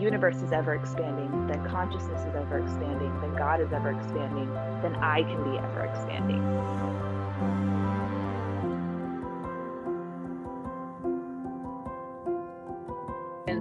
universe 0.00 0.36
is 0.36 0.52
ever 0.52 0.74
expanding, 0.74 1.46
then 1.46 1.64
consciousness 1.68 2.20
is 2.22 2.34
ever 2.34 2.58
expanding, 2.58 3.12
then 3.20 3.34
God 3.36 3.60
is 3.60 3.72
ever 3.72 3.90
expanding, 3.90 4.52
then 4.82 4.96
I 4.96 5.22
can 5.22 5.42
be 5.44 5.58
ever 5.58 5.84
expanding. 5.84 6.42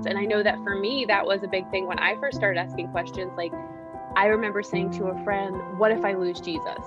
And 0.06 0.18
I 0.18 0.26
know 0.26 0.44
that 0.44 0.62
for 0.64 0.76
me, 0.76 1.06
that 1.06 1.26
was 1.26 1.44
a 1.44 1.48
big 1.48 1.70
thing 1.72 1.88
when 1.88 1.98
I 1.98 2.16
first 2.20 2.38
started 2.38 2.60
asking 2.60 2.90
questions. 2.90 3.32
Like, 3.38 3.54
I 4.16 4.28
remember 4.28 4.62
saying 4.62 4.92
to 5.00 5.06
a 5.06 5.24
friend, 5.24 5.56
What 5.80 5.92
if 5.92 6.04
I 6.04 6.14
lose 6.14 6.40
Jesus? 6.40 6.86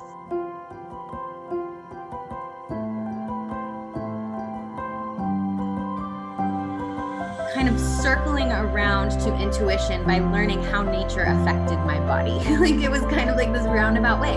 Circling 8.06 8.52
around 8.52 9.10
to 9.10 9.34
intuition 9.42 10.04
by 10.04 10.20
learning 10.20 10.62
how 10.62 10.80
nature 10.80 11.22
affected 11.22 11.76
my 11.80 11.98
body. 12.06 12.30
like 12.60 12.74
it 12.74 12.88
was 12.88 13.00
kind 13.12 13.28
of 13.28 13.36
like 13.36 13.52
this 13.52 13.64
roundabout 13.64 14.20
way. 14.20 14.36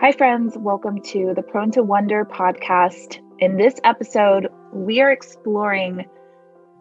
Hi, 0.00 0.10
friends. 0.10 0.58
Welcome 0.58 1.00
to 1.02 1.32
the 1.36 1.42
Prone 1.42 1.70
to 1.72 1.84
Wonder 1.84 2.24
podcast. 2.24 3.20
In 3.38 3.56
this 3.56 3.74
episode, 3.84 4.47
we 4.88 5.02
are 5.02 5.10
exploring 5.10 6.06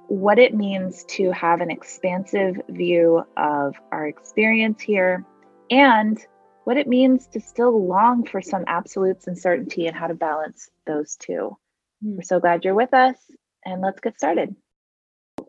what 0.08 0.40
it 0.40 0.56
means 0.56 1.04
to 1.10 1.30
have 1.32 1.60
an 1.60 1.70
expansive 1.70 2.56
view 2.70 3.22
of 3.36 3.76
our 3.92 4.08
experience 4.08 4.82
here 4.82 5.26
and 5.70 6.18
what 6.64 6.78
it 6.78 6.88
means 6.88 7.28
to 7.28 7.42
still 7.42 7.86
long 7.86 8.26
for 8.26 8.42
some 8.42 8.64
absolutes 8.66 9.28
and 9.28 9.38
certainty 9.38 9.88
and 9.88 9.98
how 9.98 10.08
to 10.08 10.14
balance 10.14 10.70
those 10.86 11.18
two. 11.18 11.58
Mm. 12.02 12.16
We're 12.16 12.22
so 12.22 12.40
glad 12.40 12.64
you're 12.64 12.76
with 12.76 12.94
us, 12.94 13.18
and 13.66 13.82
let's 13.82 14.00
get 14.00 14.18
started. 14.18 14.56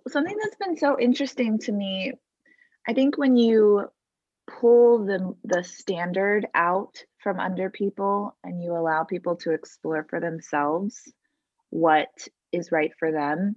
Something 0.09 0.37
that's 0.43 0.57
been 0.57 0.77
so 0.77 0.99
interesting 0.99 1.61
to 1.61 1.71
me, 1.71 2.15
I 2.89 2.93
think 2.93 3.17
when 3.17 3.37
you 3.37 3.87
pull 4.61 5.05
the 5.07 5.37
the 5.45 5.63
standard 5.63 6.49
out 6.55 7.05
from 7.19 7.39
under 7.39 7.71
people 7.71 8.37
and 8.43 8.61
you 8.61 8.73
allow 8.73 9.05
people 9.05 9.37
to 9.37 9.53
explore 9.53 10.05
for 10.11 10.19
themselves 10.19 11.13
what 11.71 12.09
is 12.53 12.73
right 12.73 12.93
for 12.99 13.13
them 13.13 13.57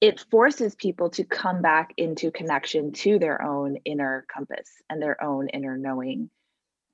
it 0.00 0.20
forces 0.30 0.74
people 0.74 1.08
to 1.08 1.24
come 1.24 1.62
back 1.62 1.94
into 1.96 2.30
connection 2.30 2.92
to 2.92 3.18
their 3.18 3.40
own 3.40 3.76
inner 3.86 4.26
compass 4.32 4.68
and 4.90 5.00
their 5.00 5.22
own 5.22 5.48
inner 5.48 5.78
knowing 5.78 6.28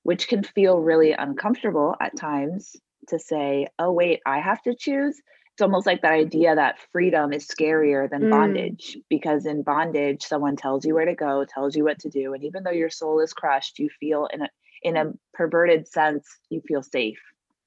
which 0.02 0.28
can 0.28 0.42
feel 0.42 0.80
really 0.80 1.12
uncomfortable 1.12 1.94
at 2.00 2.16
times 2.16 2.76
to 3.08 3.18
say 3.18 3.66
oh 3.78 3.92
wait 3.92 4.20
i 4.26 4.38
have 4.38 4.62
to 4.62 4.74
choose 4.74 5.20
it's 5.52 5.62
almost 5.62 5.86
like 5.86 6.02
that 6.02 6.12
idea 6.12 6.54
that 6.54 6.78
freedom 6.92 7.32
is 7.32 7.46
scarier 7.46 8.08
than 8.08 8.22
mm. 8.22 8.30
bondage 8.30 8.96
because 9.08 9.44
in 9.44 9.62
bondage 9.62 10.22
someone 10.22 10.56
tells 10.56 10.84
you 10.84 10.94
where 10.94 11.06
to 11.06 11.14
go 11.14 11.44
tells 11.44 11.74
you 11.74 11.84
what 11.84 11.98
to 11.98 12.08
do 12.08 12.32
and 12.32 12.44
even 12.44 12.62
though 12.62 12.70
your 12.70 12.90
soul 12.90 13.20
is 13.20 13.32
crushed 13.32 13.78
you 13.78 13.88
feel 13.98 14.28
in 14.32 14.42
a 14.42 14.48
in 14.82 14.96
a 14.96 15.12
perverted 15.34 15.86
sense 15.88 16.26
you 16.48 16.62
feel 16.66 16.82
safe 16.82 17.18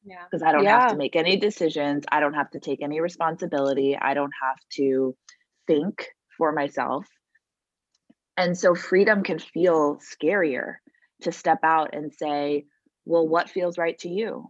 yeah 0.05 0.23
because 0.29 0.43
i 0.43 0.51
don't 0.51 0.63
yeah. 0.63 0.81
have 0.81 0.91
to 0.91 0.97
make 0.97 1.15
any 1.15 1.37
decisions 1.37 2.03
i 2.11 2.19
don't 2.19 2.33
have 2.33 2.49
to 2.49 2.59
take 2.59 2.81
any 2.81 2.99
responsibility 2.99 3.97
i 3.97 4.13
don't 4.13 4.33
have 4.41 4.57
to 4.71 5.15
think 5.67 6.07
for 6.37 6.51
myself 6.51 7.07
and 8.35 8.57
so 8.57 8.75
freedom 8.75 9.23
can 9.23 9.39
feel 9.39 9.97
scarier 9.97 10.75
to 11.21 11.31
step 11.31 11.59
out 11.63 11.93
and 11.93 12.13
say 12.13 12.65
well 13.05 13.27
what 13.27 13.49
feels 13.49 13.77
right 13.77 13.97
to 13.99 14.09
you 14.09 14.49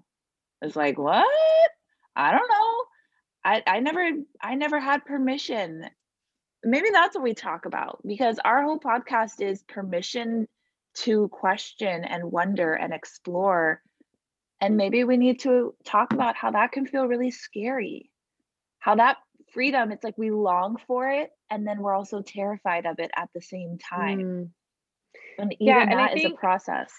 it's 0.61 0.75
like 0.75 0.97
what 0.97 1.25
i 2.15 2.31
don't 2.31 2.49
know 2.49 2.83
I, 3.43 3.61
I 3.67 3.79
never 3.79 4.09
I 4.41 4.55
never 4.55 4.79
had 4.79 5.05
permission. 5.05 5.85
Maybe 6.63 6.89
that's 6.91 7.15
what 7.15 7.23
we 7.23 7.33
talk 7.33 7.65
about 7.65 8.01
because 8.07 8.39
our 8.43 8.63
whole 8.63 8.79
podcast 8.79 9.41
is 9.41 9.63
permission 9.63 10.47
to 10.95 11.27
question 11.29 12.05
and 12.05 12.31
wonder 12.31 12.73
and 12.73 12.93
explore. 12.93 13.81
And 14.63 14.77
maybe 14.77 15.03
we 15.03 15.17
need 15.17 15.41
to 15.41 15.75
talk 15.83 16.13
about 16.13 16.37
how 16.37 16.51
that 16.51 16.71
can 16.71 16.85
feel 16.87 17.05
really 17.05 17.31
scary. 17.31 18.09
How 18.79 18.95
that 18.95 19.17
freedom, 19.51 19.91
it's 19.91 20.05
like 20.05 20.17
we 20.17 20.31
long 20.31 20.77
for 20.87 21.09
it 21.09 21.31
and 21.51 21.67
then 21.67 21.81
we're 21.81 21.93
also 21.93 22.21
terrified 22.21 22.85
of 22.85 22.97
it 22.99 23.11
at 23.17 23.27
the 23.35 23.41
same 23.41 23.77
time. 23.77 24.19
Mm. 24.19 24.49
And 25.37 25.53
even 25.59 25.67
yeah, 25.67 25.85
that 25.85 26.17
is 26.17 26.23
a 26.23 26.29
process. 26.29 26.93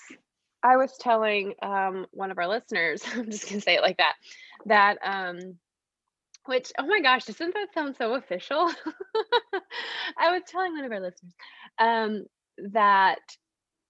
I 0.62 0.76
was 0.76 0.94
telling 1.00 1.54
um, 1.62 2.04
one 2.10 2.30
of 2.30 2.36
our 2.36 2.48
listeners, 2.48 3.02
I'm 3.14 3.30
just 3.30 3.48
gonna 3.48 3.62
say 3.62 3.76
it 3.76 3.82
like 3.82 3.96
that, 3.96 4.16
that 4.66 4.98
um, 5.02 5.56
which, 6.44 6.70
oh 6.78 6.86
my 6.86 7.00
gosh, 7.00 7.24
doesn't 7.24 7.54
that 7.54 7.72
sound 7.72 7.96
so 7.96 8.12
official? 8.12 8.70
I 10.18 10.32
was 10.32 10.42
telling 10.46 10.74
one 10.74 10.84
of 10.84 10.92
our 10.92 11.00
listeners 11.00 11.32
um, 11.78 12.24
that 12.72 13.20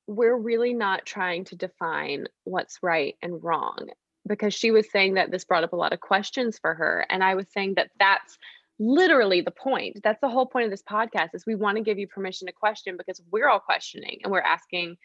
we're 0.06 0.36
really 0.36 0.74
not 0.74 1.06
trying 1.06 1.44
to 1.44 1.56
define 1.56 2.26
what's 2.44 2.78
right 2.82 3.16
and 3.22 3.42
wrong 3.42 3.88
because 4.26 4.54
she 4.54 4.70
was 4.70 4.90
saying 4.90 5.14
that 5.14 5.30
this 5.30 5.44
brought 5.44 5.64
up 5.64 5.72
a 5.72 5.76
lot 5.76 5.92
of 5.92 6.00
questions 6.00 6.58
for 6.58 6.74
her. 6.74 7.06
And 7.10 7.22
I 7.22 7.34
was 7.34 7.46
saying 7.52 7.74
that 7.74 7.90
that's 7.98 8.38
literally 8.78 9.40
the 9.40 9.50
point. 9.50 10.00
That's 10.02 10.20
the 10.20 10.28
whole 10.28 10.46
point 10.46 10.64
of 10.64 10.70
this 10.70 10.82
podcast 10.82 11.30
is 11.34 11.46
we 11.46 11.54
want 11.54 11.76
to 11.76 11.82
give 11.82 11.98
you 11.98 12.08
permission 12.08 12.46
to 12.46 12.52
question 12.52 12.96
because 12.96 13.20
we're 13.30 13.48
all 13.48 13.60
questioning 13.60 14.20
and 14.22 14.32
we're 14.32 14.40
asking 14.40 14.96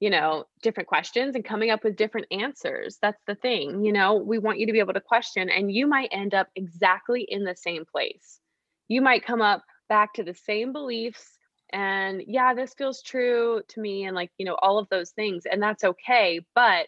you 0.00 0.08
know, 0.08 0.46
different 0.62 0.88
questions 0.88 1.34
and 1.34 1.44
coming 1.44 1.70
up 1.70 1.84
with 1.84 1.94
different 1.94 2.26
answers. 2.30 2.98
That's 3.00 3.22
the 3.26 3.34
thing. 3.34 3.84
You 3.84 3.92
know, 3.92 4.14
we 4.14 4.38
want 4.38 4.58
you 4.58 4.66
to 4.66 4.72
be 4.72 4.78
able 4.78 4.94
to 4.94 5.00
question, 5.00 5.50
and 5.50 5.70
you 5.70 5.86
might 5.86 6.08
end 6.10 6.32
up 6.34 6.48
exactly 6.56 7.26
in 7.28 7.44
the 7.44 7.54
same 7.54 7.84
place. 7.84 8.40
You 8.88 9.02
might 9.02 9.26
come 9.26 9.42
up 9.42 9.62
back 9.90 10.14
to 10.14 10.24
the 10.24 10.34
same 10.34 10.72
beliefs 10.72 11.38
and 11.72 12.22
yeah, 12.26 12.54
this 12.54 12.74
feels 12.74 13.02
true 13.02 13.62
to 13.68 13.80
me, 13.80 14.04
and 14.04 14.14
like, 14.14 14.30
you 14.38 14.46
know, 14.46 14.56
all 14.62 14.78
of 14.78 14.88
those 14.90 15.10
things, 15.10 15.44
and 15.50 15.62
that's 15.62 15.84
okay. 15.84 16.40
But 16.54 16.86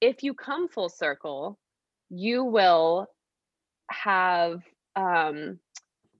if 0.00 0.22
you 0.22 0.34
come 0.34 0.68
full 0.68 0.88
circle, 0.88 1.58
you 2.10 2.44
will 2.44 3.06
have, 3.90 4.62
um, 4.96 5.58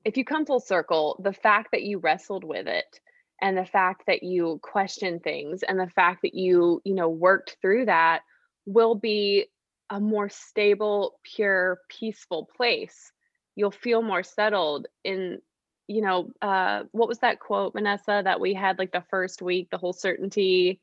if 0.04 0.16
you 0.16 0.24
come 0.24 0.46
full 0.46 0.60
circle, 0.60 1.20
the 1.22 1.32
fact 1.32 1.68
that 1.72 1.82
you 1.82 1.98
wrestled 1.98 2.44
with 2.44 2.66
it 2.66 3.00
and 3.40 3.56
the 3.56 3.66
fact 3.66 4.04
that 4.06 4.22
you 4.22 4.58
question 4.62 5.20
things 5.20 5.62
and 5.62 5.78
the 5.78 5.90
fact 5.90 6.22
that 6.22 6.34
you 6.34 6.80
you 6.84 6.94
know 6.94 7.08
worked 7.08 7.56
through 7.60 7.84
that 7.84 8.22
will 8.66 8.94
be 8.94 9.46
a 9.90 10.00
more 10.00 10.28
stable 10.28 11.18
pure 11.22 11.78
peaceful 11.88 12.48
place 12.56 13.12
you'll 13.54 13.70
feel 13.70 14.02
more 14.02 14.22
settled 14.22 14.86
in 15.04 15.38
you 15.86 16.00
know 16.00 16.30
uh 16.40 16.84
what 16.92 17.08
was 17.08 17.18
that 17.18 17.40
quote 17.40 17.74
vanessa 17.74 18.22
that 18.24 18.40
we 18.40 18.54
had 18.54 18.78
like 18.78 18.92
the 18.92 19.04
first 19.10 19.42
week 19.42 19.68
the 19.70 19.78
whole 19.78 19.92
certainty? 19.92 20.80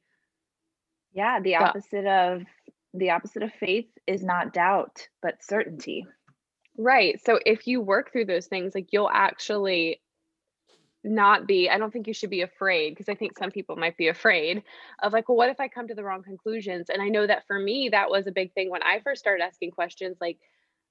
Yeah 1.13 1.39
the 1.39 1.55
opposite 1.55 2.05
of 2.05 2.43
the 2.93 3.11
opposite 3.11 3.43
of 3.43 3.53
faith 3.53 3.87
is 4.05 4.23
not 4.23 4.53
doubt 4.53 5.07
but 5.21 5.43
certainty. 5.43 6.05
Right 6.77 7.19
so 7.23 7.39
if 7.45 7.67
you 7.67 7.81
work 7.81 8.11
through 8.11 8.25
those 8.25 8.47
things 8.47 8.73
like 8.75 8.87
you'll 8.91 9.09
actually 9.11 10.01
not 11.03 11.47
be 11.47 11.69
i 11.69 11.77
don't 11.77 11.91
think 11.91 12.07
you 12.07 12.13
should 12.13 12.29
be 12.29 12.41
afraid 12.41 12.91
because 12.91 13.09
i 13.09 13.15
think 13.15 13.37
some 13.37 13.49
people 13.49 13.75
might 13.75 13.97
be 13.97 14.07
afraid 14.07 14.61
of 15.01 15.13
like 15.13 15.27
well 15.27 15.35
what 15.35 15.49
if 15.49 15.59
i 15.59 15.67
come 15.67 15.87
to 15.87 15.95
the 15.95 16.03
wrong 16.03 16.21
conclusions? 16.21 16.89
And 16.89 17.01
i 17.01 17.07
know 17.07 17.25
that 17.25 17.47
for 17.47 17.57
me 17.57 17.89
that 17.89 18.09
was 18.09 18.27
a 18.27 18.31
big 18.31 18.53
thing 18.53 18.69
when 18.69 18.83
i 18.83 18.99
first 19.03 19.19
started 19.19 19.43
asking 19.43 19.71
questions 19.71 20.17
like 20.21 20.37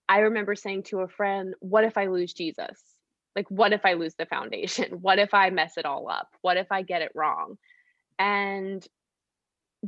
i 0.08 0.18
remember 0.20 0.54
saying 0.56 0.82
to 0.84 1.00
a 1.00 1.08
friend 1.08 1.54
what 1.60 1.84
if 1.84 1.96
i 1.96 2.06
lose 2.06 2.32
jesus 2.32 2.82
like 3.36 3.50
what 3.50 3.72
if 3.72 3.84
i 3.84 3.94
lose 3.94 4.14
the 4.14 4.26
foundation 4.26 4.98
what 5.00 5.18
if 5.18 5.34
i 5.34 5.50
mess 5.50 5.76
it 5.76 5.84
all 5.84 6.08
up 6.08 6.28
what 6.42 6.56
if 6.56 6.70
i 6.70 6.82
get 6.82 7.02
it 7.02 7.12
wrong 7.14 7.56
and 8.18 8.86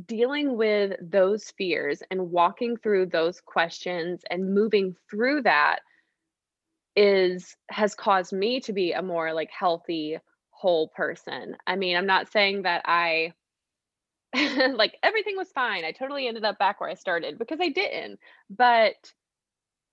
dealing 0.05 0.57
with 0.57 0.93
those 1.01 1.51
fears 1.57 2.01
and 2.09 2.31
walking 2.31 2.77
through 2.77 3.05
those 3.05 3.39
questions 3.41 4.21
and 4.29 4.53
moving 4.53 4.95
through 5.09 5.41
that 5.41 5.79
is 6.95 7.55
has 7.69 7.95
caused 7.95 8.33
me 8.33 8.59
to 8.59 8.73
be 8.73 8.91
a 8.91 9.01
more 9.01 9.33
like 9.33 9.49
healthy 9.51 10.17
whole 10.51 10.87
person. 10.89 11.55
I 11.67 11.75
mean, 11.75 11.95
I'm 11.97 12.05
not 12.05 12.31
saying 12.31 12.63
that 12.63 12.83
I 12.85 13.33
like 14.33 14.97
everything 15.03 15.37
was 15.37 15.51
fine. 15.51 15.85
I 15.85 15.91
totally 15.91 16.27
ended 16.27 16.45
up 16.45 16.57
back 16.57 16.81
where 16.81 16.89
I 16.89 16.95
started 16.95 17.37
because 17.37 17.59
I 17.61 17.69
didn't. 17.69 18.19
But 18.49 18.95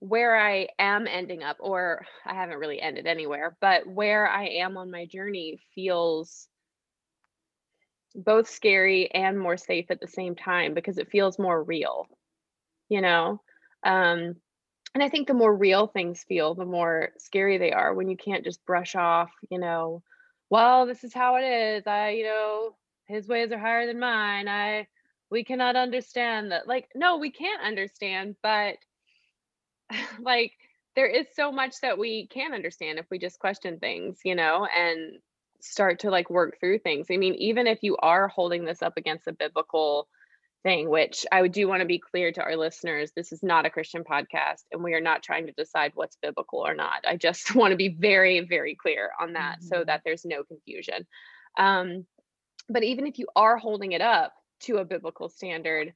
where 0.01 0.37
I 0.37 0.69
am 0.79 1.07
ending 1.07 1.43
up, 1.43 1.59
or 1.61 2.05
I 2.27 2.35
haven't 2.35 2.59
really 2.59 2.81
ended 2.81 3.07
anywhere, 3.07 3.57
but 3.61 3.87
where 3.87 4.29
I 4.29 4.47
am 4.47 4.77
on 4.77 4.91
my 4.91 5.07
journey 5.07 5.61
feels 5.75 6.49
both 8.15 8.49
scary 8.49 9.11
and 9.13 9.39
more 9.39 9.57
safe 9.57 9.87
at 9.91 10.01
the 10.01 10.09
same 10.09 10.35
time 10.35 10.75
because 10.75 10.99
it 10.99 11.11
feels 11.11 11.39
more 11.39 11.63
real, 11.63 12.07
you 12.89 13.01
know? 13.01 13.41
Um, 13.85 14.35
and 14.95 15.03
I 15.05 15.09
think 15.09 15.29
the 15.29 15.35
more 15.35 15.55
real 15.55 15.87
things 15.87 16.25
feel, 16.25 16.55
the 16.55 16.65
more 16.65 17.11
scary 17.19 17.59
they 17.59 17.71
are 17.73 17.95
when 17.95 18.09
you 18.09 18.17
can't 18.17 18.45
just 18.45 18.67
brush 18.67 18.97
off, 18.97 19.31
you 19.49 19.61
know, 19.61 20.03
well, 20.51 20.87
this 20.87 21.05
is 21.05 21.15
how 21.15 21.37
it 21.37 21.45
is. 21.45 21.87
I, 21.87 22.11
you 22.11 22.25
know, 22.25 22.75
his 23.07 23.29
ways 23.29 23.53
are 23.53 23.59
higher 23.59 23.87
than 23.87 24.01
mine. 24.01 24.49
I, 24.49 24.89
we 25.31 25.45
cannot 25.45 25.77
understand 25.77 26.51
that. 26.51 26.67
Like, 26.67 26.89
no, 26.97 27.19
we 27.19 27.31
can't 27.31 27.63
understand, 27.63 28.35
but 28.43 28.77
like, 30.21 30.53
there 30.97 31.07
is 31.07 31.27
so 31.35 31.53
much 31.53 31.81
that 31.83 31.99
we 31.99 32.27
can 32.27 32.53
understand 32.53 32.99
if 32.99 33.07
we 33.11 33.19
just 33.19 33.39
question 33.39 33.79
things, 33.79 34.19
you 34.25 34.35
know, 34.35 34.67
and 34.67 35.19
start 35.61 36.01
to 36.01 36.11
like 36.11 36.31
work 36.31 36.59
through 36.59 36.79
things. 36.79 37.07
I 37.11 37.17
mean, 37.17 37.35
even 37.35 37.67
if 37.67 37.83
you 37.83 37.97
are 37.99 38.29
holding 38.29 38.65
this 38.65 38.83
up 38.83 38.95
against 38.97 39.29
a 39.29 39.33
biblical 39.33 40.09
thing, 40.63 40.91
which 40.91 41.25
I 41.33 41.47
do 41.49 41.69
want 41.69 41.81
to 41.81 41.87
be 41.87 41.99
clear 41.99 42.33
to 42.33 42.43
our 42.43 42.57
listeners 42.57 43.13
this 43.15 43.33
is 43.33 43.43
not 43.43 43.67
a 43.67 43.71
Christian 43.71 44.05
podcast, 44.05 44.65
and 44.73 44.83
we 44.83 44.95
are 44.95 45.01
not 45.01 45.23
trying 45.23 45.47
to 45.47 45.53
decide 45.53 45.93
what's 45.95 46.17
biblical 46.21 46.61
or 46.61 46.75
not. 46.75 47.05
I 47.07 47.17
just 47.17 47.55
want 47.55 47.73
to 47.73 47.77
be 47.77 47.89
very, 47.89 48.41
very 48.41 48.75
clear 48.75 49.11
on 49.21 49.35
that 49.35 49.59
mm-hmm. 49.61 49.69
so 49.69 49.85
that 49.85 50.03
there's 50.05 50.25
no 50.25 50.43
confusion. 50.45 51.07
Um, 51.59 52.07
but 52.69 52.85
even 52.85 53.07
if 53.07 53.19
you 53.19 53.27
are 53.35 53.57
holding 53.57 53.93
it 53.93 54.01
up 54.01 54.33
to 54.63 54.77
a 54.77 54.85
biblical 54.85 55.29
standard, 55.29 55.95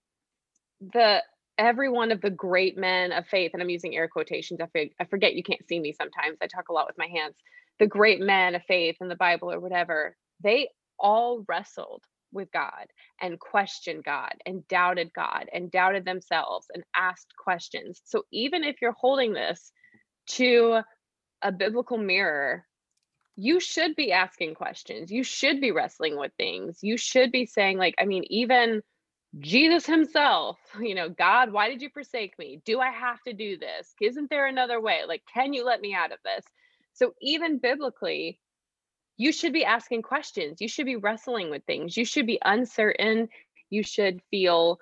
the 0.80 1.22
every 1.58 1.88
one 1.88 2.12
of 2.12 2.20
the 2.20 2.30
great 2.30 2.76
men 2.76 3.12
of 3.12 3.26
faith, 3.26 3.52
and 3.52 3.62
I'm 3.62 3.70
using 3.70 3.96
air 3.96 4.08
quotations, 4.08 4.60
I, 4.60 4.90
I 5.00 5.04
forget 5.04 5.34
you 5.34 5.42
can't 5.42 5.66
see 5.68 5.80
me 5.80 5.92
sometimes. 5.92 6.38
I 6.42 6.46
talk 6.46 6.68
a 6.68 6.72
lot 6.72 6.86
with 6.86 6.98
my 6.98 7.06
hands. 7.06 7.34
The 7.78 7.86
great 7.86 8.20
men 8.20 8.54
of 8.54 8.62
faith 8.64 8.96
in 9.00 9.08
the 9.08 9.16
Bible 9.16 9.50
or 9.50 9.60
whatever, 9.60 10.16
they 10.42 10.68
all 10.98 11.44
wrestled 11.48 12.02
with 12.32 12.50
God 12.52 12.86
and 13.20 13.38
questioned 13.38 14.04
God 14.04 14.34
and 14.44 14.66
doubted 14.68 15.12
God 15.14 15.46
and 15.52 15.70
doubted 15.70 16.04
themselves 16.04 16.66
and 16.74 16.82
asked 16.96 17.32
questions. 17.38 18.00
So 18.04 18.24
even 18.32 18.64
if 18.64 18.76
you're 18.82 18.92
holding 18.98 19.32
this 19.32 19.72
to 20.30 20.80
a 21.42 21.52
biblical 21.52 21.98
mirror, 21.98 22.64
you 23.36 23.60
should 23.60 23.96
be 23.96 24.12
asking 24.12 24.54
questions. 24.54 25.10
You 25.10 25.24
should 25.24 25.60
be 25.60 25.72
wrestling 25.72 26.18
with 26.18 26.32
things. 26.36 26.78
You 26.82 26.96
should 26.96 27.32
be 27.32 27.46
saying, 27.46 27.78
like, 27.78 27.94
I 27.98 28.04
mean, 28.04 28.24
even 28.28 28.82
Jesus 29.40 29.86
himself, 29.86 30.58
you 30.80 30.94
know, 30.94 31.08
God, 31.08 31.52
why 31.52 31.68
did 31.68 31.82
you 31.82 31.90
forsake 31.90 32.38
me? 32.38 32.60
Do 32.64 32.80
I 32.80 32.90
have 32.90 33.22
to 33.22 33.32
do 33.32 33.56
this? 33.58 33.94
Isn't 34.00 34.30
there 34.30 34.46
another 34.46 34.80
way? 34.80 35.00
Like, 35.06 35.22
can 35.32 35.52
you 35.52 35.64
let 35.64 35.80
me 35.80 35.94
out 35.94 36.12
of 36.12 36.18
this? 36.24 36.44
So, 36.92 37.14
even 37.20 37.58
biblically, 37.58 38.38
you 39.16 39.32
should 39.32 39.52
be 39.52 39.64
asking 39.64 40.02
questions. 40.02 40.60
You 40.60 40.68
should 40.68 40.86
be 40.86 40.96
wrestling 40.96 41.50
with 41.50 41.64
things. 41.64 41.96
You 41.96 42.04
should 42.04 42.26
be 42.26 42.40
uncertain. 42.44 43.28
You 43.70 43.82
should 43.82 44.20
feel 44.30 44.78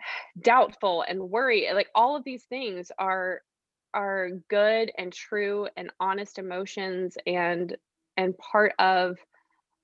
doubtful 0.40 1.04
and 1.06 1.30
worry. 1.30 1.68
Like 1.72 1.88
all 1.94 2.16
of 2.16 2.24
these 2.24 2.44
things 2.44 2.90
are 2.98 3.42
are 3.94 4.30
good 4.48 4.90
and 4.96 5.12
true 5.12 5.68
and 5.76 5.90
honest 6.00 6.38
emotions 6.38 7.18
and 7.26 7.76
and 8.16 8.36
part 8.38 8.72
of 8.78 9.18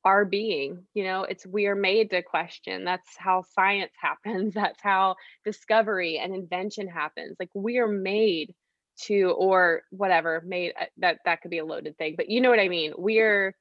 our 0.09 0.25
being 0.25 0.85
you 0.95 1.05
know 1.05 1.25
it's 1.25 1.47
we 1.47 1.67
are 1.67 1.75
made 1.75 2.09
to 2.09 2.23
question 2.23 2.83
that's 2.83 3.15
how 3.19 3.45
science 3.55 3.93
happens 4.01 4.55
that's 4.55 4.83
how 4.83 5.15
discovery 5.45 6.19
and 6.19 6.35
invention 6.35 6.89
happens 6.89 7.37
like 7.39 7.51
we 7.55 7.77
are 7.77 7.87
made 7.87 8.55
to 8.97 9.35
or 9.37 9.83
whatever 9.91 10.43
made 10.47 10.73
uh, 10.81 10.87
that 10.97 11.19
that 11.27 11.43
could 11.43 11.51
be 11.51 11.59
a 11.59 11.65
loaded 11.65 11.95
thing 11.99 12.15
but 12.17 12.31
you 12.31 12.41
know 12.41 12.49
what 12.49 12.59
i 12.59 12.69
mean 12.69 12.95
we're 12.97 13.55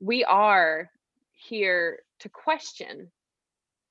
we 0.00 0.24
are 0.24 0.90
here 1.30 2.00
to 2.18 2.28
question 2.28 3.12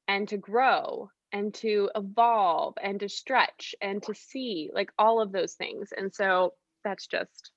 and 0.10 0.28
to 0.28 0.38
grow 0.38 1.10
and 1.32 1.54
to 1.54 1.90
evolve 1.96 2.74
and 2.84 3.00
to 3.00 3.08
stretch 3.08 3.74
and 3.82 4.04
to 4.04 4.14
see 4.14 4.70
like 4.74 4.92
all 5.00 5.22
of 5.22 5.32
those 5.32 5.54
things 5.54 5.94
and 5.98 6.14
so 6.14 6.54
that's 6.84 7.08
just 7.08 7.52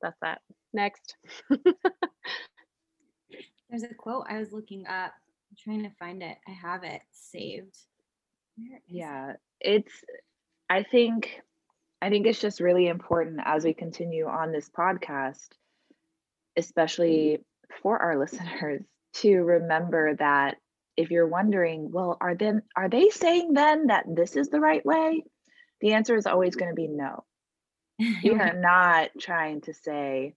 that's 0.00 0.18
that. 0.22 0.40
Next 0.72 1.16
there's 3.70 3.82
a 3.82 3.94
quote 3.94 4.26
i 4.28 4.38
was 4.38 4.52
looking 4.52 4.86
up 4.86 5.12
i'm 5.50 5.56
trying 5.58 5.82
to 5.82 5.90
find 5.98 6.22
it 6.22 6.36
i 6.46 6.50
have 6.50 6.84
it 6.84 7.00
saved 7.10 7.76
yeah 8.86 9.34
it's 9.60 9.92
i 10.68 10.82
think 10.82 11.40
i 12.02 12.10
think 12.10 12.26
it's 12.26 12.40
just 12.40 12.60
really 12.60 12.88
important 12.88 13.40
as 13.44 13.64
we 13.64 13.72
continue 13.72 14.26
on 14.26 14.52
this 14.52 14.68
podcast 14.68 15.48
especially 16.56 17.38
mm-hmm. 17.38 17.82
for 17.82 17.98
our 17.98 18.18
listeners 18.18 18.82
to 19.14 19.36
remember 19.36 20.14
that 20.16 20.56
if 20.96 21.12
you're 21.12 21.28
wondering, 21.28 21.92
well, 21.92 22.16
are 22.20 22.34
then 22.34 22.62
are 22.76 22.88
they 22.88 23.08
saying 23.10 23.54
then 23.54 23.86
that 23.86 24.04
this 24.08 24.36
is 24.36 24.48
the 24.48 24.60
right 24.60 24.84
way? 24.84 25.22
The 25.80 25.92
answer 25.92 26.16
is 26.16 26.26
always 26.26 26.56
going 26.56 26.70
to 26.70 26.74
be 26.74 26.88
no. 26.88 27.24
You 28.22 28.34
are 28.34 28.54
not 28.54 29.10
trying 29.20 29.60
to 29.62 29.74
say 29.74 30.34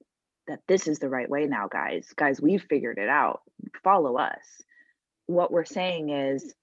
that 0.52 0.60
this 0.68 0.88
is 0.88 1.00
the 1.00 1.10
right 1.10 1.30
way 1.30 1.46
now, 1.46 1.68
guys. 1.68 2.14
Guys, 2.16 2.42
we've 2.42 2.64
figured 2.70 2.98
it 2.98 3.10
out. 3.10 3.42
Follow 3.84 4.18
us. 4.18 4.44
What 5.26 5.52
we're 5.52 5.66
saying 5.66 6.10
is 6.10 6.54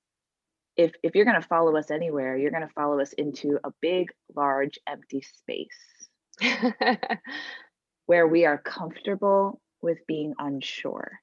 if 0.76 0.92
if 1.02 1.14
you're 1.14 1.24
going 1.24 1.40
to 1.40 1.48
follow 1.48 1.74
us 1.76 1.90
anywhere, 1.90 2.36
you're 2.36 2.50
going 2.50 2.66
to 2.66 2.74
follow 2.74 3.00
us 3.00 3.14
into 3.14 3.58
a 3.64 3.72
big, 3.80 4.10
large, 4.36 4.78
empty 4.86 5.22
space 5.22 6.38
where 8.06 8.26
we 8.26 8.44
are 8.44 8.58
comfortable 8.58 9.60
with 9.80 10.06
being 10.06 10.34
unsure 10.38 11.20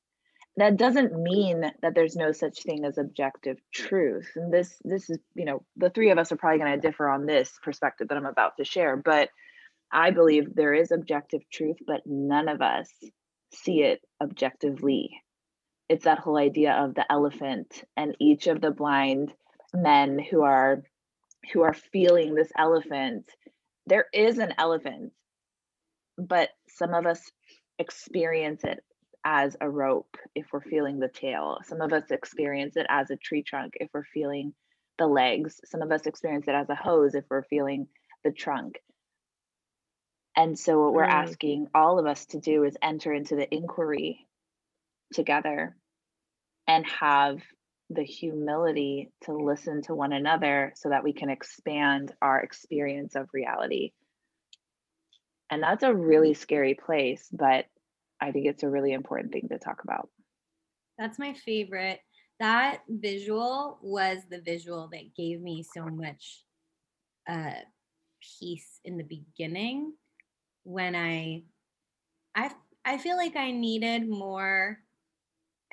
that 0.58 0.78
doesn't 0.78 1.14
mean 1.14 1.62
that 1.82 1.94
there's 1.94 2.16
no 2.16 2.32
such 2.32 2.64
thing 2.64 2.86
as 2.86 2.98
objective 2.98 3.58
truth 3.74 4.30
and 4.36 4.54
this 4.54 4.76
this 4.84 5.10
is 5.10 5.20
you 5.34 5.46
know 5.46 5.64
the 5.76 5.90
three 5.90 6.12
of 6.12 6.18
us 6.18 6.32
are 6.32 6.38
probably 6.38 6.60
going 6.60 6.80
to 6.80 6.88
differ 6.88 7.10
on 7.10 7.26
this 7.26 7.52
perspective 7.62 8.08
that 8.08 8.18
i'm 8.18 8.26
about 8.26 8.56
to 8.58 8.64
share 8.64 8.96
but 8.96 9.30
i 9.92 10.12
believe 10.12 10.54
there 10.56 10.74
is 10.74 10.92
objective 10.92 11.42
truth 11.52 11.78
but 11.86 12.02
none 12.06 12.48
of 12.48 12.62
us 12.62 12.90
see 13.54 13.82
it 13.82 14.02
objectively 14.22 15.22
it's 15.88 16.06
that 16.06 16.20
whole 16.20 16.38
idea 16.38 16.74
of 16.74 16.96
the 16.96 17.10
elephant 17.12 17.84
and 17.96 18.16
each 18.20 18.48
of 18.48 18.62
the 18.62 18.72
blind 18.72 19.34
men 19.74 20.20
who 20.20 20.42
are 20.42 20.84
who 21.54 21.62
are 21.62 21.74
feeling 21.74 22.34
this 22.34 22.52
elephant 22.58 23.26
there 23.88 24.06
is 24.14 24.40
an 24.40 24.54
elephant 24.58 25.12
but 26.18 26.50
some 26.70 26.94
of 26.94 27.06
us 27.06 27.32
experience 27.80 28.64
it 28.64 28.84
as 29.26 29.58
a 29.60 29.70
rope 29.70 30.18
if 30.36 30.46
we're 30.54 30.62
feeling 30.62 31.00
the 31.00 31.10
tail. 31.10 31.58
Some 31.66 31.82
of 31.82 31.92
us 31.92 32.12
experience 32.12 32.78
it 32.78 32.86
as 32.90 33.10
a 33.10 33.16
tree 33.18 33.44
trunk 33.44 33.74
if 33.80 33.90
we're 33.94 34.06
feeling 34.14 34.54
the 34.98 35.08
legs. 35.08 35.60
Some 35.66 35.82
of 35.82 35.92
us 35.92 36.06
experience 36.06 36.48
it 36.48 36.54
as 36.54 36.70
a 36.70 36.76
hose 36.76 37.16
if 37.16 37.26
we're 37.30 37.44
feeling 37.44 37.88
the 38.24 38.32
trunk. 38.32 38.80
And 40.36 40.58
so, 40.60 40.84
what 40.84 40.94
we're 40.94 41.04
right. 41.04 41.28
asking 41.28 41.68
all 41.74 41.98
of 41.98 42.06
us 42.06 42.26
to 42.28 42.40
do 42.40 42.64
is 42.64 42.76
enter 42.82 43.14
into 43.14 43.36
the 43.36 43.54
inquiry 43.54 44.28
together 45.14 45.76
and 46.68 46.86
have 46.88 47.42
the 47.90 48.04
humility 48.04 49.12
to 49.24 49.34
listen 49.34 49.82
to 49.84 49.96
one 49.96 50.12
another 50.12 50.74
so 50.76 50.90
that 50.90 51.04
we 51.04 51.14
can 51.14 51.30
expand 51.30 52.12
our 52.22 52.40
experience 52.40 53.16
of 53.16 53.30
reality. 53.34 53.92
And 55.50 55.62
that's 55.62 55.84
a 55.84 55.94
really 55.94 56.34
scary 56.34 56.74
place, 56.74 57.28
but 57.32 57.66
I 58.20 58.32
think 58.32 58.48
it's 58.48 58.64
a 58.64 58.70
really 58.70 58.94
important 58.94 59.32
thing 59.32 59.48
to 59.52 59.60
talk 59.60 59.84
about. 59.84 60.10
That's 60.98 61.20
my 61.20 61.34
favorite. 61.34 62.00
That 62.40 62.80
visual 62.90 63.78
was 63.82 64.20
the 64.30 64.42
visual 64.42 64.90
that 64.92 65.16
gave 65.16 65.40
me 65.40 65.64
so 65.64 65.86
much 65.86 66.44
uh, 67.30 67.62
peace 68.40 68.80
in 68.84 68.98
the 68.98 69.04
beginning 69.04 69.94
when 70.66 70.96
I 70.96 71.44
I 72.36 72.52
I 72.84 72.98
feel 72.98 73.16
like 73.16 73.38
I 73.38 73.52
needed 73.52 74.10
more 74.10 74.80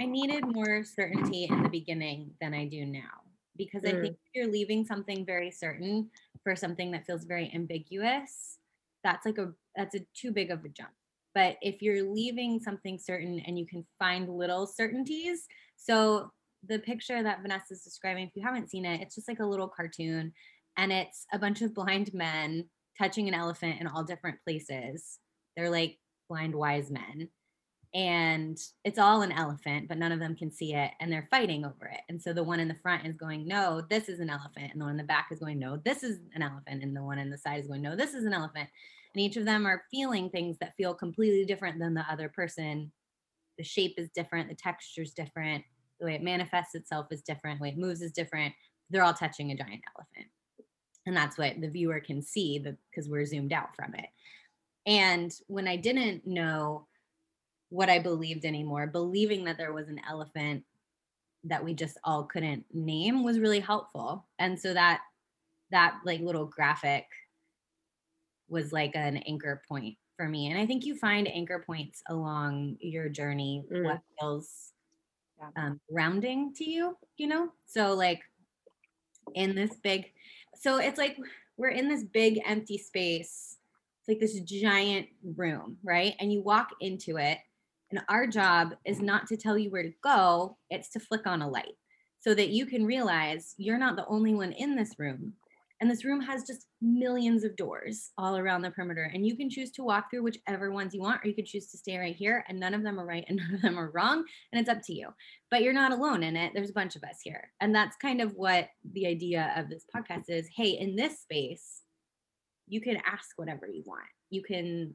I 0.01 0.05
needed 0.07 0.45
more 0.47 0.85
certainty 0.85 1.45
in 1.51 1.63
the 1.63 1.69
beginning 1.69 2.31
than 2.41 2.55
I 2.55 2.67
do 2.67 2.87
now 2.87 3.23
because 3.57 3.83
mm. 3.83 3.99
I 3.99 4.01
think 4.01 4.17
you're 4.35 4.51
leaving 4.51 4.85
something 4.85 5.27
very 5.27 5.51
certain 5.51 6.11
for 6.45 6.55
something 6.55 6.91
that 6.93 7.07
feels 7.07 7.25
very 7.25 7.51
ambiguous 7.55 8.59
that's 9.03 9.27
like 9.27 9.39
a 9.39 9.53
that's 9.77 9.95
a 9.95 10.01
too 10.15 10.31
big 10.31 10.51
of 10.51 10.65
a 10.65 10.69
jump 10.69 10.91
but 11.35 11.57
if 11.63 11.81
you're 11.81 12.13
leaving 12.13 12.61
something 12.61 12.99
certain 12.99 13.41
and 13.47 13.59
you 13.59 13.67
can 13.67 13.85
find 13.99 14.29
little 14.29 14.67
certainties 14.67 15.47
so 15.77 16.31
the 16.69 16.79
picture 16.79 17.23
that 17.23 17.43
vanessa's 17.43 17.83
describing 17.83 18.27
if 18.27 18.37
you 18.37 18.43
haven't 18.43 18.71
seen 18.71 18.85
it 18.85 19.01
it's 19.01 19.15
just 19.15 19.29
like 19.29 19.41
a 19.41 19.47
little 19.47 19.69
cartoon 19.69 20.33
and 20.77 20.93
it's 20.93 21.27
a 21.33 21.39
bunch 21.39 21.63
of 21.63 21.75
blind 21.75 22.13
men 22.15 22.65
touching 22.99 23.29
an 23.29 23.35
elephant 23.35 23.81
in 23.81 23.87
all 23.87 24.05
different 24.05 24.39
places. 24.45 25.19
They're 25.57 25.71
like 25.71 25.99
blind 26.29 26.55
wise 26.55 26.91
men. 26.91 27.29
And 27.95 28.59
it's 28.85 28.99
all 28.99 29.21
an 29.21 29.33
elephant 29.33 29.87
but 29.87 29.99
none 29.99 30.13
of 30.13 30.19
them 30.19 30.35
can 30.35 30.51
see 30.51 30.75
it 30.75 30.93
and 30.99 31.13
they're 31.13 31.29
fighting 31.31 31.67
over 31.67 31.87
it. 31.87 32.01
And 32.09 32.21
so 32.21 32.33
the 32.33 32.43
one 32.43 32.59
in 32.59 32.69
the 32.69 32.79
front 32.83 33.07
is 33.07 33.17
going 33.17 33.47
no 33.47 33.83
this 33.91 34.09
is 34.09 34.19
an 34.21 34.31
elephant 34.31 34.73
and 34.73 34.81
the 34.81 34.85
one 34.85 34.93
in 34.93 34.97
the 34.97 35.05
back 35.05 35.29
is 35.31 35.41
going 35.41 35.59
no 35.59 35.77
this 35.85 36.03
is 36.03 36.21
an 36.35 36.43
elephant 36.43 36.83
and 36.83 36.97
the 36.97 37.03
one 37.03 37.19
in 37.19 37.29
the 37.29 37.37
side 37.37 37.61
is 37.61 37.67
going 37.67 37.83
no 37.83 37.95
this 37.95 38.15
is 38.15 38.25
an 38.25 38.33
elephant. 38.33 38.69
And 39.15 39.21
each 39.21 39.37
of 39.37 39.45
them 39.45 39.67
are 39.67 39.85
feeling 39.91 40.31
things 40.31 40.57
that 40.61 40.75
feel 40.77 40.95
completely 40.95 41.45
different 41.45 41.79
than 41.79 41.93
the 41.93 42.11
other 42.11 42.31
person. 42.31 42.91
The 43.59 43.65
shape 43.65 43.95
is 43.99 44.09
different 44.15 44.49
the 44.49 44.55
texture 44.55 45.03
is 45.03 45.13
different 45.13 45.63
the 46.01 46.07
way 46.07 46.15
it 46.15 46.23
manifests 46.23 46.75
itself 46.75 47.09
is 47.11 47.21
different 47.21 47.59
the 47.59 47.65
way 47.65 47.69
it 47.71 47.79
moves 47.79 48.01
is 48.01 48.13
different. 48.13 48.55
They're 48.89 49.05
all 49.05 49.13
touching 49.13 49.51
a 49.51 49.57
giant 49.57 49.83
elephant 49.95 50.31
and 51.07 51.17
that's 51.17 51.39
what 51.39 51.61
the 51.61 51.69
viewer 51.69 52.01
can 52.01 52.23
see 52.23 52.59
because 52.59 53.09
we're 53.09 53.27
zoomed 53.27 53.53
out 53.53 53.75
from 53.75 53.95
it. 53.95 54.07
And 54.87 55.33
when 55.47 55.69
i 55.69 55.77
didn't 55.77 56.27
know 56.27 56.87
what 57.69 57.89
i 57.89 57.99
believed 57.99 58.45
anymore 58.45 58.87
believing 58.87 59.45
that 59.45 59.57
there 59.57 59.73
was 59.73 59.89
an 59.89 60.01
elephant 60.09 60.65
that 61.45 61.65
we 61.65 61.75
just 61.75 61.99
all 62.05 62.25
couldn't 62.25 62.65
name 62.73 63.25
was 63.25 63.41
really 63.41 63.61
helpful. 63.61 64.27
And 64.39 64.59
so 64.59 64.75
that 64.75 65.01
that 65.71 65.99
like 66.05 66.21
little 66.21 66.47
graphic 66.47 67.07
was 68.49 68.73
like 68.73 68.95
an 68.95 69.17
anchor 69.19 69.63
point 69.69 69.97
for 70.17 70.29
me. 70.29 70.51
And 70.51 70.61
i 70.61 70.67
think 70.67 70.85
you 70.85 70.97
find 70.97 71.27
anchor 71.29 71.65
points 71.67 72.03
along 72.09 72.77
your 72.81 73.09
journey. 73.09 73.65
Mm. 73.73 73.85
what 73.85 74.01
feels 74.21 74.73
um, 75.57 75.81
grounding 75.91 76.53
to 76.55 76.69
you 76.69 76.97
you 77.17 77.27
know? 77.27 77.49
So 77.67 77.95
like 77.95 78.21
in 79.35 79.55
this 79.55 79.75
big 79.83 80.13
so 80.63 80.79
it's 80.79 80.99
like 80.99 81.17
we're 81.57 81.69
in 81.69 81.89
this 81.89 82.05
big 82.05 82.41
empty 82.47 82.79
space. 82.79 83.57
It's 84.01 84.09
like 84.09 84.21
this 84.21 84.41
giant 84.41 85.09
room 85.37 85.77
right? 85.83 86.15
And 86.21 86.33
you 86.33 86.43
walk 86.43 86.71
into 86.81 87.19
it 87.19 87.39
and 87.91 88.01
our 88.09 88.27
job 88.27 88.75
is 88.85 89.01
not 89.01 89.27
to 89.27 89.37
tell 89.37 89.59
you 89.59 89.71
where 89.71 89.83
to 89.83 89.93
go 90.03 90.57
it's 90.71 90.89
to 90.91 91.01
flick 91.01 91.27
on 91.27 91.43
a 91.43 91.49
light 91.49 91.75
so 92.21 92.35
that 92.35 92.51
you 92.51 92.67
can 92.67 92.87
realize 92.87 93.55
you're 93.59 93.79
not 93.79 93.97
the 93.97 94.07
only 94.07 94.35
one 94.35 94.53
in 94.53 94.77
this 94.77 94.99
room 94.99 95.35
and 95.83 95.91
this 95.91 96.05
room 96.05 96.21
has 96.21 96.45
just 96.45 96.69
millions 96.81 97.43
of 97.43 97.57
doors 97.57 98.13
all 98.17 98.39
around 98.39 98.63
the 98.63 98.71
perimeter. 98.71 99.11
And 99.13 99.27
you 99.27 99.37
can 99.37 99.51
choose 99.51 99.73
to 99.73 99.83
walk 99.83 100.09
through 100.09 100.23
whichever 100.23 100.71
ones 100.71 100.95
you 100.95 101.01
want, 101.01 101.25
or 101.25 101.27
you 101.27 101.35
could 101.35 101.45
choose 101.45 101.67
to 101.73 101.77
stay 101.77 101.99
right 101.99 102.15
here. 102.15 102.45
And 102.49 102.61
none 102.61 102.73
of 102.73 102.85
them 102.85 103.01
are 103.01 103.05
right 103.05 103.25
and 103.29 103.39
none 103.39 103.57
of 103.57 103.63
them 103.63 103.77
are 103.77 103.91
wrong. 103.91 104.23
And 104.53 104.61
it's 104.61 104.69
up 104.69 104.81
to 104.85 104.95
you. 104.95 105.09
But 105.51 105.63
you're 105.63 105.73
not 105.73 105.91
alone 105.91 106.23
in 106.23 106.37
it. 106.37 106.53
There's 106.55 106.71
a 106.71 106.73
bunch 106.75 106.95
of 106.95 107.03
us 107.03 107.19
here. 107.25 107.51
And 107.61 107.75
that's 107.75 107.97
kind 107.97 108.21
of 108.21 108.33
what 108.35 108.69
the 108.93 109.09
idea 109.09 109.53
of 109.57 109.69
this 109.69 109.85
podcast 109.95 110.27
is 110.29 110.49
hey, 110.55 110.79
in 110.79 110.95
this 110.95 111.19
space, 111.19 111.81
you 112.69 112.81
can 112.81 112.99
ask 113.05 113.31
whatever 113.35 113.67
you 113.67 113.83
want. 113.85 114.07
You 114.31 114.45
can 114.45 114.95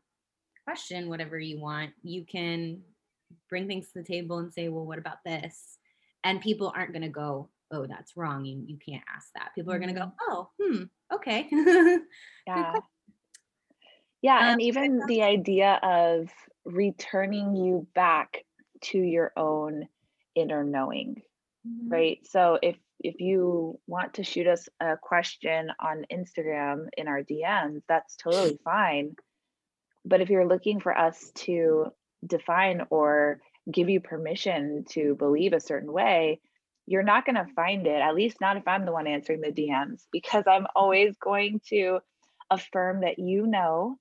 question 0.63 1.10
whatever 1.10 1.38
you 1.38 1.60
want. 1.60 1.91
You 2.01 2.24
can 2.25 2.79
bring 3.50 3.67
things 3.67 3.88
to 3.88 4.00
the 4.00 4.06
table 4.06 4.38
and 4.38 4.53
say, 4.53 4.70
well, 4.70 4.86
what 4.86 5.00
about 5.00 5.17
this? 5.25 5.79
And 6.24 6.39
people 6.39 6.72
aren't 6.74 6.94
going 6.94 7.01
to 7.01 7.10
go, 7.10 7.50
oh 7.71 7.86
that's 7.88 8.15
wrong 8.15 8.45
you 8.45 8.63
you 8.65 8.77
can't 8.77 9.03
ask 9.13 9.27
that. 9.36 9.51
People 9.55 9.74
are 9.74 9.79
going 9.79 9.93
to 9.93 10.00
go 10.00 10.05
mm-hmm. 10.07 10.31
oh 10.31 10.50
hmm 10.62 10.83
okay. 11.13 11.47
Yeah. 12.47 12.75
yeah 14.21 14.38
um, 14.38 14.45
and 14.53 14.62
even 14.62 15.01
the 15.07 15.24
idea 15.24 15.79
of 15.83 16.29
returning 16.65 17.55
you 17.55 17.88
back 17.93 18.43
to 18.83 18.97
your 18.97 19.33
own 19.36 19.88
inner 20.36 20.63
knowing 20.63 21.21
mm-hmm. 21.67 21.89
right? 21.89 22.19
So 22.24 22.57
if 22.62 22.77
if 23.00 23.19
you 23.19 23.79
want 23.86 24.15
to 24.15 24.24
shoot 24.24 24.47
us 24.47 24.67
a 24.79 24.97
question 24.97 25.69
on 25.79 26.03
instagram 26.12 26.88
in 26.97 27.07
our 27.07 27.21
dms 27.21 27.81
that's 27.88 28.15
totally 28.15 28.59
fine. 28.65 29.15
But 30.05 30.21
if 30.21 30.29
you're 30.29 30.47
looking 30.47 30.79
for 30.79 30.97
us 30.97 31.31
to 31.45 31.88
define 32.25 32.83
or 32.89 33.41
give 33.71 33.89
you 33.89 34.00
permission 34.00 34.86
to 34.91 35.15
believe 35.15 35.53
a 35.53 35.59
certain 35.59 35.91
way 35.91 36.39
you're 36.88 37.03
not 37.03 37.25
going 37.25 37.36
to 37.36 37.53
find 37.53 37.86
it, 37.86 38.01
at 38.01 38.15
least 38.15 38.41
not 38.41 38.58
if 38.58 38.67
I'm 38.67 38.86
the 38.86 38.94
one 38.94 39.08
answering 39.08 39.41
the 39.41 39.51
DMs, 39.51 40.03
because 40.12 40.46
I'm 40.48 40.63
mm-hmm. 40.63 40.77
always 40.77 41.15
going 41.17 41.62
to 41.67 42.00
affirm 42.50 43.01
that 43.01 43.20
you 43.20 43.46
know 43.46 44.00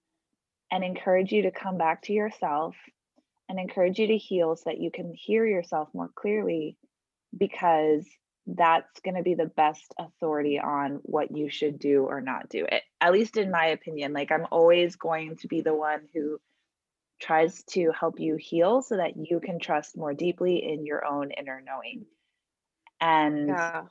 and 0.71 0.85
encourage 0.85 1.33
you 1.33 1.43
to 1.43 1.50
come 1.50 1.76
back 1.76 2.02
to 2.02 2.12
yourself 2.12 2.76
and 3.49 3.59
encourage 3.59 3.99
you 3.99 4.07
to 4.09 4.16
heal 4.16 4.57
so 4.57 4.62
that 4.66 4.81
you 4.81 4.90
can 4.90 5.12
hear 5.14 5.45
yourself 5.45 5.88
more 5.93 6.11
clearly 6.14 6.76
because 7.37 8.07
that's 8.47 9.00
going 9.00 9.16
to 9.16 9.23
be 9.23 9.35
the 9.35 9.47
best 9.47 9.93
authority 9.99 10.59
on 10.61 11.00
what 11.02 11.37
you 11.37 11.50
should 11.50 11.81
do 11.81 12.05
or 12.05 12.21
not 12.21 12.49
do 12.49 12.64
it 12.64 12.83
at 13.00 13.12
least 13.12 13.37
in 13.37 13.50
my 13.50 13.66
opinion 13.66 14.12
like 14.12 14.31
i'm 14.31 14.47
always 14.52 14.95
going 14.95 15.37
to 15.37 15.49
be 15.49 15.62
the 15.62 15.75
one 15.75 16.00
who 16.14 16.38
tries 17.21 17.64
to 17.64 17.90
help 17.99 18.21
you 18.21 18.37
heal 18.37 18.83
so 18.83 18.99
that 18.99 19.16
you 19.16 19.40
can 19.40 19.59
trust 19.59 19.97
more 19.97 20.14
deeply 20.14 20.62
in 20.62 20.87
your 20.87 21.05
own 21.05 21.33
inner 21.33 21.61
knowing 21.66 22.07
and 23.00 23.49
yeah, 23.49 23.83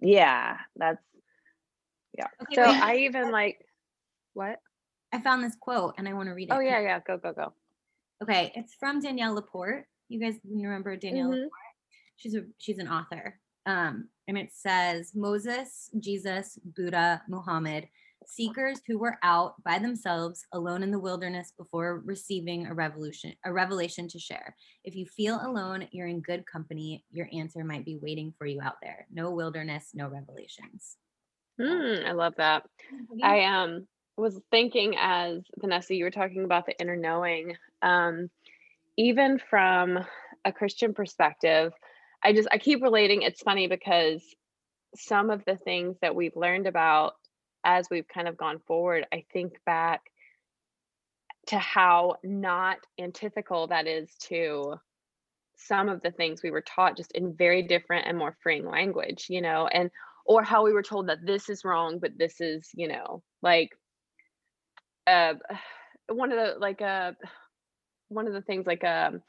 yeah 0.00 0.56
that's 0.76 1.02
yeah. 2.16 2.26
Okay, 2.42 2.54
so 2.54 2.62
i 2.62 2.96
even 3.00 3.30
like 3.30 3.58
what? 4.34 4.60
I 5.12 5.20
found 5.20 5.44
this 5.44 5.56
quote 5.60 5.94
and 5.98 6.08
i 6.08 6.12
want 6.12 6.28
to 6.28 6.32
read 6.32 6.48
it. 6.48 6.54
Oh 6.54 6.60
yeah 6.60 6.80
yeah 6.80 7.00
go 7.06 7.18
go 7.18 7.32
go. 7.32 7.52
Okay 8.22 8.52
it's 8.54 8.74
from 8.74 9.00
danielle 9.00 9.34
laporte. 9.34 9.84
You 10.08 10.20
guys 10.20 10.34
remember 10.44 10.96
danielle 10.96 11.28
mm-hmm. 11.28 11.34
laporte? 11.34 11.52
She's 12.16 12.34
a 12.34 12.42
she's 12.58 12.78
an 12.78 12.88
author. 12.88 13.38
Um 13.66 14.08
and 14.28 14.38
it 14.38 14.50
says 14.52 15.12
moses 15.14 15.90
jesus 15.98 16.58
buddha 16.64 17.22
muhammad 17.28 17.88
seekers 18.26 18.80
who 18.86 18.98
were 18.98 19.18
out 19.22 19.54
by 19.64 19.78
themselves 19.78 20.44
alone 20.52 20.82
in 20.82 20.90
the 20.90 20.98
wilderness 20.98 21.52
before 21.56 22.02
receiving 22.04 22.66
a 22.66 22.74
revolution 22.74 23.32
a 23.44 23.52
revelation 23.52 24.08
to 24.08 24.18
share. 24.18 24.54
If 24.84 24.94
you 24.94 25.06
feel 25.06 25.40
alone 25.42 25.88
you're 25.92 26.06
in 26.06 26.20
good 26.20 26.44
company. 26.46 27.04
Your 27.10 27.28
answer 27.32 27.64
might 27.64 27.84
be 27.84 27.98
waiting 28.00 28.32
for 28.38 28.46
you 28.46 28.60
out 28.60 28.76
there. 28.82 29.06
No 29.12 29.30
wilderness 29.30 29.90
no 29.94 30.08
revelations. 30.08 30.96
Mm, 31.60 32.06
i 32.06 32.12
love 32.12 32.34
that. 32.38 32.64
I 33.22 33.44
um 33.44 33.86
was 34.16 34.40
thinking 34.50 34.94
as 34.98 35.42
vanessa 35.58 35.94
you 35.94 36.04
were 36.04 36.10
talking 36.10 36.44
about 36.44 36.66
the 36.66 36.78
inner 36.78 36.96
knowing 36.96 37.56
um 37.80 38.28
even 38.96 39.38
from 39.38 39.98
a 40.44 40.52
christian 40.52 40.92
perspective 40.92 41.72
i 42.22 42.32
just 42.32 42.48
i 42.52 42.58
keep 42.58 42.82
relating 42.82 43.22
it's 43.22 43.42
funny 43.42 43.66
because 43.66 44.22
some 44.96 45.30
of 45.30 45.42
the 45.46 45.56
things 45.56 45.96
that 46.02 46.14
we've 46.14 46.36
learned 46.36 46.66
about 46.66 47.14
as 47.64 47.88
we've 47.90 48.08
kind 48.08 48.28
of 48.28 48.36
gone 48.36 48.60
forward, 48.66 49.06
I 49.12 49.24
think 49.32 49.54
back 49.64 50.02
to 51.48 51.58
how 51.58 52.16
not 52.22 52.78
antithetical 52.98 53.66
that 53.68 53.86
is 53.86 54.14
to 54.20 54.76
some 55.56 55.88
of 55.88 56.00
the 56.02 56.10
things 56.10 56.42
we 56.42 56.50
were 56.50 56.62
taught 56.62 56.96
just 56.96 57.12
in 57.12 57.34
very 57.34 57.62
different 57.62 58.06
and 58.06 58.18
more 58.18 58.36
freeing 58.42 58.66
language, 58.66 59.26
you 59.28 59.40
know, 59.40 59.66
and 59.66 59.90
or 60.24 60.42
how 60.42 60.64
we 60.64 60.72
were 60.72 60.82
told 60.82 61.08
that 61.08 61.24
this 61.24 61.48
is 61.48 61.64
wrong, 61.64 61.98
but 61.98 62.16
this 62.16 62.40
is, 62.40 62.68
you 62.74 62.88
know, 62.88 63.22
like 63.42 63.70
uh 65.06 65.34
one 66.08 66.32
of 66.32 66.38
the 66.38 66.58
like 66.58 66.82
uh 66.82 67.12
one 68.08 68.26
of 68.26 68.32
the 68.32 68.42
things 68.42 68.66
like 68.66 68.84
um 68.84 69.22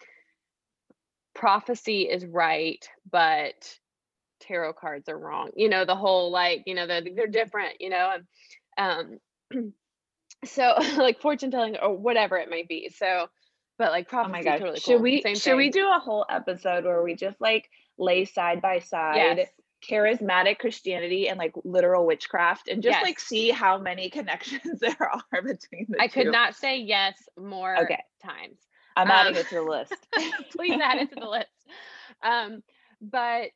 prophecy 1.36 2.04
is 2.04 2.26
right, 2.26 2.88
but 3.12 3.78
tarot 4.44 4.74
cards 4.74 5.08
are 5.08 5.18
wrong 5.18 5.50
you 5.56 5.70
know 5.70 5.86
the 5.86 5.96
whole 5.96 6.32
like 6.32 6.64
you 6.66 6.76
know 6.76 6.86
they're, 6.86 7.02
they're 7.16 7.28
different 7.28 7.80
you 7.80 7.90
know 7.90 8.12
and 8.78 9.20
um 9.54 9.74
so 10.46 10.74
like 10.98 11.22
fortune 11.22 11.52
telling 11.52 11.78
or 11.78 11.96
whatever 11.96 12.38
it 12.38 12.50
might 12.50 12.68
be 12.68 12.90
so 12.90 13.28
but 13.78 13.92
like 13.92 14.08
prophecy 14.08 14.30
oh 14.30 14.32
my 14.32 14.44
gosh 14.44 14.60
totally 14.60 14.80
should 14.80 15.02
we 15.02 15.22
Same 15.22 15.36
should 15.36 15.44
thing. 15.44 15.58
we 15.58 15.70
do 15.70 15.88
a 15.88 16.00
whole 16.00 16.26
episode 16.30 16.84
where 16.84 17.02
we 17.02 17.16
just 17.16 17.40
like 17.40 17.70
lay 17.98 18.26
side 18.26 18.62
by 18.62 18.80
side 18.80 19.38
yes. 19.38 19.50
charismatic 19.88 20.60
christianity 20.60 21.30
and 21.30 21.38
like 21.38 21.54
literal 21.64 22.06
witchcraft 22.06 22.68
and 22.68 22.84
just 22.84 22.98
yes. 22.98 23.04
like 23.04 23.20
see 23.20 23.50
how 23.50 23.78
many 23.78 24.10
connections 24.10 24.80
there 24.80 24.98
are 25.00 25.42
between 25.42 25.86
the 25.90 26.02
i 26.02 26.08
two. 26.08 26.24
could 26.24 26.32
not 26.32 26.56
say 26.56 26.80
yes 26.80 27.16
more 27.38 27.78
okay 27.78 28.04
times 28.22 28.60
i'm 28.98 29.08
um, 29.08 29.12
adding 29.12 29.36
it 29.36 29.48
to 29.48 29.56
the 29.56 29.62
list 29.62 29.96
please 30.52 30.80
add 30.82 31.00
it 31.00 31.10
to 31.10 31.16
the 31.16 31.30
list 31.30 31.48
um 32.22 32.62
but 33.02 33.52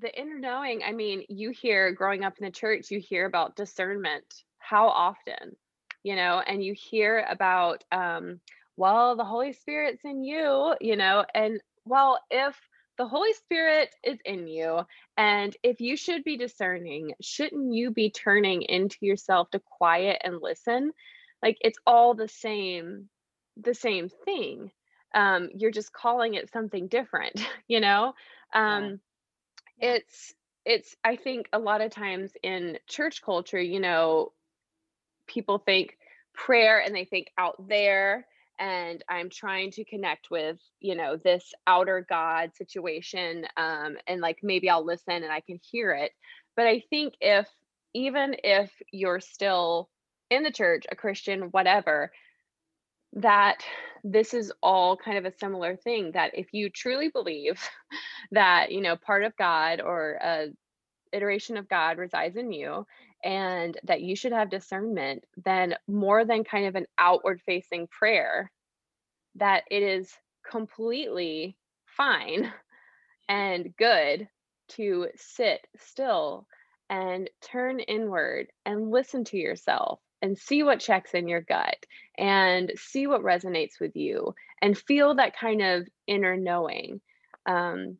the 0.00 0.20
inner 0.20 0.38
knowing, 0.38 0.82
I 0.82 0.92
mean, 0.92 1.24
you 1.28 1.50
hear 1.50 1.92
growing 1.92 2.24
up 2.24 2.38
in 2.38 2.44
the 2.44 2.50
church, 2.50 2.90
you 2.90 3.00
hear 3.00 3.26
about 3.26 3.56
discernment. 3.56 4.44
How 4.58 4.88
often? 4.88 5.56
You 6.02 6.16
know, 6.16 6.42
and 6.46 6.62
you 6.62 6.74
hear 6.74 7.26
about 7.28 7.84
um, 7.90 8.40
well, 8.76 9.16
the 9.16 9.24
Holy 9.24 9.52
Spirit's 9.52 10.04
in 10.04 10.22
you, 10.22 10.74
you 10.80 10.96
know, 10.96 11.24
and 11.34 11.60
well, 11.84 12.20
if 12.30 12.56
the 12.96 13.06
Holy 13.06 13.32
Spirit 13.32 13.94
is 14.04 14.18
in 14.24 14.46
you, 14.46 14.80
and 15.16 15.56
if 15.62 15.80
you 15.80 15.96
should 15.96 16.24
be 16.24 16.36
discerning, 16.36 17.14
shouldn't 17.20 17.72
you 17.72 17.90
be 17.90 18.10
turning 18.10 18.62
into 18.62 18.98
yourself 19.00 19.50
to 19.50 19.60
quiet 19.60 20.20
and 20.22 20.40
listen? 20.40 20.92
Like 21.42 21.58
it's 21.60 21.78
all 21.86 22.14
the 22.14 22.28
same, 22.28 23.08
the 23.56 23.74
same 23.74 24.10
thing. 24.24 24.70
Um, 25.14 25.48
you're 25.54 25.70
just 25.70 25.92
calling 25.92 26.34
it 26.34 26.52
something 26.52 26.88
different, 26.88 27.40
you 27.68 27.80
know? 27.80 28.14
Um, 28.52 29.00
it's 29.80 30.34
it's 30.64 30.96
i 31.04 31.16
think 31.16 31.48
a 31.52 31.58
lot 31.58 31.80
of 31.80 31.90
times 31.90 32.32
in 32.42 32.78
church 32.88 33.22
culture 33.22 33.60
you 33.60 33.80
know 33.80 34.32
people 35.26 35.58
think 35.58 35.96
prayer 36.34 36.80
and 36.80 36.94
they 36.94 37.04
think 37.04 37.28
out 37.38 37.56
there 37.68 38.26
and 38.58 39.04
i'm 39.08 39.30
trying 39.30 39.70
to 39.70 39.84
connect 39.84 40.30
with 40.30 40.58
you 40.80 40.94
know 40.94 41.16
this 41.16 41.52
outer 41.66 42.04
god 42.08 42.50
situation 42.56 43.46
um 43.56 43.96
and 44.06 44.20
like 44.20 44.38
maybe 44.42 44.68
i'll 44.68 44.84
listen 44.84 45.22
and 45.22 45.32
i 45.32 45.40
can 45.40 45.58
hear 45.70 45.92
it. 45.92 46.12
But 46.56 46.66
i 46.66 46.82
think 46.90 47.14
if 47.20 47.48
even 47.94 48.36
if 48.44 48.70
you're 48.92 49.20
still 49.20 49.88
in 50.30 50.42
the 50.42 50.50
church 50.50 50.84
a 50.90 50.96
christian 50.96 51.42
whatever 51.52 52.10
that 53.14 53.62
this 54.04 54.34
is 54.34 54.52
all 54.62 54.96
kind 54.96 55.18
of 55.18 55.24
a 55.24 55.36
similar 55.38 55.76
thing 55.76 56.12
that 56.12 56.32
if 56.38 56.46
you 56.52 56.70
truly 56.70 57.08
believe 57.08 57.60
that 58.32 58.70
you 58.70 58.80
know 58.80 58.96
part 58.96 59.24
of 59.24 59.36
god 59.36 59.80
or 59.80 60.18
a 60.22 60.46
iteration 61.12 61.56
of 61.56 61.68
god 61.68 61.98
resides 61.98 62.36
in 62.36 62.52
you 62.52 62.86
and 63.24 63.78
that 63.84 64.02
you 64.02 64.14
should 64.14 64.32
have 64.32 64.50
discernment, 64.50 65.24
then 65.44 65.74
more 65.86 66.24
than 66.24 66.44
kind 66.44 66.66
of 66.66 66.76
an 66.76 66.86
outward 66.98 67.40
facing 67.44 67.86
prayer, 67.88 68.50
that 69.36 69.64
it 69.70 69.82
is 69.82 70.12
completely 70.48 71.56
fine 71.86 72.52
and 73.28 73.74
good 73.76 74.28
to 74.68 75.08
sit 75.16 75.66
still 75.76 76.46
and 76.90 77.28
turn 77.42 77.80
inward 77.80 78.48
and 78.64 78.90
listen 78.90 79.24
to 79.24 79.36
yourself 79.36 80.00
and 80.22 80.38
see 80.38 80.62
what 80.62 80.80
checks 80.80 81.14
in 81.14 81.28
your 81.28 81.40
gut 81.40 81.86
and 82.16 82.72
see 82.76 83.06
what 83.06 83.22
resonates 83.22 83.80
with 83.80 83.96
you 83.96 84.34
and 84.60 84.76
feel 84.76 85.14
that 85.14 85.38
kind 85.38 85.62
of 85.62 85.86
inner 86.06 86.36
knowing 86.36 87.00
um, 87.46 87.98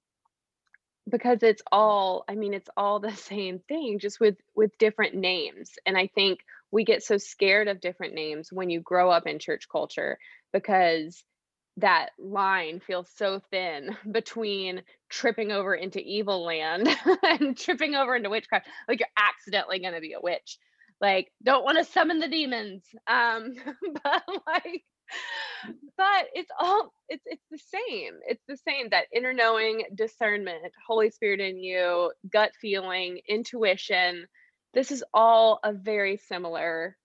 because 1.08 1.42
it's 1.42 1.62
all 1.72 2.24
i 2.28 2.34
mean 2.34 2.54
it's 2.54 2.68
all 2.76 3.00
the 3.00 3.12
same 3.16 3.58
thing 3.60 3.98
just 3.98 4.20
with 4.20 4.36
with 4.54 4.76
different 4.78 5.14
names 5.14 5.72
and 5.86 5.96
i 5.96 6.06
think 6.06 6.40
we 6.70 6.84
get 6.84 7.02
so 7.02 7.16
scared 7.16 7.68
of 7.68 7.80
different 7.80 8.14
names 8.14 8.52
when 8.52 8.70
you 8.70 8.80
grow 8.80 9.10
up 9.10 9.26
in 9.26 9.38
church 9.38 9.68
culture 9.70 10.18
because 10.52 11.22
that 11.78 12.10
line 12.18 12.80
feels 12.80 13.08
so 13.16 13.40
thin 13.50 13.96
between 14.10 14.82
tripping 15.08 15.52
over 15.52 15.74
into 15.74 16.00
evil 16.00 16.44
land 16.44 16.88
and 17.22 17.56
tripping 17.56 17.94
over 17.94 18.16
into 18.16 18.30
witchcraft 18.30 18.66
like 18.88 19.00
you're 19.00 19.08
accidentally 19.16 19.78
going 19.78 19.94
to 19.94 20.00
be 20.00 20.12
a 20.12 20.20
witch 20.20 20.58
like 21.00 21.30
don't 21.42 21.64
want 21.64 21.78
to 21.78 21.84
summon 21.84 22.18
the 22.18 22.28
demons 22.28 22.82
um 23.06 23.54
but 24.04 24.22
like 24.46 24.82
but 25.96 26.26
it's 26.34 26.50
all 26.60 26.92
it's 27.08 27.22
it's 27.26 27.44
the 27.50 27.58
same 27.58 28.14
it's 28.26 28.42
the 28.48 28.56
same 28.56 28.88
that 28.90 29.06
inner 29.14 29.32
knowing 29.32 29.84
discernment 29.94 30.60
holy 30.86 31.10
spirit 31.10 31.40
in 31.40 31.58
you 31.58 32.12
gut 32.30 32.50
feeling 32.60 33.20
intuition 33.28 34.26
this 34.74 34.90
is 34.92 35.02
all 35.14 35.60
a 35.64 35.72
very 35.72 36.16
similar 36.16 36.96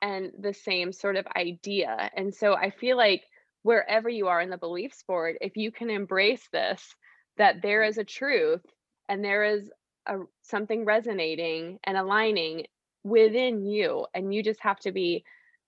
and 0.00 0.32
the 0.40 0.52
same 0.52 0.92
sort 0.92 1.16
of 1.16 1.26
idea. 1.36 2.10
And 2.16 2.34
so 2.34 2.54
i 2.54 2.70
feel 2.70 2.96
like 2.96 3.22
wherever 3.62 4.08
you 4.08 4.28
are 4.28 4.40
in 4.40 4.50
the 4.50 4.56
belief 4.56 4.92
sport 4.94 5.36
if 5.40 5.56
you 5.56 5.70
can 5.70 5.88
embrace 5.90 6.46
this 6.52 6.82
that 7.38 7.62
there 7.62 7.84
is 7.84 7.98
a 7.98 8.04
truth 8.04 8.64
and 9.08 9.24
there 9.24 9.44
is 9.44 9.70
a 10.06 10.16
something 10.42 10.84
resonating 10.84 11.78
and 11.84 11.96
aligning 11.96 12.64
within 13.04 13.64
you 13.64 14.06
and 14.14 14.34
you 14.34 14.42
just 14.42 14.60
have 14.60 14.78
to 14.80 14.92
be 14.92 15.24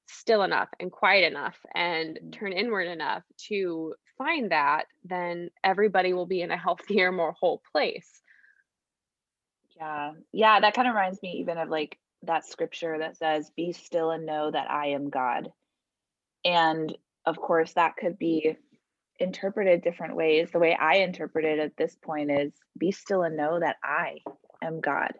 still 0.07 0.43
enough 0.43 0.69
and 0.79 0.93
quiet 0.93 1.25
enough 1.25 1.59
and 1.75 2.19
mm. 2.23 2.33
turn 2.33 2.53
inward 2.53 2.87
enough 2.87 3.23
to 3.49 3.95
find 4.19 4.53
that 4.53 4.85
then 5.05 5.51
everybody 5.63 6.13
will 6.13 6.27
be 6.27 6.43
in 6.43 6.51
a 6.51 6.57
healthier 6.65 7.11
more 7.13 7.33
whole 7.33 7.63
place. 7.73 8.23
Yeah. 9.77 10.13
Yeah 10.33 10.61
that 10.61 10.75
kind 10.75 10.89
of 10.89 10.95
reminds 10.95 11.23
me 11.23 11.39
even 11.41 11.59
of 11.59 11.69
like 11.69 11.99
that 12.23 12.47
scripture 12.47 12.99
that 12.99 13.17
says 13.17 13.51
be 13.55 13.73
still 13.73 14.11
and 14.11 14.25
know 14.25 14.51
that 14.51 14.71
i 14.71 14.89
am 14.89 15.11
god. 15.11 15.51
And 16.45 16.97
of 17.27 17.37
course 17.39 17.73
that 17.73 17.97
could 17.97 18.19
be 18.19 18.57
interpreted 19.19 19.83
different 19.83 20.17
ways. 20.17 20.51
The 20.51 20.59
way 20.59 20.77
i 20.79 20.97
interpret 20.97 21.45
it 21.45 21.59
at 21.59 21.77
this 21.77 21.97
point 21.97 22.31
is 22.31 22.53
be 22.79 22.93
still 22.93 23.23
and 23.23 23.37
know 23.37 23.59
that 23.59 23.77
i 23.83 24.19
am 24.63 24.81
god 24.81 25.13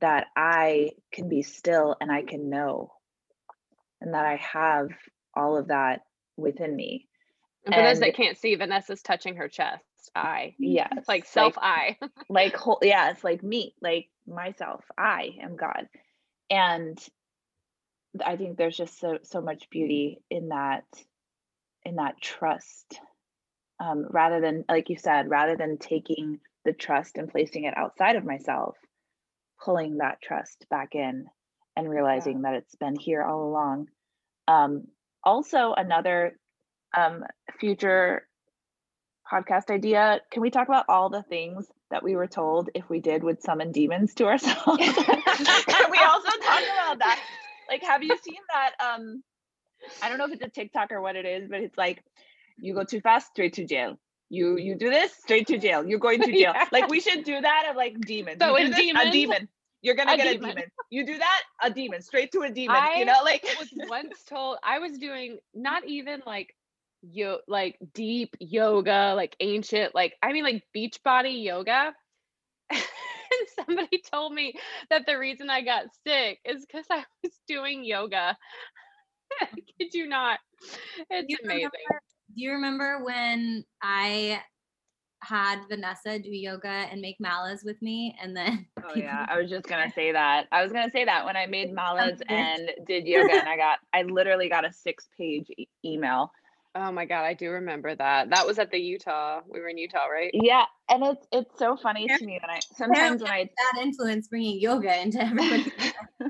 that 0.00 0.26
I 0.36 0.92
can 1.12 1.28
be 1.28 1.42
still 1.42 1.96
and 2.00 2.10
I 2.10 2.22
can 2.22 2.48
know 2.48 2.92
and 4.02 4.14
that 4.14 4.24
I 4.24 4.36
have 4.36 4.88
all 5.34 5.56
of 5.56 5.68
that 5.68 6.02
within 6.36 6.74
me. 6.74 7.08
And 7.64 7.74
for 7.74 7.80
and, 7.80 7.88
those 7.88 8.00
that 8.00 8.14
can't 8.14 8.36
see, 8.36 8.54
Vanessa's 8.56 9.02
touching 9.02 9.36
her 9.36 9.48
chest. 9.48 9.84
I 10.16 10.54
yes, 10.58 10.92
like 11.06 11.26
self 11.26 11.54
I 11.56 11.96
like 12.28 12.56
whole 12.56 12.80
yeah, 12.82 13.10
it's 13.10 13.22
like 13.22 13.42
me, 13.42 13.74
like 13.80 14.08
myself. 14.26 14.84
I 14.98 15.36
am 15.40 15.54
God, 15.54 15.88
and 16.50 16.98
I 18.24 18.36
think 18.36 18.58
there's 18.58 18.76
just 18.76 18.98
so 18.98 19.18
so 19.22 19.40
much 19.40 19.70
beauty 19.70 20.20
in 20.28 20.48
that 20.48 20.84
in 21.84 21.96
that 21.96 22.20
trust. 22.20 23.00
Um, 23.78 24.06
rather 24.10 24.40
than 24.40 24.64
like 24.68 24.90
you 24.90 24.96
said, 24.96 25.30
rather 25.30 25.56
than 25.56 25.78
taking 25.78 26.40
the 26.64 26.72
trust 26.72 27.16
and 27.16 27.30
placing 27.30 27.64
it 27.64 27.76
outside 27.76 28.16
of 28.16 28.24
myself, 28.24 28.76
pulling 29.64 29.98
that 29.98 30.20
trust 30.22 30.66
back 30.70 30.94
in 30.94 31.26
and 31.76 31.88
realizing 31.88 32.42
yeah. 32.42 32.50
that 32.50 32.54
it's 32.58 32.74
been 32.76 32.96
here 32.96 33.22
all 33.22 33.48
along. 33.48 33.88
Um, 34.48 34.84
also, 35.24 35.72
another 35.76 36.36
um, 36.96 37.24
future 37.58 38.26
podcast 39.30 39.70
idea 39.70 40.20
can 40.30 40.42
we 40.42 40.50
talk 40.50 40.68
about 40.68 40.84
all 40.88 41.08
the 41.08 41.22
things 41.22 41.66
that 41.90 42.02
we 42.02 42.16
were 42.16 42.26
told 42.26 42.68
if 42.74 42.88
we 42.90 43.00
did 43.00 43.22
would 43.22 43.42
summon 43.42 43.72
demons 43.72 44.14
to 44.14 44.26
ourselves? 44.26 44.62
can 44.66 45.90
we 45.90 45.98
also 45.98 46.30
talk 46.30 46.62
about 46.62 46.98
that? 46.98 47.20
Like, 47.68 47.82
have 47.82 48.02
you 48.02 48.16
seen 48.22 48.40
that? 48.52 48.72
Um, 48.84 49.22
I 50.02 50.08
don't 50.08 50.18
know 50.18 50.26
if 50.26 50.32
it's 50.32 50.44
a 50.44 50.48
TikTok 50.48 50.92
or 50.92 51.00
what 51.00 51.16
it 51.16 51.24
is, 51.24 51.48
but 51.48 51.60
it's 51.60 51.78
like 51.78 52.02
you 52.58 52.74
go 52.74 52.84
too 52.84 53.00
fast, 53.00 53.28
straight 53.28 53.54
to 53.54 53.64
jail 53.64 53.98
you 54.32 54.56
you 54.56 54.74
do 54.74 54.88
this 54.88 55.12
straight 55.12 55.46
to 55.48 55.58
jail. 55.58 55.86
You're 55.86 55.98
going 55.98 56.20
to 56.22 56.32
jail. 56.32 56.52
Yeah. 56.54 56.66
like 56.72 56.88
we 56.88 57.00
should 57.00 57.24
do 57.24 57.38
that 57.40 57.66
of 57.70 57.76
like 57.76 58.00
demons. 58.00 58.38
So 58.40 58.56
this, 58.56 58.74
demons, 58.74 59.08
a 59.08 59.10
demon. 59.12 59.48
You're 59.82 59.94
gonna 59.94 60.14
a 60.14 60.16
get 60.16 60.32
demon. 60.32 60.50
a 60.50 60.54
demon. 60.54 60.70
you 60.90 61.06
do 61.06 61.18
that 61.18 61.42
a 61.62 61.70
demon. 61.70 62.00
Straight 62.02 62.32
to 62.32 62.40
a 62.40 62.50
demon 62.50 62.76
I 62.76 62.96
you 63.00 63.04
know 63.04 63.20
like 63.24 63.44
I 63.44 63.60
was 63.60 63.68
once 63.88 64.24
told 64.24 64.58
i 64.62 64.78
was 64.78 64.96
doing 64.98 65.38
not 65.54 65.84
even 65.86 66.22
like 66.24 66.54
yo 67.02 67.38
like 67.46 67.76
deep 67.92 68.36
yoga 68.40 69.12
like 69.16 69.36
ancient 69.40 69.94
like 69.94 70.14
i 70.22 70.32
mean 70.32 70.44
like 70.44 70.64
beach 70.72 71.00
body 71.04 71.30
yoga. 71.30 71.94
And 73.32 73.66
somebody 73.66 74.02
told 74.12 74.34
me 74.34 74.52
that 74.90 75.06
the 75.06 75.18
reason 75.18 75.48
i 75.48 75.62
got 75.62 75.84
sick 76.06 76.38
is 76.44 76.66
because 76.66 76.84
i 76.90 77.02
was 77.22 77.32
doing 77.48 77.82
yoga. 77.82 78.36
Kid 79.78 79.94
you 79.94 80.06
not. 80.06 80.38
It's 81.08 81.26
you 81.30 81.38
amazing 81.42 81.70
do 82.34 82.42
you 82.42 82.52
remember 82.52 83.04
when 83.04 83.64
I 83.82 84.42
had 85.22 85.60
Vanessa 85.68 86.18
do 86.18 86.30
yoga 86.30 86.68
and 86.68 87.00
make 87.00 87.16
malas 87.24 87.64
with 87.64 87.80
me 87.80 88.16
and 88.20 88.36
then 88.36 88.66
Oh 88.84 88.98
yeah, 88.98 89.24
I 89.28 89.38
was 89.38 89.48
just 89.48 89.68
going 89.68 89.86
to 89.86 89.94
say 89.94 90.10
that. 90.10 90.48
I 90.50 90.62
was 90.62 90.72
going 90.72 90.84
to 90.84 90.90
say 90.90 91.04
that 91.04 91.24
when 91.24 91.36
I 91.36 91.46
made 91.46 91.72
malas 91.76 92.20
and 92.28 92.70
did 92.86 93.06
yoga 93.06 93.32
and 93.32 93.48
I 93.48 93.56
got 93.56 93.78
I 93.92 94.02
literally 94.02 94.48
got 94.48 94.64
a 94.64 94.68
6-page 94.68 95.50
e- 95.56 95.68
email. 95.84 96.32
Oh 96.74 96.90
my 96.90 97.04
god, 97.04 97.22
I 97.24 97.34
do 97.34 97.50
remember 97.50 97.94
that. 97.94 98.30
That 98.30 98.46
was 98.46 98.58
at 98.58 98.70
the 98.70 98.78
Utah. 98.78 99.42
We 99.46 99.60
were 99.60 99.68
in 99.68 99.76
Utah, 99.76 100.06
right? 100.06 100.30
Yeah, 100.32 100.64
and 100.88 101.04
it's 101.04 101.26
it's 101.30 101.58
so 101.58 101.76
funny 101.76 102.08
to 102.08 102.24
me 102.24 102.40
when 102.42 102.50
I 102.50 102.60
sometimes 102.74 103.22
when 103.22 103.30
I 103.30 103.48
that 103.74 103.82
influence 103.82 104.28
bringing 104.28 104.58
yoga 104.58 105.00
into 105.00 105.22
everybody. 105.22 105.70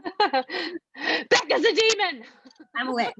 Becca's 1.30 1.64
a 1.64 1.74
demon. 1.74 2.24
I'm 2.76 2.88
a 2.88 2.92
witch 2.92 3.14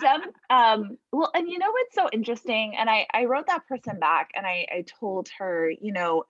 some 0.00 0.22
um 0.50 0.98
well 1.12 1.30
and 1.34 1.48
you 1.48 1.58
know 1.58 1.70
what's 1.70 1.94
so 1.94 2.08
interesting? 2.12 2.74
And 2.76 2.90
i 2.90 3.06
i 3.12 3.24
wrote 3.24 3.46
that 3.46 3.66
person 3.66 3.98
back 3.98 4.30
and 4.34 4.46
i 4.46 4.66
i 4.72 4.84
told 5.00 5.28
her 5.38 5.70
you 5.70 5.92
know 5.92 6.24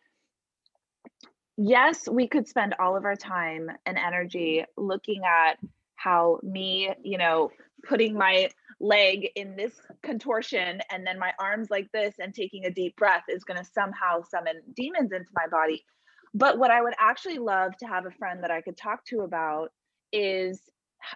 yes 1.56 2.08
we 2.08 2.28
could 2.28 2.46
spend 2.46 2.74
all 2.78 2.96
of 2.96 3.04
our 3.04 3.16
time 3.16 3.70
and 3.86 3.98
energy 3.98 4.64
looking 4.76 5.22
at 5.24 5.58
how 5.96 6.38
me 6.42 6.92
you 7.02 7.18
know 7.18 7.50
putting 7.84 8.14
my 8.14 8.48
leg 8.80 9.28
in 9.34 9.56
this 9.56 9.72
contortion 10.02 10.80
and 10.90 11.06
then 11.06 11.18
my 11.18 11.32
arms 11.40 11.68
like 11.70 11.90
this 11.92 12.14
and 12.20 12.34
taking 12.34 12.64
a 12.64 12.70
deep 12.70 12.94
breath 12.96 13.24
is 13.28 13.44
going 13.44 13.58
to 13.58 13.64
somehow 13.64 14.22
summon 14.22 14.62
demons 14.74 15.10
into 15.10 15.30
my 15.34 15.46
body. 15.48 15.84
But 16.34 16.58
what 16.58 16.70
i 16.70 16.80
would 16.80 16.94
actually 16.98 17.38
love 17.38 17.76
to 17.78 17.86
have 17.86 18.06
a 18.06 18.10
friend 18.10 18.44
that 18.44 18.50
i 18.50 18.60
could 18.60 18.76
talk 18.76 19.04
to 19.06 19.20
about 19.20 19.72
is 20.12 20.60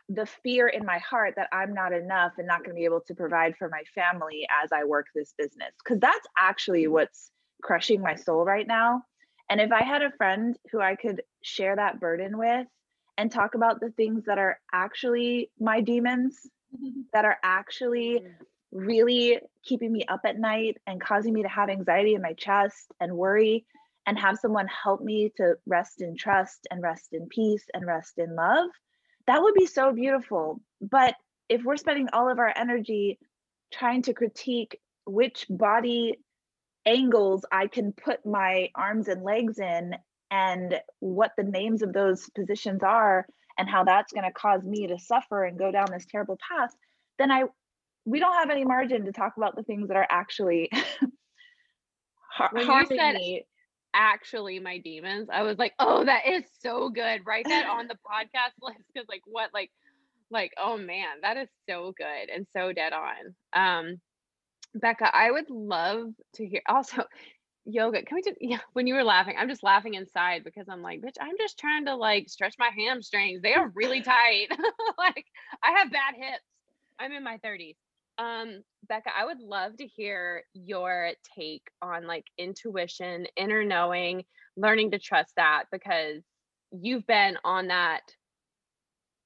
the 0.09 0.27
fear 0.27 0.69
in 0.69 0.85
my 0.85 0.99
heart 0.99 1.35
that 1.37 1.49
I'm 1.53 1.75
not 1.75 1.93
enough 1.93 2.33
and 2.39 2.47
not 2.47 2.61
going 2.61 2.71
to 2.71 2.79
be 2.79 2.85
able 2.85 3.03
to 3.07 3.15
provide 3.15 3.57
for 3.57 3.69
my 3.69 3.83
family 3.95 4.47
as 4.63 4.71
I 4.73 4.85
work 4.85 5.07
this 5.15 5.35
business. 5.37 5.73
Because 5.83 6.01
that's 6.01 6.27
actually 6.39 6.85
mm-hmm. 6.85 6.93
what's 6.93 7.31
crushing 7.63 8.01
my 8.01 8.15
soul 8.15 8.45
right 8.45 8.67
now. 8.67 9.03
And 9.51 9.61
if 9.61 9.73
I 9.73 9.83
had 9.83 10.03
a 10.03 10.13
friend 10.17 10.57
who 10.71 10.81
I 10.81 10.97
could 10.97 11.23
share 11.43 11.77
that 11.77 12.01
burden 12.01 12.39
with 12.39 12.67
and 13.19 13.31
talk 13.31 13.55
about 13.55 13.81
the 13.81 13.91
things 13.91 14.25
that 14.27 14.39
are 14.39 14.59
actually 14.73 15.51
my 15.61 15.81
demons, 15.81 16.39
that 17.13 17.25
are 17.25 17.37
actually 17.43 18.23
really 18.71 19.39
keeping 19.65 19.93
me 19.93 20.05
up 20.09 20.21
at 20.25 20.39
night 20.39 20.79
and 20.87 21.01
causing 21.01 21.35
me 21.35 21.43
to 21.43 21.49
have 21.49 21.69
anxiety 21.69 22.15
in 22.15 22.23
my 22.23 22.33
chest 22.33 22.91
and 23.01 23.15
worry, 23.15 23.67
and 24.07 24.19
have 24.19 24.39
someone 24.39 24.67
help 24.67 25.01
me 25.01 25.31
to 25.37 25.55
rest 25.67 26.01
in 26.01 26.17
trust 26.17 26.67
and 26.71 26.83
rest 26.83 27.09
in 27.13 27.29
peace 27.29 27.65
and 27.75 27.87
rest 27.87 28.15
in 28.19 28.35
love 28.35 28.69
that 29.27 29.43
would 29.43 29.55
be 29.55 29.67
so 29.67 29.93
beautiful. 29.93 30.61
But 30.81 31.15
if 31.49 31.63
we're 31.63 31.77
spending 31.77 32.09
all 32.13 32.31
of 32.31 32.39
our 32.39 32.53
energy 32.57 33.19
trying 33.73 34.03
to 34.03 34.15
critique 34.15 34.81
which 35.07 35.47
body 35.49 36.19
angles 36.87 37.45
I 37.53 37.67
can 37.67 37.93
put 37.93 38.25
my 38.27 38.71
arms 38.75 39.09
and 39.09 39.23
legs 39.23 39.59
in 39.59 39.97
and 40.31 40.81
what 41.01 41.33
the 41.37 41.45
names 41.45 41.83
of 41.83 41.93
those 41.93 42.29
positions 42.31 42.83
are 42.83 43.27
and 43.59 43.69
how 43.69 43.85
that's 43.85 44.13
going 44.13 44.25
to 44.25 44.33
cause 44.33 44.65
me 44.65 44.87
to 44.87 44.99
suffer 44.99 45.45
and 45.45 45.59
go 45.59 45.71
down 45.71 45.87
this 45.91 46.07
terrible 46.07 46.39
path, 46.49 46.71
then 47.19 47.31
I 47.31 47.45
we 48.05 48.19
don't 48.19 48.35
have 48.35 48.51
any 48.51 48.65
margin 48.65 49.05
to 49.05 49.13
talk 49.13 49.37
about 49.37 49.55
the 49.55 49.63
things 49.63 49.89
that 49.89 49.97
are 49.97 50.07
actually 50.11 50.69
har- 52.33 52.51
harming 52.57 52.99
said, 52.99 53.15
me 53.15 53.47
actually 53.95 54.59
my 54.61 54.79
demons. 54.79 55.29
I 55.33 55.43
was 55.43 55.59
like, 55.59 55.75
oh, 55.79 56.05
that 56.05 56.27
is 56.27 56.45
so 56.61 56.91
good. 56.91 57.23
Write 57.27 57.47
that 57.49 57.67
on 57.69 57.89
the 57.89 57.95
podcast 57.95 58.53
list 58.63 58.81
because 58.93 59.09
like 59.09 59.23
what 59.27 59.51
like 59.53 59.71
like 60.31 60.53
oh 60.59 60.77
man, 60.77 61.21
that 61.23 61.37
is 61.37 61.49
so 61.69 61.93
good 61.97 62.31
and 62.35 62.47
so 62.53 62.73
dead 62.73 62.93
on. 62.93 63.35
Um 63.53 64.01
Becca, 64.75 65.15
I 65.15 65.31
would 65.31 65.51
love 65.51 66.13
to 66.37 66.47
hear 66.47 66.63
also 66.67 67.05
yoga. 67.65 68.03
Can 68.03 68.17
we 68.17 68.23
just 68.23 68.39
yeah, 68.41 68.61
when 68.73 68.87
you 68.87 68.95
were 68.95 69.05
laughing, 69.05 69.37
I'm 69.39 69.49
just 69.49 69.63
laughing 69.63 69.95
inside 69.95 70.45
because 70.45 70.69
I'm 70.69 70.83
like, 70.83 71.01
bitch, 71.01 71.17
I'm 71.21 71.37
just 71.39 71.59
trying 71.59 71.87
to 71.87 71.95
like 71.95 72.29
stretch 72.29 72.55
my 72.59 72.71
hamstrings. 72.77 73.43
They 73.43 73.55
are 73.55 73.71
really 73.75 74.03
tight. 74.03 74.49
like 74.99 75.27
I 75.63 75.79
have 75.79 75.93
bad 75.93 76.15
hips. 76.17 76.45
I'm 76.99 77.13
in 77.13 77.25
my 77.25 77.39
30s. 77.39 77.77
Um, 78.23 78.63
Becca, 78.89 79.11
I 79.17 79.25
would 79.25 79.41
love 79.41 79.77
to 79.79 79.87
hear 79.87 80.45
your 80.55 81.11
take 81.37 81.63
on 81.81 82.07
like 82.07 82.25
intuition, 82.39 83.27
inner 83.37 83.65
knowing, 83.65 84.25
learning 84.57 84.93
to 84.93 84.99
trust 84.99 85.33
that 85.37 85.65
because 85.73 86.23
you've 86.71 87.07
been 87.07 87.37
on 87.45 87.69
that 87.69 88.03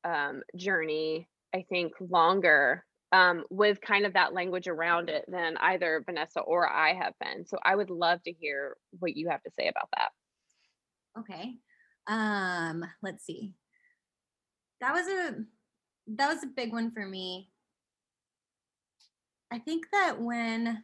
um, 0.05 0.43
journey, 0.57 1.29
I 1.55 1.67
think, 1.69 1.93
longer 2.01 2.85
um, 3.13 3.45
with 3.51 3.81
kind 3.83 4.07
of 4.07 4.15
that 4.15 4.33
language 4.33 4.67
around 4.67 5.11
it 5.11 5.25
than 5.29 5.59
either 5.59 6.03
Vanessa 6.07 6.41
or 6.41 6.71
I 6.71 6.95
have 6.95 7.13
been. 7.21 7.45
So 7.47 7.59
I 7.63 7.77
would 7.77 7.91
love 7.91 8.23
to 8.23 8.33
hear 8.33 8.77
what 8.99 9.17
you 9.17 9.29
have 9.29 9.43
to 9.43 9.51
say 9.59 9.69
about 9.69 9.89
that. 9.97 11.21
Okay. 11.21 11.57
Um, 12.07 12.85
let's 13.03 13.27
see. 13.27 13.53
That 14.81 14.93
was 14.93 15.07
a 15.07 15.35
that 16.17 16.33
was 16.33 16.45
a 16.45 16.49
big 16.49 16.73
one 16.73 16.93
for 16.93 17.05
me. 17.05 17.51
I 19.51 19.59
think 19.59 19.87
that 19.93 20.21
when 20.21 20.83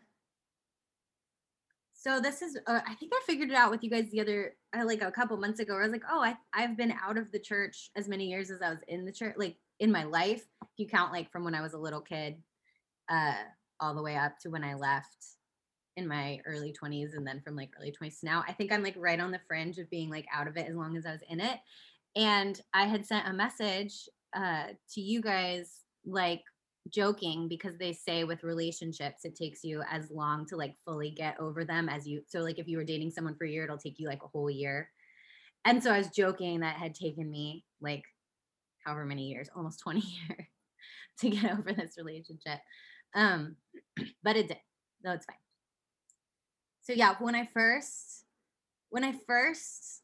so 2.02 2.20
this 2.20 2.42
is 2.42 2.58
uh, 2.66 2.80
I 2.84 2.94
think 2.94 3.12
I 3.14 3.20
figured 3.26 3.50
it 3.50 3.56
out 3.56 3.70
with 3.70 3.84
you 3.84 3.90
guys 3.90 4.10
the 4.10 4.20
other 4.20 4.56
uh, 4.76 4.84
like 4.84 5.02
a 5.02 5.12
couple 5.12 5.36
months 5.36 5.60
ago. 5.60 5.76
I 5.76 5.82
was 5.82 5.92
like, 5.92 6.02
"Oh, 6.10 6.20
I 6.20 6.36
I've 6.52 6.76
been 6.76 6.92
out 6.92 7.16
of 7.16 7.30
the 7.30 7.38
church 7.38 7.90
as 7.94 8.08
many 8.08 8.26
years 8.26 8.50
as 8.50 8.60
I 8.60 8.70
was 8.70 8.80
in 8.88 9.04
the 9.04 9.12
church 9.12 9.34
like 9.38 9.56
in 9.78 9.92
my 9.92 10.02
life. 10.02 10.44
If 10.62 10.68
you 10.78 10.88
count 10.88 11.12
like 11.12 11.30
from 11.30 11.44
when 11.44 11.54
I 11.54 11.60
was 11.60 11.74
a 11.74 11.78
little 11.78 12.00
kid 12.00 12.36
uh 13.08 13.34
all 13.80 13.94
the 13.94 14.02
way 14.02 14.16
up 14.16 14.38
to 14.40 14.48
when 14.48 14.64
I 14.64 14.74
left 14.74 15.16
in 15.96 16.08
my 16.08 16.40
early 16.46 16.72
20s 16.72 17.14
and 17.16 17.26
then 17.26 17.40
from 17.40 17.54
like 17.54 17.70
early 17.78 17.92
20s 17.92 18.24
now, 18.24 18.42
I 18.48 18.52
think 18.52 18.72
I'm 18.72 18.82
like 18.82 18.94
right 18.96 19.20
on 19.20 19.30
the 19.30 19.40
fringe 19.46 19.78
of 19.78 19.90
being 19.90 20.10
like 20.10 20.26
out 20.34 20.48
of 20.48 20.56
it 20.56 20.68
as 20.68 20.74
long 20.74 20.96
as 20.96 21.06
I 21.06 21.12
was 21.12 21.22
in 21.28 21.40
it. 21.40 21.58
And 22.16 22.60
I 22.74 22.86
had 22.86 23.06
sent 23.06 23.28
a 23.28 23.32
message 23.32 24.08
uh 24.34 24.68
to 24.94 25.00
you 25.00 25.20
guys 25.22 25.82
like 26.04 26.42
joking 26.90 27.48
because 27.48 27.78
they 27.78 27.92
say 27.92 28.24
with 28.24 28.42
relationships 28.42 29.24
it 29.24 29.36
takes 29.36 29.62
you 29.62 29.82
as 29.90 30.10
long 30.10 30.44
to 30.46 30.56
like 30.56 30.74
fully 30.84 31.10
get 31.10 31.38
over 31.38 31.64
them 31.64 31.88
as 31.88 32.06
you 32.06 32.22
so 32.26 32.40
like 32.40 32.58
if 32.58 32.66
you 32.66 32.76
were 32.76 32.84
dating 32.84 33.10
someone 33.10 33.36
for 33.36 33.44
a 33.44 33.50
year 33.50 33.64
it'll 33.64 33.78
take 33.78 33.98
you 33.98 34.08
like 34.08 34.22
a 34.22 34.28
whole 34.28 34.50
year. 34.50 34.90
And 35.64 35.82
so 35.82 35.92
i 35.92 35.98
was 35.98 36.08
joking 36.08 36.60
that 36.60 36.76
had 36.76 36.94
taken 36.94 37.30
me 37.30 37.64
like 37.80 38.02
however 38.84 39.04
many 39.04 39.28
years 39.28 39.48
almost 39.54 39.80
20 39.82 40.00
years 40.00 40.46
to 41.20 41.30
get 41.30 41.52
over 41.52 41.72
this 41.72 41.94
relationship. 41.96 42.58
Um 43.14 43.56
but 44.24 44.36
it 44.36 44.48
did 44.48 44.58
no 45.04 45.12
it's 45.12 45.26
fine. 45.26 45.36
So 46.82 46.92
yeah 46.94 47.14
when 47.20 47.36
i 47.36 47.48
first 47.54 48.24
when 48.90 49.04
i 49.04 49.14
first 49.26 50.02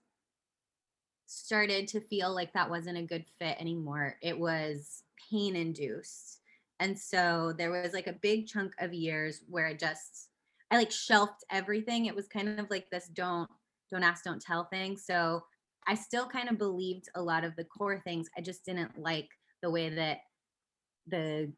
started 1.27 1.88
to 1.88 2.01
feel 2.01 2.35
like 2.35 2.53
that 2.53 2.71
wasn't 2.71 2.97
a 2.97 3.03
good 3.03 3.25
fit 3.38 3.57
anymore 3.61 4.17
it 4.23 4.38
was 4.38 5.03
pain 5.31 5.57
induced 5.57 6.38
and 6.81 6.99
so 6.99 7.53
there 7.57 7.71
was 7.71 7.93
like 7.93 8.07
a 8.07 8.12
big 8.12 8.47
chunk 8.47 8.73
of 8.79 8.93
years 8.93 9.43
where 9.49 9.67
I 9.67 9.75
just 9.75 10.29
I 10.71 10.77
like 10.77 10.91
shelved 10.91 11.45
everything. 11.51 12.07
It 12.07 12.14
was 12.14 12.29
kind 12.29 12.59
of 12.59 12.71
like 12.71 12.88
this 12.91 13.09
don't 13.09 13.49
don't 13.91 14.03
ask, 14.03 14.25
don't 14.25 14.43
tell 14.43 14.64
thing. 14.64 14.97
So 14.97 15.43
I 15.87 15.95
still 15.95 16.27
kind 16.27 16.49
of 16.51 16.59
believed 16.59 17.09
a 17.14 17.23
lot 17.23 17.45
of 17.45 17.57
the 17.57 17.64
core 17.64 18.01
things. 18.05 18.29
I 18.37 18.43
just 18.43 18.64
didn't 18.64 18.99
like 18.99 19.29
the 19.62 19.71
way 19.71 19.88
that 19.88 20.19
the 21.07 21.53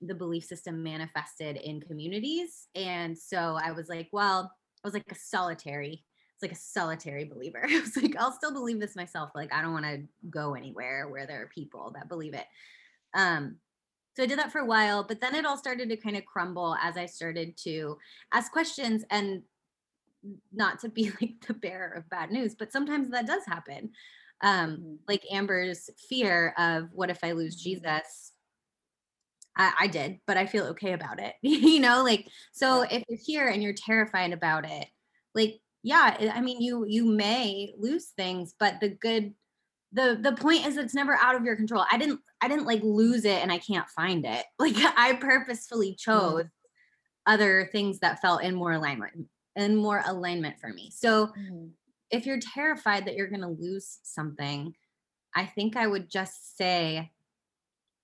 the 0.00 0.14
belief 0.14 0.44
system 0.44 0.82
manifested 0.82 1.56
in 1.56 1.80
communities. 1.80 2.66
And 2.74 3.16
so 3.16 3.56
I 3.62 3.70
was 3.70 3.88
like, 3.88 4.08
well, 4.12 4.52
I 4.84 4.88
was 4.88 4.94
like 4.94 5.04
a 5.12 5.14
solitary, 5.14 6.04
it's 6.34 6.42
like 6.42 6.50
a 6.50 6.56
solitary 6.56 7.24
believer. 7.24 7.64
I 7.68 7.80
was 7.80 7.96
like, 7.96 8.16
I'll 8.18 8.32
still 8.32 8.52
believe 8.52 8.80
this 8.80 8.96
myself. 8.96 9.30
Like 9.34 9.54
I 9.54 9.62
don't 9.62 9.72
want 9.72 9.84
to 9.84 10.02
go 10.28 10.54
anywhere 10.54 11.08
where 11.08 11.26
there 11.26 11.42
are 11.42 11.46
people 11.46 11.92
that 11.94 12.08
believe 12.08 12.34
it. 12.34 12.46
Um, 13.14 13.58
so 14.14 14.22
I 14.22 14.26
did 14.26 14.38
that 14.38 14.52
for 14.52 14.58
a 14.58 14.66
while, 14.66 15.04
but 15.04 15.20
then 15.20 15.34
it 15.34 15.46
all 15.46 15.56
started 15.56 15.88
to 15.88 15.96
kind 15.96 16.16
of 16.16 16.26
crumble 16.26 16.76
as 16.82 16.96
I 16.96 17.06
started 17.06 17.56
to 17.64 17.96
ask 18.32 18.52
questions 18.52 19.04
and 19.10 19.42
not 20.52 20.80
to 20.80 20.88
be 20.88 21.10
like 21.20 21.46
the 21.46 21.54
bearer 21.54 21.92
of 21.92 22.08
bad 22.10 22.30
news, 22.30 22.54
but 22.54 22.72
sometimes 22.72 23.10
that 23.10 23.26
does 23.26 23.44
happen. 23.46 23.90
Um, 24.42 24.70
mm-hmm. 24.70 24.94
like 25.06 25.22
Amber's 25.30 25.88
fear 26.08 26.52
of 26.58 26.88
what 26.92 27.10
if 27.10 27.20
I 27.22 27.32
lose 27.32 27.56
mm-hmm. 27.56 27.70
Jesus? 27.70 28.32
I, 29.56 29.72
I 29.80 29.86
did, 29.86 30.18
but 30.26 30.36
I 30.36 30.46
feel 30.46 30.64
okay 30.66 30.92
about 30.92 31.20
it. 31.20 31.34
you 31.42 31.80
know, 31.80 32.02
like 32.02 32.28
so 32.52 32.82
if 32.82 33.02
you're 33.08 33.18
here 33.24 33.48
and 33.48 33.62
you're 33.62 33.74
terrified 33.74 34.32
about 34.32 34.68
it, 34.68 34.86
like 35.34 35.60
yeah, 35.82 36.32
I 36.34 36.40
mean 36.40 36.60
you 36.60 36.84
you 36.86 37.04
may 37.04 37.74
lose 37.78 38.12
things, 38.16 38.54
but 38.58 38.80
the 38.80 38.88
good 38.88 39.34
the 39.92 40.18
the 40.20 40.32
point 40.32 40.66
is 40.66 40.76
it's 40.76 40.94
never 40.94 41.14
out 41.16 41.36
of 41.36 41.44
your 41.44 41.56
control 41.56 41.84
i 41.90 41.98
didn't 41.98 42.20
i 42.40 42.48
didn't 42.48 42.66
like 42.66 42.82
lose 42.82 43.24
it 43.24 43.42
and 43.42 43.52
i 43.52 43.58
can't 43.58 43.88
find 43.88 44.24
it 44.24 44.44
like 44.58 44.74
i 44.96 45.12
purposefully 45.14 45.94
chose 45.94 46.44
mm. 46.44 46.50
other 47.26 47.68
things 47.72 47.98
that 48.00 48.20
felt 48.20 48.42
in 48.42 48.54
more 48.54 48.72
alignment 48.72 49.26
in 49.56 49.76
more 49.76 50.02
alignment 50.06 50.58
for 50.60 50.72
me 50.72 50.90
so 50.94 51.28
mm. 51.38 51.68
if 52.10 52.26
you're 52.26 52.40
terrified 52.54 53.04
that 53.04 53.14
you're 53.14 53.28
going 53.28 53.40
to 53.40 53.48
lose 53.48 53.98
something 54.02 54.74
i 55.34 55.44
think 55.44 55.76
i 55.76 55.86
would 55.86 56.10
just 56.10 56.56
say 56.56 57.10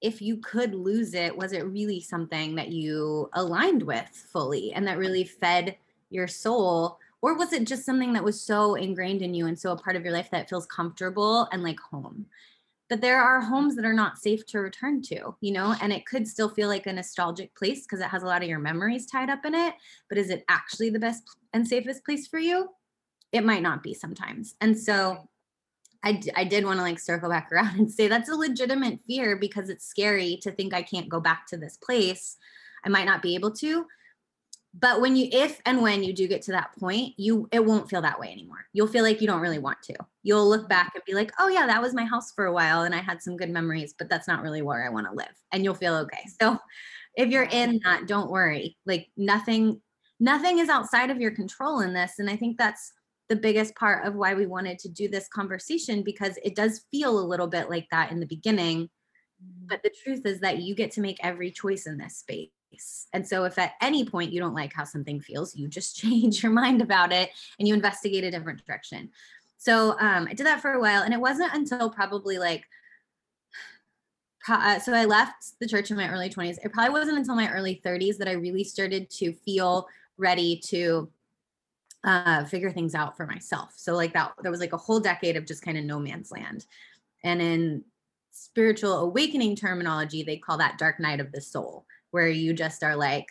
if 0.01 0.22
you 0.22 0.37
could 0.37 0.74
lose 0.74 1.14
it 1.14 1.37
was 1.37 1.53
it 1.53 1.66
really 1.66 2.01
something 2.01 2.55
that 2.55 2.68
you 2.68 3.29
aligned 3.33 3.83
with 3.83 4.09
fully 4.33 4.72
and 4.72 4.87
that 4.87 4.98
really 4.98 5.24
fed 5.24 5.77
your 6.11 6.29
soul 6.29 6.98
or 7.20 7.35
was 7.35 7.52
it 7.52 7.66
just 7.66 7.85
something 7.85 8.12
that 8.12 8.24
was 8.24 8.40
so 8.40 8.74
ingrained 8.74 9.22
in 9.22 9.35
you 9.35 9.46
and 9.46 9.59
so 9.59 9.72
a 9.72 9.76
part 9.76 9.96
of 9.96 10.04
your 10.04 10.12
life 10.12 10.31
that 10.31 10.48
feels 10.48 10.66
comfortable 10.66 11.48
and 11.52 11.62
like 11.62 11.81
home 11.81 12.26
but 12.88 13.02
there 13.02 13.20
are 13.20 13.40
homes 13.40 13.76
that 13.76 13.85
are 13.85 13.92
not 13.92 14.18
safe 14.18 14.46
to 14.46 14.59
return 14.61 15.02
to 15.02 15.35
you 15.40 15.52
know 15.52 15.74
and 15.81 15.92
it 15.92 16.07
could 16.07 16.26
still 16.26 16.48
feel 16.48 16.68
like 16.68 16.87
a 16.87 16.92
nostalgic 16.92 17.54
place 17.54 17.83
because 17.83 18.00
it 18.00 18.09
has 18.09 18.22
a 18.22 18.26
lot 18.26 18.42
of 18.42 18.48
your 18.48 18.59
memories 18.59 19.07
tied 19.07 19.31
up 19.31 19.44
in 19.44 19.54
it 19.54 19.74
but 20.09 20.18
is 20.18 20.31
it 20.31 20.44
actually 20.48 20.90
the 20.90 20.98
best 20.98 21.22
and 21.52 21.66
safest 21.66 22.04
place 22.04 22.26
for 22.26 22.38
you 22.38 22.68
it 23.33 23.44
might 23.44 23.62
not 23.62 23.83
be 23.83 23.94
sometimes 23.94 24.54
and 24.61 24.78
so 24.78 25.28
I, 26.02 26.12
d- 26.12 26.31
I 26.37 26.44
did 26.44 26.64
want 26.64 26.78
to 26.78 26.83
like 26.83 26.98
circle 26.98 27.28
back 27.28 27.48
around 27.52 27.78
and 27.78 27.90
say 27.90 28.09
that's 28.09 28.28
a 28.28 28.35
legitimate 28.35 29.00
fear 29.07 29.37
because 29.37 29.68
it's 29.68 29.87
scary 29.87 30.38
to 30.42 30.50
think 30.50 30.72
I 30.72 30.83
can't 30.83 31.09
go 31.09 31.20
back 31.20 31.46
to 31.48 31.57
this 31.57 31.76
place. 31.76 32.37
I 32.85 32.88
might 32.88 33.07
not 33.07 33.22
be 33.22 33.35
able 33.35 33.50
to, 33.52 33.87
but 34.74 35.00
when 35.00 35.16
you 35.16 35.28
if 35.33 35.61
and 35.66 35.83
when 35.83 36.02
you 36.02 36.12
do 36.12 36.28
get 36.28 36.42
to 36.42 36.52
that 36.52 36.70
point 36.78 37.14
you 37.16 37.48
it 37.52 37.64
won't 37.64 37.88
feel 37.88 38.02
that 38.02 38.18
way 38.20 38.31
anymore. 38.31 38.66
You'll 38.72 38.87
feel 38.87 39.04
like 39.04 39.20
you 39.20 39.26
don't 39.26 39.40
really 39.40 39.59
want 39.59 39.83
to. 39.85 39.94
You'll 40.22 40.48
look 40.48 40.68
back 40.68 40.92
and 40.94 41.04
be 41.04 41.14
like 41.14 41.33
oh 41.38 41.48
yeah 41.48 41.66
that 41.66 41.81
was 41.81 41.94
my 41.94 42.04
house 42.04 42.33
for 42.33 42.46
a 42.46 42.52
while 42.52 42.83
and 42.83 42.94
i 42.94 42.98
had 42.98 43.22
some 43.22 43.37
good 43.37 43.50
memories 43.50 43.94
but 43.98 44.09
that's 44.09 44.28
not 44.28 44.42
really 44.42 44.62
where 44.62 44.85
i 44.85 44.88
want 44.88 45.07
to 45.07 45.12
live. 45.12 45.35
And 45.52 45.64
you'll 45.64 45.74
feel 45.74 45.94
okay. 45.96 46.24
So 46.40 46.59
if 47.16 47.31
you're 47.31 47.48
in 47.50 47.81
that 47.85 48.07
don't 48.07 48.31
worry. 48.31 48.76
Like 48.87 49.09
nothing 49.16 49.81
nothing 50.20 50.59
is 50.59 50.68
outside 50.68 51.11
of 51.11 51.20
your 51.20 51.31
control 51.31 51.81
in 51.81 51.92
this 51.92 52.14
and 52.18 52.28
i 52.28 52.37
think 52.37 52.59
that's 52.59 52.92
the 53.28 53.37
biggest 53.37 53.74
part 53.76 54.07
of 54.07 54.14
why 54.14 54.35
we 54.35 54.46
wanted 54.46 54.78
to 54.81 54.88
do 54.88 55.07
this 55.07 55.28
conversation 55.28 56.02
because 56.02 56.38
it 56.42 56.57
does 56.57 56.87
feel 56.90 57.18
a 57.18 57.20
little 57.20 57.46
bit 57.46 57.68
like 57.68 57.87
that 57.90 58.11
in 58.11 58.20
the 58.20 58.26
beginning. 58.26 58.88
Mm-hmm. 59.38 59.66
but 59.68 59.81
the 59.85 59.92
truth 60.02 60.26
is 60.26 60.40
that 60.40 60.59
you 60.59 60.74
get 60.74 60.90
to 60.90 61.00
make 61.00 61.18
every 61.22 61.52
choice 61.52 61.87
in 61.87 61.96
this 61.96 62.16
space 62.16 62.50
and 63.12 63.26
so, 63.26 63.44
if 63.44 63.59
at 63.59 63.72
any 63.81 64.04
point 64.04 64.33
you 64.33 64.40
don't 64.40 64.54
like 64.54 64.72
how 64.72 64.85
something 64.85 65.20
feels, 65.20 65.57
you 65.57 65.68
just 65.68 65.96
change 66.00 66.42
your 66.42 66.52
mind 66.52 66.83
about 66.83 67.12
it 67.12 67.31
and 67.59 67.66
you 67.66 67.74
investigate 67.74 68.24
a 68.24 68.31
different 68.31 68.64
direction. 68.64 69.11
So, 69.57 69.98
um, 69.98 70.28
I 70.28 70.35
did 70.35 70.46
that 70.46 70.61
for 70.61 70.72
a 70.72 70.81
while, 70.81 71.02
and 71.02 71.12
it 71.12 71.20
wasn't 71.20 71.54
until 71.54 71.90
probably 71.90 72.38
like, 72.38 72.64
uh, 74.48 74.78
so 74.78 74.92
I 74.92 75.04
left 75.04 75.59
the 75.61 75.68
church 75.68 75.90
in 75.90 75.96
my 75.96 76.11
early 76.11 76.31
20s. 76.31 76.59
It 76.64 76.72
probably 76.72 76.92
wasn't 76.92 77.18
until 77.18 77.35
my 77.35 77.50
early 77.50 77.81
30s 77.85 78.18
that 78.18 78.28
I 78.28 78.33
really 78.33 78.64
started 78.64 79.11
to 79.11 79.33
feel 79.33 79.88
ready 80.16 80.61
to 80.66 81.11
uh, 82.04 82.44
figure 82.44 82.70
things 82.70 82.94
out 82.94 83.16
for 83.16 83.26
myself. 83.26 83.72
So, 83.76 83.94
like 83.94 84.12
that, 84.12 84.33
there 84.42 84.50
was 84.50 84.61
like 84.61 84.72
a 84.72 84.78
whole 84.78 85.00
decade 85.00 85.37
of 85.37 85.46
just 85.46 85.62
kind 85.62 85.78
of 85.78 85.85
no 85.85 85.98
man's 85.98 86.31
land. 86.31 86.66
And 87.24 87.42
in 87.42 87.85
spiritual 88.31 88.98
awakening 88.98 89.57
terminology, 89.57 90.22
they 90.22 90.37
call 90.37 90.59
that 90.59 90.78
dark 90.78 91.00
night 91.00 91.18
of 91.18 91.33
the 91.33 91.40
soul 91.40 91.85
where 92.10 92.28
you 92.28 92.52
just 92.52 92.82
are 92.82 92.96
like 92.96 93.26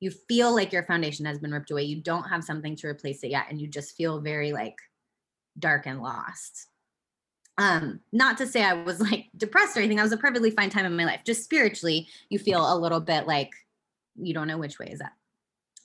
you 0.00 0.10
feel 0.10 0.54
like 0.54 0.72
your 0.72 0.84
foundation 0.84 1.24
has 1.24 1.38
been 1.38 1.52
ripped 1.52 1.70
away. 1.70 1.82
You 1.82 2.02
don't 2.02 2.28
have 2.28 2.44
something 2.44 2.76
to 2.76 2.86
replace 2.86 3.22
it 3.22 3.30
yet 3.30 3.46
and 3.48 3.58
you 3.58 3.66
just 3.66 3.96
feel 3.96 4.20
very 4.20 4.52
like 4.52 4.76
dark 5.58 5.86
and 5.86 6.02
lost. 6.02 6.66
Um 7.58 8.00
not 8.12 8.36
to 8.38 8.46
say 8.46 8.62
i 8.62 8.74
was 8.74 9.00
like 9.00 9.26
depressed 9.36 9.76
or 9.76 9.80
anything. 9.80 9.98
I 9.98 10.02
was 10.02 10.12
a 10.12 10.18
perfectly 10.18 10.50
fine 10.50 10.70
time 10.70 10.84
in 10.84 10.96
my 10.96 11.04
life. 11.04 11.20
Just 11.24 11.44
spiritually 11.44 12.08
you 12.28 12.38
feel 12.38 12.72
a 12.72 12.78
little 12.78 13.00
bit 13.00 13.26
like 13.26 13.50
you 14.16 14.34
don't 14.34 14.48
know 14.48 14.58
which 14.58 14.78
way 14.78 14.88
is 14.88 15.00
up. 15.00 15.12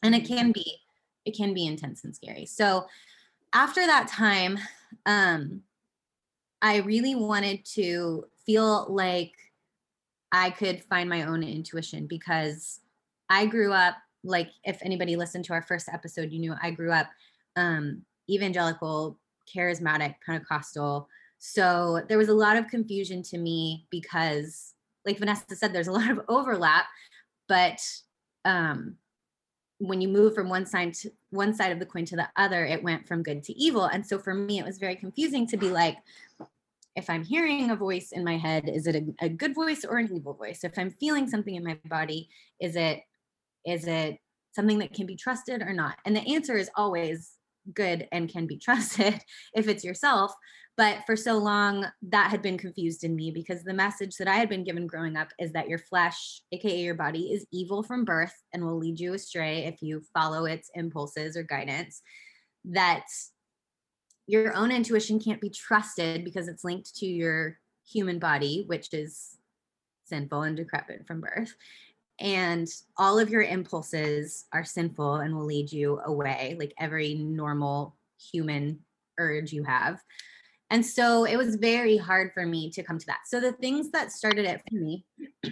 And 0.04 0.14
it 0.16 0.28
can 0.28 0.52
be 0.52 0.78
it 1.26 1.36
can 1.36 1.54
be 1.54 1.66
intense 1.66 2.04
and 2.04 2.16
scary. 2.16 2.46
So 2.46 2.88
after 3.54 3.86
that 3.86 4.08
time, 4.08 4.58
um, 5.06 5.62
I 6.62 6.78
really 6.78 7.16
wanted 7.16 7.66
to 7.74 8.26
feel 8.46 8.88
like 8.90 9.34
I 10.32 10.50
could 10.50 10.84
find 10.84 11.10
my 11.10 11.24
own 11.24 11.44
intuition 11.44 12.08
because 12.08 12.80
I 13.30 13.46
grew 13.46 13.74
up 13.74 13.96
like 14.24 14.50
if 14.64 14.80
anybody 14.84 15.16
listened 15.16 15.46
to 15.46 15.54
our 15.54 15.62
first 15.62 15.90
episode, 15.90 16.32
you 16.32 16.40
knew 16.40 16.56
I 16.62 16.72
grew 16.72 16.92
up 16.92 17.08
um, 17.56 18.04
evangelical, 18.30 19.18
charismatic, 19.54 20.16
Pentecostal. 20.26 21.08
So 21.40 22.02
there 22.08 22.18
was 22.18 22.30
a 22.30 22.34
lot 22.34 22.58
of 22.58 22.68
confusion 22.68 23.24
to 23.24 23.38
me 23.38 23.88
because, 23.90 24.74
like 25.06 25.18
Vanessa 25.18 25.56
said, 25.56 25.74
there's 25.74 25.88
a 25.88 25.92
lot 26.00 26.12
of 26.12 26.22
overlap, 26.28 26.86
but 27.48 27.80
um, 28.46 28.96
when 29.80 30.00
you 30.00 30.08
move 30.08 30.36
from 30.36 30.50
one 30.50 30.66
side 30.66 30.94
to 30.94 31.12
one 31.32 31.54
side 31.54 31.72
of 31.72 31.80
the 31.80 31.86
coin 31.86 32.06
to 32.06 32.16
the 32.16 32.30
other, 32.36 32.66
it 32.66 32.84
went 32.84 33.08
from 33.08 33.24
good 33.24 33.44
to 33.44 33.54
evil. 33.58 33.86
And 33.86 34.06
so 34.06 34.20
for 34.20 34.34
me, 34.34 34.60
it 34.60 34.66
was 34.66 34.78
very 34.78 34.96
confusing 34.96 35.48
to 35.48 35.58
be 35.58 35.70
like, 35.70 35.98
if 36.96 37.10
I'm 37.10 37.24
hearing 37.24 37.70
a 37.70 37.76
voice 37.76 38.12
in 38.12 38.24
my 38.24 38.38
head, 38.38 38.70
is 38.70 38.88
it 38.88 38.96
a, 38.96 39.26
a 39.26 39.30
good 39.30 39.56
voice 39.56 39.86
or 39.86 39.98
an 39.98 40.14
evil 40.14 40.34
voice? 40.34 40.64
If 40.64 40.78
I'm 40.78 40.92
feeling 40.92 41.28
something 41.28 41.56
in 41.56 41.64
my 41.64 41.78
body, 41.86 42.30
is 42.60 42.76
it 42.76 43.02
is 43.66 43.88
it 43.88 44.18
something 44.54 44.80
that 44.80 44.94
can 44.94 45.06
be 45.06 45.16
trusted 45.16 45.62
or 45.62 45.74
not? 45.74 45.98
And 46.06 46.16
the 46.16 46.34
answer 46.34 46.58
is 46.58 46.70
always 46.76 47.34
good 47.74 48.08
and 48.12 48.30
can 48.30 48.48
be 48.48 48.58
trusted 48.64 49.20
if 49.56 49.68
it's 49.68 49.84
yourself. 49.84 50.34
But 50.78 51.00
for 51.06 51.16
so 51.16 51.38
long, 51.38 51.86
that 52.10 52.32
had 52.32 52.42
been 52.42 52.58
confused 52.58 53.04
in 53.04 53.16
me 53.16 53.30
because 53.30 53.64
the 53.64 53.74
message 53.74 54.16
that 54.18 54.28
I 54.28 54.36
had 54.36 54.50
been 54.50 54.64
given 54.64 54.88
growing 54.88 55.16
up 55.16 55.28
is 55.38 55.52
that 55.52 55.68
your 55.68 55.78
flesh, 55.78 56.42
AKA 56.52 56.80
your 56.82 56.96
body, 56.96 57.34
is 57.34 57.46
evil 57.52 57.84
from 57.84 58.06
birth 58.06 58.34
and 58.54 58.64
will 58.64 58.78
lead 58.78 59.00
you 59.00 59.14
astray 59.14 59.66
if 59.66 59.82
you 59.82 60.02
follow 60.14 60.46
its 60.46 60.72
impulses 60.74 61.36
or 61.36 61.44
guidance. 61.44 62.02
That 62.66 63.04
your 64.32 64.56
own 64.56 64.72
intuition 64.72 65.20
can't 65.20 65.42
be 65.42 65.50
trusted 65.50 66.24
because 66.24 66.48
it's 66.48 66.64
linked 66.64 66.96
to 66.96 67.06
your 67.06 67.60
human 67.86 68.18
body, 68.18 68.64
which 68.68 68.94
is 68.94 69.36
sinful 70.06 70.44
and 70.44 70.56
decrepit 70.56 71.06
from 71.06 71.20
birth. 71.20 71.54
And 72.18 72.66
all 72.98 73.20
of 73.20 73.30
your 73.30 73.42
impulses 73.42 74.46
are 74.54 74.64
sinful 74.64 75.16
and 75.16 75.36
will 75.36 75.44
lead 75.44 75.70
you 75.70 76.00
away 76.06 76.56
like 76.58 76.74
every 76.80 77.16
normal 77.16 77.98
human 78.32 78.80
urge 79.18 79.52
you 79.52 79.64
have. 79.64 80.02
And 80.70 80.86
so 80.86 81.26
it 81.26 81.36
was 81.36 81.56
very 81.58 81.98
hard 81.98 82.32
for 82.34 82.46
me 82.46 82.70
to 82.72 82.84
come 82.84 83.00
to 83.00 83.06
that. 83.08 83.22
So 83.26 83.42
the 83.42 83.52
things 83.52 83.92
that 83.92 84.14
started 84.14 84.46
it 84.46 84.62
for 84.62 84.76
me 84.76 85.06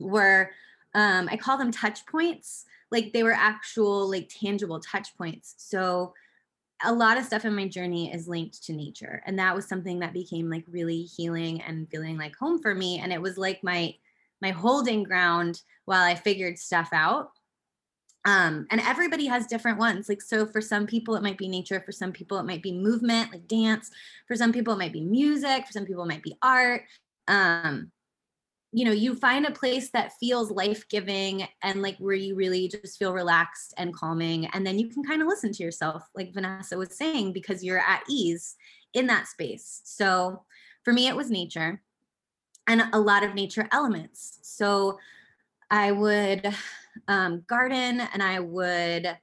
were 0.00 0.52
um, 0.94 1.28
i 1.30 1.36
call 1.36 1.58
them 1.58 1.70
touch 1.70 2.06
points. 2.06 2.64
Like 2.90 3.12
they 3.12 3.24
were 3.24 3.34
actual 3.34 4.08
like 4.08 4.30
tangible 4.30 4.80
touch 4.80 5.14
points. 5.18 5.54
So 5.58 6.14
a 6.84 6.92
lot 6.92 7.18
of 7.18 7.24
stuff 7.24 7.44
in 7.44 7.54
my 7.54 7.68
journey 7.68 8.12
is 8.12 8.28
linked 8.28 8.62
to 8.64 8.72
nature 8.72 9.22
and 9.26 9.38
that 9.38 9.54
was 9.54 9.68
something 9.68 9.98
that 9.98 10.12
became 10.12 10.48
like 10.48 10.64
really 10.68 11.02
healing 11.02 11.60
and 11.62 11.88
feeling 11.90 12.16
like 12.16 12.34
home 12.36 12.60
for 12.60 12.74
me 12.74 12.98
and 12.98 13.12
it 13.12 13.20
was 13.20 13.36
like 13.36 13.62
my 13.62 13.94
my 14.40 14.50
holding 14.50 15.02
ground 15.02 15.62
while 15.84 16.02
I 16.02 16.14
figured 16.14 16.58
stuff 16.58 16.88
out. 16.92 17.30
Um, 18.26 18.66
and 18.70 18.80
everybody 18.82 19.26
has 19.26 19.46
different 19.46 19.78
ones. 19.78 20.08
Like, 20.08 20.20
so 20.20 20.46
for 20.46 20.60
some 20.60 20.86
people, 20.86 21.14
it 21.16 21.22
might 21.22 21.38
be 21.38 21.48
nature. 21.48 21.82
For 21.84 21.92
some 21.92 22.12
people, 22.12 22.38
it 22.38 22.44
might 22.46 22.62
be 22.62 22.72
movement, 22.72 23.32
like 23.32 23.48
dance. 23.48 23.90
For 24.28 24.36
some 24.36 24.52
people, 24.52 24.74
it 24.74 24.78
might 24.78 24.92
be 24.92 25.00
music. 25.00 25.66
For 25.66 25.72
some 25.72 25.86
people, 25.86 26.02
it 26.04 26.08
might 26.08 26.22
be 26.22 26.36
art. 26.42 26.82
Um, 27.28 27.90
you 28.72 28.84
know, 28.84 28.92
you 28.92 29.14
find 29.14 29.46
a 29.46 29.50
place 29.50 29.90
that 29.90 30.12
feels 30.20 30.50
life 30.50 30.88
giving 30.88 31.46
and 31.62 31.82
like 31.82 31.96
where 31.98 32.14
you 32.14 32.36
really 32.36 32.68
just 32.68 32.98
feel 32.98 33.12
relaxed 33.12 33.74
and 33.76 33.92
calming. 33.92 34.46
And 34.46 34.64
then 34.64 34.78
you 34.78 34.88
can 34.88 35.02
kind 35.02 35.20
of 35.20 35.28
listen 35.28 35.52
to 35.52 35.62
yourself, 35.62 36.08
like 36.14 36.32
Vanessa 36.32 36.78
was 36.78 36.96
saying, 36.96 37.32
because 37.32 37.64
you're 37.64 37.80
at 37.80 38.04
ease 38.08 38.54
in 38.94 39.08
that 39.08 39.26
space. 39.26 39.80
So 39.84 40.44
for 40.84 40.92
me, 40.92 41.08
it 41.08 41.16
was 41.16 41.30
nature 41.30 41.82
and 42.68 42.84
a 42.92 43.00
lot 43.00 43.24
of 43.24 43.34
nature 43.34 43.68
elements. 43.72 44.38
So 44.42 44.98
I 45.70 45.90
would 45.90 46.54
um, 47.08 47.42
garden 47.48 48.00
and 48.12 48.22
I 48.22 48.38
would 48.38 49.16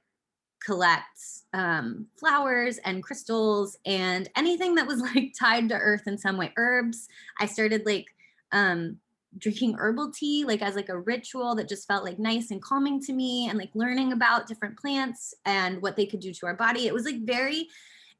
collect 0.64 1.20
um, 1.54 2.06
flowers 2.18 2.78
and 2.78 3.02
crystals 3.02 3.78
and 3.86 4.28
anything 4.36 4.74
that 4.74 4.86
was 4.86 5.00
like 5.00 5.32
tied 5.38 5.70
to 5.70 5.74
earth 5.74 6.02
in 6.06 6.18
some 6.18 6.36
way. 6.36 6.52
Herbs. 6.56 7.08
I 7.40 7.46
started 7.46 7.86
like 7.86 8.06
um, 8.52 8.98
drinking 9.38 9.74
herbal 9.78 10.10
tea 10.10 10.44
like 10.44 10.62
as 10.62 10.74
like 10.74 10.88
a 10.88 11.00
ritual 11.00 11.54
that 11.54 11.68
just 11.68 11.86
felt 11.86 12.04
like 12.04 12.18
nice 12.18 12.50
and 12.50 12.62
calming 12.62 13.00
to 13.00 13.12
me 13.12 13.48
and 13.48 13.58
like 13.58 13.70
learning 13.74 14.12
about 14.12 14.46
different 14.46 14.78
plants 14.78 15.34
and 15.44 15.80
what 15.80 15.96
they 15.96 16.06
could 16.06 16.20
do 16.20 16.32
to 16.32 16.46
our 16.46 16.56
body. 16.56 16.86
It 16.86 16.94
was 16.94 17.04
like 17.04 17.24
very 17.24 17.68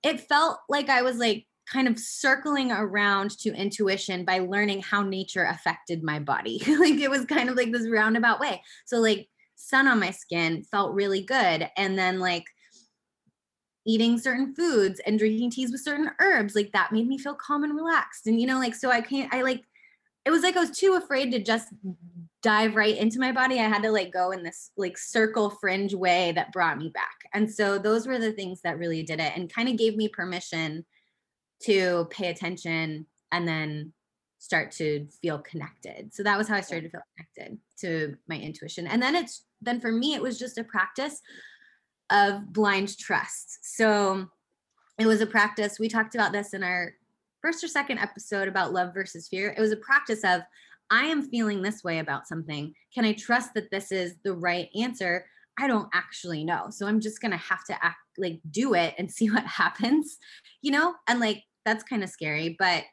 it 0.03 0.21
felt 0.21 0.59
like 0.69 0.89
I 0.89 1.03
was 1.03 1.17
like 1.17 1.47
kind 1.71 1.89
of 1.89 1.99
circling 1.99 2.73
around 2.73 3.31
to 3.39 3.55
intuition 3.55 4.25
by 4.25 4.39
learning 4.39 4.81
how 4.81 5.03
nature 5.03 5.45
affected 5.45 6.03
my 6.03 6.19
body. 6.19 6.63
like 6.79 6.95
it 6.95 7.11
was 7.11 7.25
kind 7.25 7.49
of 7.49 7.57
like 7.57 7.73
this 7.73 7.89
roundabout 7.89 8.41
way. 8.41 8.63
So 8.87 8.99
like 8.99 9.29
sun 9.57 9.89
on 9.89 10.01
my 10.01 10.11
skin 10.11 10.63
felt 10.63 10.95
really 10.95 11.23
good 11.23 11.69
and 11.77 11.99
then 11.99 12.21
like 12.21 12.45
eating 13.85 14.19
certain 14.19 14.55
foods 14.55 15.01
and 15.07 15.19
drinking 15.19 15.51
teas 15.51 15.73
with 15.73 15.81
certain 15.81 16.11
herbs 16.21 16.55
like 16.55 16.71
that 16.73 16.93
made 16.93 17.09
me 17.09 17.19
feel 17.19 17.35
calm 17.35 17.65
and 17.65 17.75
relaxed. 17.75 18.27
And 18.27 18.41
you 18.41 18.47
know 18.47 18.59
like 18.59 18.75
so 18.75 18.91
I 18.91 19.01
can't 19.01 19.33
I 19.35 19.43
like 19.43 19.65
it 20.25 20.31
was 20.31 20.43
like 20.43 20.57
I 20.57 20.61
was 20.61 20.77
too 20.77 20.95
afraid 20.95 21.31
to 21.33 21.43
just 21.43 21.69
dive 22.43 22.77
right 22.77 22.97
into 22.97 23.19
my 23.19 23.33
body. 23.33 23.59
I 23.59 23.69
had 23.69 23.83
to 23.83 23.91
like 23.91 24.13
go 24.13 24.31
in 24.31 24.43
this 24.43 24.71
like 24.77 24.97
circle 24.97 25.51
fringe 25.51 25.95
way 25.95 26.33
that 26.33 26.53
brought 26.53 26.79
me 26.79 26.91
back. 26.91 27.17
And 27.35 27.53
so 27.53 27.79
those 27.79 28.07
were 28.07 28.19
the 28.19 28.33
things 28.33 28.61
that 28.63 28.79
really 28.79 29.03
did 29.03 29.21
it 29.21 29.33
and 29.37 29.53
kind 29.53 29.69
of 29.69 29.77
gave 29.77 29.97
me 29.97 30.09
permission 30.09 30.85
to 31.65 32.07
pay 32.11 32.29
attention 32.29 33.07
and 33.33 33.49
then 33.49 33.93
start 34.39 34.71
to 34.71 35.07
feel 35.21 35.39
connected. 35.39 36.15
So 36.15 36.23
that 36.23 36.39
was 36.39 36.47
how 36.47 36.55
I 36.55 36.61
started 36.61 36.85
to 36.87 36.91
feel 36.91 37.03
connected 37.17 37.59
to 37.81 38.17
my 38.29 38.37
intuition. 38.37 38.87
And 38.87 39.03
then 39.03 39.17
it's 39.17 39.45
then 39.61 39.81
for 39.81 39.91
me 39.91 40.15
it 40.15 40.23
was 40.23 40.39
just 40.39 40.59
a 40.59 40.65
practice 40.65 41.21
of 42.11 42.53
blind 42.53 42.97
trust. 42.97 43.77
So 43.77 44.29
it 44.99 45.07
was 45.07 45.21
a 45.21 45.27
practice. 45.27 45.79
We 45.79 45.89
talked 45.89 46.15
about 46.15 46.33
this 46.33 46.55
in 46.55 46.63
our 46.63 46.93
first 47.43 47.63
or 47.63 47.69
second 47.69 47.99
episode 47.99 48.49
about 48.49 48.73
love 48.73 48.93
versus 48.95 49.29
fear. 49.29 49.55
It 49.57 49.61
was 49.61 49.73
a 49.73 49.77
practice 49.77 50.25
of 50.25 50.43
I 50.91 51.05
am 51.05 51.29
feeling 51.29 51.63
this 51.63 51.85
way 51.85 51.99
about 51.99 52.27
something. 52.27 52.73
Can 52.95 53.05
I 53.05 53.13
trust 53.13 53.55
that 53.55 53.71
this 53.71 53.93
is 53.93 54.15
the 54.25 54.35
right 54.35 54.69
answer? 54.75 55.27
I 55.59 55.67
don't 55.67 55.89
actually 55.93 56.45
know. 56.45 56.69
So 56.71 56.87
I'm 56.87 57.01
just 57.01 57.21
going 57.21 57.33
to 57.33 57.37
have 57.37 57.65
to 57.65 57.85
act 57.85 57.99
like 58.17 58.41
do 58.51 58.75
it 58.75 58.95
and 58.99 59.11
see 59.13 59.31
what 59.31 59.45
happens, 59.45 60.19
you 60.63 60.71
know? 60.71 60.95
And 61.07 61.21
like 61.21 61.45
that's 61.65 61.85
kind 61.85 62.03
of 62.03 62.11
scary, 62.11 62.57
but 62.59 62.85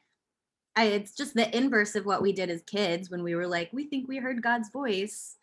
I, 0.75 0.85
it's 0.85 1.15
just 1.15 1.33
the 1.35 1.55
inverse 1.55 1.95
of 1.95 2.05
what 2.05 2.21
we 2.21 2.33
did 2.33 2.49
as 2.49 2.61
kids 2.63 3.09
when 3.09 3.23
we 3.23 3.35
were 3.35 3.47
like, 3.47 3.69
we 3.71 3.85
think 3.85 4.07
we 4.07 4.17
heard 4.17 4.41
God's 4.41 4.69
voice. 4.71 5.37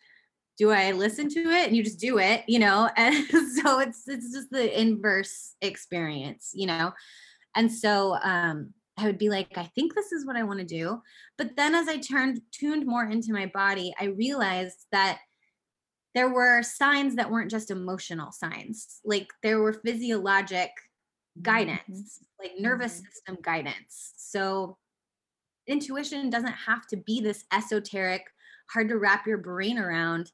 Do 0.59 0.69
I 0.69 0.91
listen 0.91 1.27
to 1.29 1.39
it? 1.39 1.67
And 1.67 1.75
you 1.75 1.83
just 1.83 1.99
do 1.99 2.19
it, 2.19 2.43
you 2.47 2.59
know? 2.59 2.87
And 2.97 3.25
so 3.25 3.79
it's 3.79 4.07
it's 4.07 4.31
just 4.31 4.51
the 4.51 4.79
inverse 4.79 5.55
experience, 5.61 6.51
you 6.53 6.67
know. 6.67 6.91
And 7.55 7.71
so 7.71 8.17
um 8.21 8.73
I 8.97 9.05
would 9.05 9.17
be 9.17 9.29
like, 9.29 9.57
I 9.57 9.65
think 9.75 9.95
this 9.95 10.11
is 10.11 10.25
what 10.25 10.35
I 10.35 10.43
want 10.43 10.59
to 10.59 10.65
do. 10.65 11.01
But 11.37 11.55
then 11.55 11.73
as 11.73 11.87
I 11.87 11.97
turned 11.97 12.41
tuned 12.51 12.85
more 12.85 13.05
into 13.05 13.33
my 13.33 13.47
body, 13.47 13.93
I 13.99 14.05
realized 14.05 14.85
that 14.91 15.19
there 16.13 16.29
were 16.29 16.61
signs 16.61 17.15
that 17.15 17.31
weren't 17.31 17.49
just 17.49 17.71
emotional 17.71 18.31
signs. 18.31 18.99
Like 19.03 19.27
there 19.41 19.59
were 19.59 19.73
physiologic 19.73 20.69
guidance, 21.41 21.79
mm-hmm. 21.89 22.43
like 22.43 22.51
nervous 22.59 22.97
mm-hmm. 22.97 23.05
system 23.11 23.37
guidance. 23.41 24.13
So 24.17 24.77
intuition 25.67 26.29
doesn't 26.29 26.53
have 26.53 26.85
to 26.87 26.97
be 26.97 27.19
this 27.19 27.45
esoteric, 27.51 28.23
hard 28.71 28.89
to 28.89 28.97
wrap 28.97 29.25
your 29.25 29.39
brain 29.39 29.79
around 29.79 30.31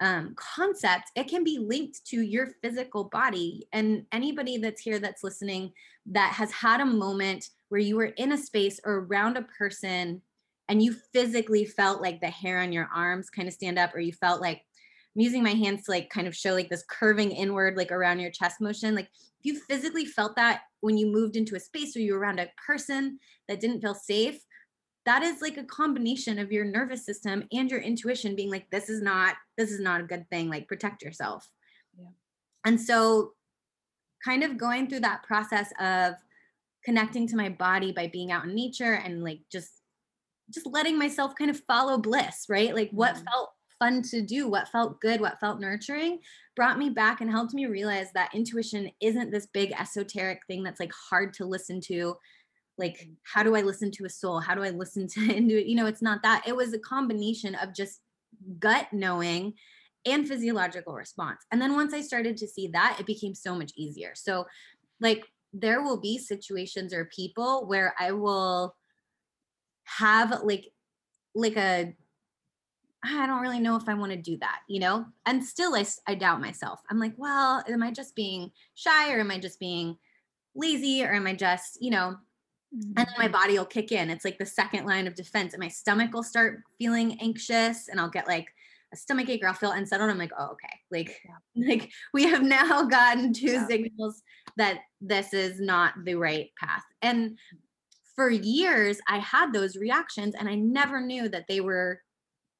um, 0.00 0.34
concept. 0.36 1.10
It 1.16 1.28
can 1.28 1.44
be 1.44 1.58
linked 1.58 2.04
to 2.06 2.20
your 2.22 2.48
physical 2.62 3.04
body. 3.04 3.66
And 3.72 4.06
anybody 4.12 4.58
that's 4.58 4.80
here 4.80 4.98
that's 4.98 5.24
listening 5.24 5.72
that 6.06 6.32
has 6.32 6.52
had 6.52 6.80
a 6.80 6.86
moment 6.86 7.50
where 7.70 7.80
you 7.80 7.96
were 7.96 8.12
in 8.16 8.32
a 8.32 8.38
space 8.38 8.78
or 8.84 9.06
around 9.06 9.38
a 9.38 9.42
person 9.42 10.20
and 10.68 10.82
you 10.82 10.92
physically 11.12 11.64
felt 11.64 12.02
like 12.02 12.20
the 12.20 12.28
hair 12.28 12.60
on 12.60 12.70
your 12.72 12.88
arms 12.94 13.30
kind 13.30 13.48
of 13.48 13.54
stand 13.54 13.78
up, 13.78 13.94
or 13.94 14.00
you 14.00 14.12
felt 14.12 14.40
like 14.40 14.62
I'm 15.16 15.22
using 15.22 15.42
my 15.42 15.54
hands 15.54 15.84
to 15.84 15.90
like 15.90 16.10
kind 16.10 16.28
of 16.28 16.36
show 16.36 16.52
like 16.52 16.68
this 16.68 16.84
curving 16.88 17.32
inward, 17.32 17.76
like 17.76 17.90
around 17.90 18.20
your 18.20 18.30
chest 18.30 18.60
motion. 18.60 18.94
Like 18.94 19.08
if 19.14 19.44
you 19.44 19.58
physically 19.58 20.04
felt 20.04 20.36
that 20.36 20.60
when 20.80 20.96
you 20.96 21.06
moved 21.06 21.34
into 21.34 21.56
a 21.56 21.60
space 21.60 21.96
or 21.96 22.00
you 22.00 22.12
were 22.12 22.20
around 22.20 22.38
a 22.38 22.48
person 22.64 23.18
that 23.48 23.58
didn't 23.60 23.80
feel 23.80 23.94
safe, 23.94 24.40
that 25.06 25.22
is 25.22 25.40
like 25.40 25.56
a 25.56 25.64
combination 25.64 26.38
of 26.38 26.52
your 26.52 26.64
nervous 26.64 27.04
system 27.04 27.44
and 27.50 27.70
your 27.70 27.80
intuition 27.80 28.36
being 28.36 28.50
like, 28.50 28.70
this 28.70 28.88
is 28.88 29.02
not, 29.02 29.34
this 29.56 29.72
is 29.72 29.80
not 29.80 30.00
a 30.00 30.04
good 30.04 30.28
thing. 30.30 30.48
Like 30.48 30.68
protect 30.68 31.02
yourself. 31.02 31.48
Yeah. 31.98 32.10
And 32.64 32.80
so 32.80 33.32
kind 34.24 34.44
of 34.44 34.58
going 34.58 34.88
through 34.88 35.00
that 35.00 35.24
process 35.24 35.72
of 35.80 36.14
connecting 36.84 37.26
to 37.28 37.36
my 37.36 37.48
body 37.48 37.92
by 37.92 38.08
being 38.08 38.32
out 38.32 38.44
in 38.44 38.54
nature 38.54 38.94
and 38.94 39.22
like 39.22 39.40
just 39.50 39.70
just 40.52 40.66
letting 40.66 40.98
myself 40.98 41.32
kind 41.38 41.50
of 41.50 41.60
follow 41.68 41.96
bliss, 41.96 42.46
right? 42.48 42.74
Like 42.74 42.90
what 42.90 43.14
mm-hmm. 43.14 43.24
felt 43.24 43.50
fun 43.78 44.02
to 44.02 44.22
do, 44.22 44.48
what 44.48 44.68
felt 44.68 45.00
good, 45.00 45.20
what 45.20 45.40
felt 45.40 45.60
nurturing, 45.60 46.18
brought 46.56 46.78
me 46.78 46.90
back 46.90 47.20
and 47.20 47.30
helped 47.30 47.54
me 47.54 47.66
realize 47.66 48.08
that 48.14 48.34
intuition 48.34 48.90
isn't 49.00 49.30
this 49.30 49.46
big 49.52 49.72
esoteric 49.72 50.40
thing 50.46 50.62
that's 50.62 50.80
like 50.80 50.92
hard 51.08 51.32
to 51.34 51.44
listen 51.44 51.80
to. 51.80 52.16
Like, 52.78 52.98
mm. 52.98 53.14
how 53.22 53.42
do 53.42 53.56
I 53.56 53.62
listen 53.62 53.90
to 53.92 54.04
a 54.04 54.10
soul? 54.10 54.40
How 54.40 54.54
do 54.54 54.62
I 54.62 54.70
listen 54.70 55.06
to 55.08 55.20
into 55.36 55.66
You 55.66 55.76
know, 55.76 55.86
it's 55.86 56.02
not 56.02 56.22
that. 56.22 56.46
It 56.46 56.56
was 56.56 56.72
a 56.72 56.78
combination 56.78 57.54
of 57.54 57.74
just 57.74 58.00
gut 58.58 58.88
knowing 58.92 59.54
and 60.06 60.26
physiological 60.26 60.94
response. 60.94 61.44
And 61.50 61.60
then 61.60 61.74
once 61.74 61.92
I 61.92 62.00
started 62.00 62.36
to 62.38 62.48
see 62.48 62.68
that, 62.68 62.96
it 62.98 63.06
became 63.06 63.34
so 63.34 63.54
much 63.54 63.72
easier. 63.76 64.12
So, 64.14 64.46
like, 65.00 65.24
there 65.52 65.82
will 65.82 66.00
be 66.00 66.18
situations 66.18 66.94
or 66.94 67.10
people 67.14 67.66
where 67.66 67.94
I 67.98 68.12
will 68.12 68.74
have 69.84 70.42
like 70.42 70.66
like 71.34 71.56
a 71.56 71.94
I 73.02 73.26
don't 73.26 73.40
really 73.40 73.60
know 73.60 73.76
if 73.76 73.88
I 73.88 73.94
want 73.94 74.12
to 74.12 74.18
do 74.18 74.36
that, 74.38 74.60
you 74.68 74.78
know? 74.78 75.06
And 75.24 75.42
still 75.42 75.74
I, 75.74 75.86
I 76.06 76.14
doubt 76.14 76.42
myself. 76.42 76.80
I'm 76.90 76.98
like, 76.98 77.14
well, 77.16 77.64
am 77.66 77.82
I 77.82 77.92
just 77.92 78.14
being 78.14 78.50
shy 78.74 79.12
or 79.12 79.20
am 79.20 79.30
I 79.30 79.38
just 79.38 79.58
being 79.58 79.96
lazy 80.54 81.02
or 81.02 81.12
am 81.12 81.26
I 81.26 81.34
just, 81.34 81.78
you 81.80 81.90
know, 81.90 82.16
and 82.72 82.94
then 82.94 83.06
my 83.18 83.24
mm-hmm. 83.24 83.32
body 83.32 83.58
will 83.58 83.64
kick 83.64 83.90
in. 83.90 84.10
It's 84.10 84.24
like 84.24 84.38
the 84.38 84.46
second 84.46 84.86
line 84.86 85.06
of 85.06 85.14
defense 85.14 85.54
and 85.54 85.60
my 85.60 85.68
stomach 85.68 86.12
will 86.12 86.22
start 86.22 86.60
feeling 86.78 87.18
anxious 87.20 87.88
and 87.88 87.98
I'll 87.98 88.10
get 88.10 88.28
like 88.28 88.46
a 88.92 88.96
stomach 88.96 89.28
ache 89.28 89.42
or 89.42 89.48
I'll 89.48 89.54
feel 89.54 89.72
unsettled. 89.72 90.10
I'm 90.10 90.18
like, 90.18 90.32
oh, 90.38 90.50
okay. 90.52 90.78
Like, 90.90 91.20
yeah. 91.24 91.68
like 91.68 91.90
we 92.12 92.24
have 92.24 92.42
now 92.42 92.84
gotten 92.84 93.32
two 93.32 93.52
yeah. 93.52 93.66
signals 93.66 94.22
that 94.56 94.80
this 95.00 95.32
is 95.32 95.60
not 95.60 95.94
the 96.04 96.14
right 96.14 96.50
path. 96.58 96.82
And 97.02 97.38
for 98.14 98.30
years, 98.30 98.98
I 99.08 99.18
had 99.18 99.52
those 99.52 99.76
reactions 99.76 100.34
and 100.34 100.48
I 100.48 100.54
never 100.54 101.00
knew 101.00 101.28
that 101.28 101.46
they 101.48 101.60
were 101.60 102.00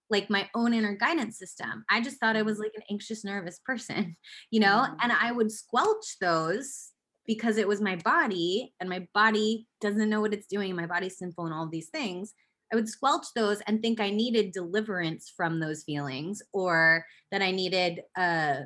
like 0.08 0.28
my 0.28 0.48
own 0.54 0.74
inner 0.74 0.96
guidance 0.96 1.38
system. 1.38 1.84
I 1.88 2.00
just 2.00 2.18
thought 2.18 2.36
I 2.36 2.42
was 2.42 2.58
like 2.58 2.72
an 2.74 2.82
anxious, 2.90 3.24
nervous 3.24 3.60
person, 3.64 4.16
you 4.50 4.60
know, 4.60 4.84
mm-hmm. 4.84 4.96
and 5.02 5.12
I 5.12 5.32
would 5.32 5.52
squelch 5.52 6.16
those 6.20 6.90
because 7.26 7.58
it 7.58 7.68
was 7.68 7.80
my 7.80 7.96
body 7.96 8.74
and 8.80 8.88
my 8.88 9.06
body 9.14 9.66
doesn't 9.80 10.08
know 10.08 10.20
what 10.20 10.34
it's 10.34 10.46
doing. 10.48 10.74
My 10.74 10.86
body's 10.86 11.18
sinful 11.18 11.44
and 11.44 11.54
all 11.54 11.68
these 11.68 11.88
things. 11.88 12.34
I 12.72 12.76
would 12.76 12.88
squelch 12.88 13.26
those 13.34 13.60
and 13.66 13.80
think 13.80 14.00
I 14.00 14.10
needed 14.10 14.52
deliverance 14.52 15.32
from 15.36 15.60
those 15.60 15.82
feelings 15.82 16.42
or 16.52 17.04
that 17.30 17.42
I 17.42 17.50
needed 17.50 18.02
uh 18.16 18.56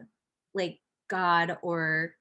like 0.54 0.78
God 1.08 1.58
or 1.62 2.14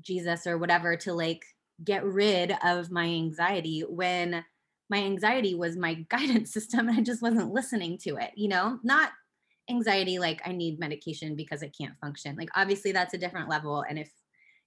Jesus 0.00 0.46
or 0.46 0.58
whatever 0.58 0.96
to 0.96 1.12
like 1.12 1.42
get 1.84 2.04
rid 2.04 2.54
of 2.62 2.90
my 2.90 3.04
anxiety 3.04 3.84
when 3.88 4.44
my 4.88 4.98
anxiety 4.98 5.54
was 5.54 5.76
my 5.76 5.94
guidance 6.10 6.52
system 6.52 6.88
and 6.88 6.98
I 6.98 7.02
just 7.02 7.22
wasn't 7.22 7.52
listening 7.52 7.98
to 8.02 8.16
it, 8.16 8.30
you 8.36 8.48
know? 8.48 8.78
Not 8.82 9.10
anxiety 9.68 10.18
like 10.18 10.40
I 10.44 10.52
need 10.52 10.80
medication 10.80 11.36
because 11.36 11.62
I 11.62 11.70
can't 11.80 11.98
function. 12.00 12.36
Like 12.36 12.48
obviously 12.54 12.92
that's 12.92 13.14
a 13.14 13.18
different 13.18 13.48
level 13.48 13.84
and 13.88 13.98
if 13.98 14.10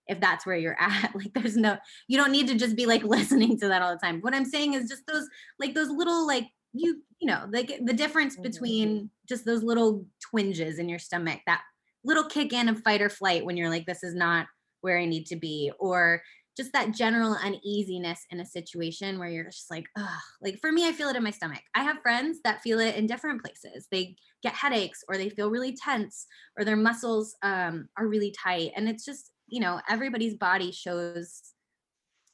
if 0.07 0.19
that's 0.19 0.45
where 0.45 0.55
you're 0.55 0.77
at 0.79 1.11
like 1.15 1.33
there's 1.33 1.57
no 1.57 1.77
you 2.07 2.17
don't 2.17 2.31
need 2.31 2.47
to 2.47 2.55
just 2.55 2.75
be 2.75 2.85
like 2.85 3.03
listening 3.05 3.57
to 3.59 3.67
that 3.67 3.81
all 3.81 3.93
the 3.93 3.99
time 4.05 4.19
what 4.21 4.35
i'm 4.35 4.45
saying 4.45 4.73
is 4.73 4.89
just 4.89 5.03
those 5.07 5.27
like 5.59 5.73
those 5.73 5.89
little 5.89 6.25
like 6.27 6.47
you 6.73 7.01
you 7.19 7.27
know 7.27 7.45
like 7.51 7.79
the 7.85 7.93
difference 7.93 8.33
mm-hmm. 8.33 8.43
between 8.43 9.09
just 9.27 9.45
those 9.45 9.63
little 9.63 10.05
twinges 10.19 10.79
in 10.79 10.89
your 10.89 10.99
stomach 10.99 11.39
that 11.45 11.61
little 12.03 12.25
kick 12.25 12.51
in 12.51 12.67
of 12.67 12.81
fight 12.81 13.01
or 13.01 13.09
flight 13.09 13.45
when 13.45 13.55
you're 13.55 13.69
like 13.69 13.85
this 13.85 14.03
is 14.03 14.15
not 14.15 14.47
where 14.83 14.97
i 14.97 15.05
need 15.05 15.25
to 15.25 15.35
be 15.35 15.71
or 15.79 16.21
just 16.55 16.71
that 16.73 16.91
general 16.91 17.35
uneasiness 17.43 18.27
in 18.29 18.39
a 18.39 18.45
situation 18.45 19.17
where 19.17 19.27
you're 19.27 19.45
just 19.45 19.71
like, 19.71 19.87
ugh. 19.97 20.21
Like 20.39 20.59
for 20.59 20.71
me, 20.71 20.87
I 20.87 20.91
feel 20.91 21.09
it 21.09 21.15
in 21.15 21.23
my 21.23 21.31
stomach. 21.31 21.63
I 21.73 21.81
have 21.81 22.03
friends 22.03 22.41
that 22.43 22.61
feel 22.61 22.79
it 22.79 22.93
in 22.93 23.07
different 23.07 23.41
places. 23.43 23.87
They 23.89 24.15
get 24.43 24.53
headaches 24.53 25.03
or 25.09 25.17
they 25.17 25.29
feel 25.29 25.49
really 25.49 25.75
tense 25.75 26.27
or 26.55 26.63
their 26.63 26.75
muscles 26.75 27.35
um, 27.41 27.89
are 27.97 28.07
really 28.07 28.35
tight. 28.39 28.69
And 28.75 28.87
it's 28.87 29.03
just, 29.03 29.31
you 29.47 29.59
know 29.59 29.79
everybody's 29.89 30.35
body 30.35 30.71
shows 30.71 31.53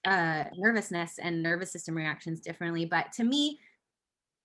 uh 0.06 0.46
nervousness 0.56 1.20
and 1.22 1.44
nervous 1.44 1.72
system 1.72 1.96
reactions 1.96 2.40
differently 2.40 2.86
but 2.86 3.12
to 3.12 3.24
me 3.24 3.60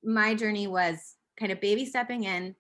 my 0.03 0.35
journey 0.35 0.67
was 0.67 1.15
kind 1.39 1.53
of 1.53 1.61
baby 1.61 1.85
stepping 1.85 2.25
in 2.25 2.55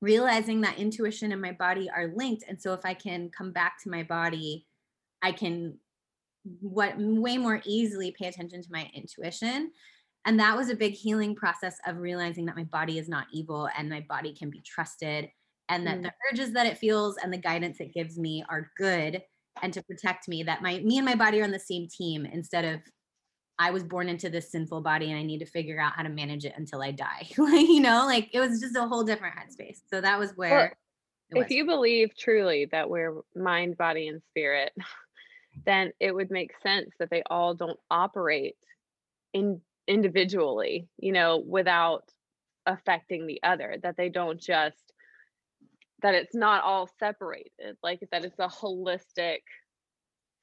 realizing 0.00 0.60
that 0.60 0.78
intuition 0.78 1.32
and 1.32 1.42
my 1.42 1.52
body 1.52 1.90
are 1.90 2.12
linked 2.14 2.44
and 2.48 2.60
so 2.60 2.72
if 2.74 2.84
i 2.84 2.94
can 2.94 3.28
come 3.36 3.50
back 3.52 3.74
to 3.82 3.90
my 3.90 4.04
body 4.04 4.64
i 5.22 5.32
can 5.32 5.78
what 6.60 6.94
way 6.98 7.36
more 7.38 7.60
easily 7.64 8.14
pay 8.18 8.26
attention 8.26 8.62
to 8.62 8.68
my 8.70 8.88
intuition 8.94 9.70
and 10.24 10.40
that 10.40 10.56
was 10.56 10.70
a 10.70 10.76
big 10.76 10.94
healing 10.94 11.34
process 11.34 11.76
of 11.86 11.98
realizing 11.98 12.46
that 12.46 12.56
my 12.56 12.64
body 12.64 12.98
is 12.98 13.08
not 13.08 13.26
evil 13.32 13.68
and 13.76 13.88
my 13.88 14.04
body 14.08 14.34
can 14.34 14.50
be 14.50 14.60
trusted 14.60 15.28
and 15.68 15.86
that 15.86 15.98
mm. 15.98 16.02
the 16.04 16.12
urges 16.30 16.52
that 16.52 16.66
it 16.66 16.78
feels 16.78 17.16
and 17.16 17.32
the 17.32 17.38
guidance 17.38 17.80
it 17.80 17.94
gives 17.94 18.18
me 18.18 18.44
are 18.48 18.70
good 18.76 19.22
and 19.62 19.72
to 19.72 19.82
protect 19.82 20.28
me 20.28 20.42
that 20.42 20.62
my 20.62 20.78
me 20.80 20.98
and 20.98 21.06
my 21.06 21.14
body 21.14 21.40
are 21.40 21.44
on 21.44 21.50
the 21.50 21.58
same 21.58 21.88
team 21.88 22.26
instead 22.26 22.64
of 22.64 22.80
I 23.58 23.70
was 23.70 23.82
born 23.82 24.08
into 24.08 24.28
this 24.28 24.50
sinful 24.50 24.82
body 24.82 25.10
and 25.10 25.18
I 25.18 25.22
need 25.22 25.38
to 25.38 25.46
figure 25.46 25.80
out 25.80 25.94
how 25.94 26.02
to 26.02 26.10
manage 26.10 26.44
it 26.44 26.52
until 26.56 26.82
I 26.82 26.90
die. 26.90 27.26
like, 27.38 27.66
you 27.66 27.80
know, 27.80 28.04
like 28.04 28.28
it 28.34 28.40
was 28.40 28.60
just 28.60 28.76
a 28.76 28.86
whole 28.86 29.02
different 29.02 29.34
headspace. 29.34 29.78
So 29.90 30.00
that 30.00 30.18
was 30.18 30.32
where 30.36 30.76
well, 31.32 31.42
if 31.42 31.50
you 31.50 31.64
believe 31.64 32.16
truly 32.16 32.68
that 32.72 32.88
we're 32.88 33.20
mind, 33.34 33.76
body, 33.76 34.08
and 34.08 34.20
spirit, 34.30 34.72
then 35.64 35.92
it 36.00 36.14
would 36.14 36.30
make 36.30 36.52
sense 36.62 36.90
that 36.98 37.10
they 37.10 37.22
all 37.30 37.54
don't 37.54 37.78
operate 37.90 38.56
in 39.32 39.60
individually, 39.88 40.88
you 40.98 41.12
know, 41.12 41.38
without 41.38 42.04
affecting 42.66 43.26
the 43.26 43.40
other, 43.42 43.76
that 43.82 43.96
they 43.96 44.08
don't 44.08 44.40
just 44.40 44.92
that 46.02 46.14
it's 46.14 46.34
not 46.34 46.62
all 46.62 46.88
separated, 46.98 47.76
like 47.82 48.00
that 48.12 48.24
it's 48.24 48.38
a 48.38 48.48
holistic 48.48 49.40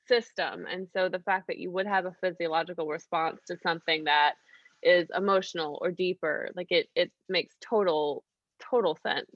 system. 0.07 0.65
And 0.69 0.87
so 0.93 1.09
the 1.09 1.19
fact 1.19 1.47
that 1.47 1.59
you 1.59 1.71
would 1.71 1.87
have 1.87 2.05
a 2.05 2.15
physiological 2.21 2.87
response 2.87 3.39
to 3.47 3.57
something 3.61 4.05
that 4.05 4.33
is 4.81 5.07
emotional 5.15 5.77
or 5.81 5.91
deeper, 5.91 6.49
like 6.55 6.71
it 6.71 6.89
it 6.95 7.11
makes 7.29 7.55
total 7.61 8.23
total 8.59 8.97
sense. 9.03 9.31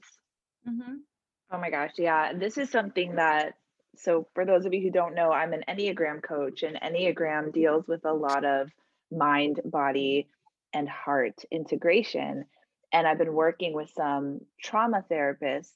Mm-hmm. 0.68 0.94
Oh 1.50 1.58
my 1.58 1.70
gosh, 1.70 1.92
yeah. 1.96 2.32
This 2.34 2.58
is 2.58 2.70
something 2.70 3.16
that 3.16 3.54
so 3.96 4.28
for 4.34 4.44
those 4.44 4.64
of 4.64 4.72
you 4.72 4.82
who 4.82 4.90
don't 4.90 5.14
know, 5.14 5.32
I'm 5.32 5.52
an 5.52 5.64
Enneagram 5.68 6.22
coach 6.22 6.62
and 6.62 6.76
Enneagram 6.76 7.52
deals 7.52 7.86
with 7.88 8.04
a 8.04 8.12
lot 8.12 8.44
of 8.44 8.70
mind, 9.10 9.60
body, 9.64 10.28
and 10.72 10.88
heart 10.88 11.42
integration. 11.50 12.44
And 12.92 13.06
I've 13.06 13.18
been 13.18 13.34
working 13.34 13.72
with 13.72 13.90
some 13.96 14.40
trauma 14.62 15.04
therapists 15.10 15.72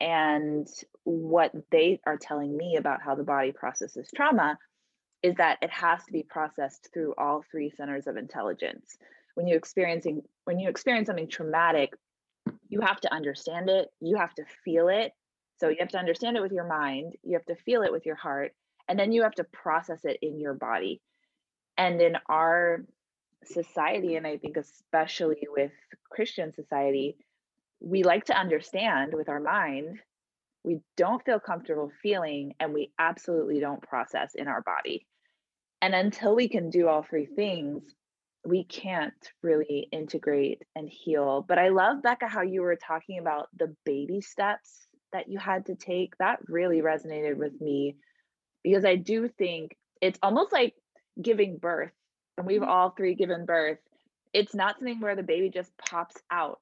and 0.00 0.66
what 1.04 1.52
they 1.70 2.00
are 2.06 2.16
telling 2.16 2.56
me 2.56 2.76
about 2.76 3.02
how 3.02 3.14
the 3.14 3.24
body 3.24 3.52
processes 3.52 4.10
trauma 4.14 4.58
is 5.22 5.34
that 5.36 5.58
it 5.62 5.70
has 5.70 6.04
to 6.04 6.12
be 6.12 6.22
processed 6.22 6.90
through 6.92 7.14
all 7.16 7.42
three 7.50 7.70
centers 7.70 8.06
of 8.06 8.16
intelligence. 8.16 8.96
When 9.34 9.46
you 9.46 9.56
experiencing 9.56 10.22
when 10.44 10.58
you 10.58 10.68
experience 10.68 11.06
something 11.06 11.28
traumatic, 11.28 11.94
you 12.68 12.80
have 12.80 13.00
to 13.00 13.12
understand 13.12 13.68
it, 13.70 13.88
you 14.00 14.16
have 14.16 14.34
to 14.34 14.44
feel 14.64 14.88
it. 14.88 15.12
So 15.58 15.68
you 15.68 15.76
have 15.80 15.90
to 15.90 15.98
understand 15.98 16.36
it 16.36 16.42
with 16.42 16.52
your 16.52 16.66
mind, 16.66 17.14
you 17.22 17.34
have 17.34 17.46
to 17.46 17.62
feel 17.62 17.82
it 17.82 17.92
with 17.92 18.06
your 18.06 18.16
heart, 18.16 18.52
and 18.88 18.98
then 18.98 19.12
you 19.12 19.22
have 19.22 19.34
to 19.36 19.44
process 19.44 20.04
it 20.04 20.18
in 20.20 20.40
your 20.40 20.54
body. 20.54 21.00
And 21.76 22.00
in 22.00 22.16
our 22.28 22.84
society, 23.44 24.16
and 24.16 24.26
I 24.26 24.38
think 24.38 24.56
especially 24.56 25.46
with 25.50 25.72
Christian 26.10 26.52
society, 26.54 27.16
we 27.80 28.02
like 28.02 28.24
to 28.26 28.38
understand 28.38 29.12
with 29.14 29.28
our 29.28 29.40
mind 29.40 29.98
we 30.64 30.80
don't 30.96 31.24
feel 31.24 31.38
comfortable 31.38 31.92
feeling 32.02 32.54
and 32.58 32.72
we 32.72 32.90
absolutely 32.98 33.60
don't 33.60 33.82
process 33.82 34.34
in 34.34 34.48
our 34.48 34.62
body 34.62 35.06
and 35.82 35.94
until 35.94 36.34
we 36.34 36.48
can 36.48 36.70
do 36.70 36.88
all 36.88 37.02
three 37.02 37.26
things 37.26 37.82
we 38.46 38.64
can't 38.64 39.12
really 39.42 39.88
integrate 39.92 40.62
and 40.74 40.88
heal 40.88 41.44
but 41.46 41.58
i 41.58 41.68
love 41.68 42.02
becca 42.02 42.26
how 42.26 42.42
you 42.42 42.62
were 42.62 42.76
talking 42.76 43.18
about 43.18 43.48
the 43.58 43.74
baby 43.84 44.20
steps 44.20 44.83
that 45.14 45.28
you 45.28 45.38
had 45.38 45.64
to 45.66 45.74
take 45.74 46.14
that 46.18 46.38
really 46.48 46.82
resonated 46.82 47.36
with 47.36 47.58
me 47.60 47.96
because 48.62 48.84
i 48.84 48.96
do 48.96 49.28
think 49.28 49.74
it's 50.02 50.18
almost 50.22 50.52
like 50.52 50.74
giving 51.20 51.56
birth 51.56 51.92
and 52.36 52.46
we've 52.46 52.60
mm-hmm. 52.60 52.70
all 52.70 52.90
three 52.90 53.14
given 53.14 53.46
birth 53.46 53.78
it's 54.34 54.54
not 54.54 54.76
something 54.78 55.00
where 55.00 55.16
the 55.16 55.22
baby 55.22 55.48
just 55.48 55.70
pops 55.78 56.16
out 56.30 56.60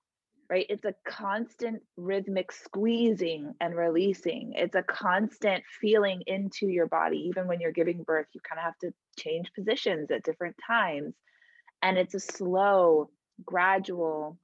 right? 0.53 0.67
It's 0.69 0.85
a 0.85 0.95
constant 1.09 1.81
rhythmic 1.97 2.53
squeezing 2.53 3.55
and 3.59 3.75
releasing. 3.75 4.53
It's 4.55 4.75
a 4.75 4.83
constant 4.83 5.65
feeling 5.81 6.23
into 6.27 6.67
your 6.67 6.89
body. 6.89 7.17
Even 7.31 7.49
when 7.49 7.59
you're 7.59 7.73
giving 7.73 8.03
birth, 8.03 8.27
you 8.35 8.41
kind 8.47 8.59
of 8.59 8.65
have 8.65 8.79
to 8.83 8.91
change 9.19 9.51
positions 9.55 10.11
at 10.11 10.25
different 10.25 10.57
times. 10.67 11.15
And 11.81 11.97
it's 11.97 12.13
a 12.13 12.21
slow, 12.21 13.09
gradual, 13.47 14.39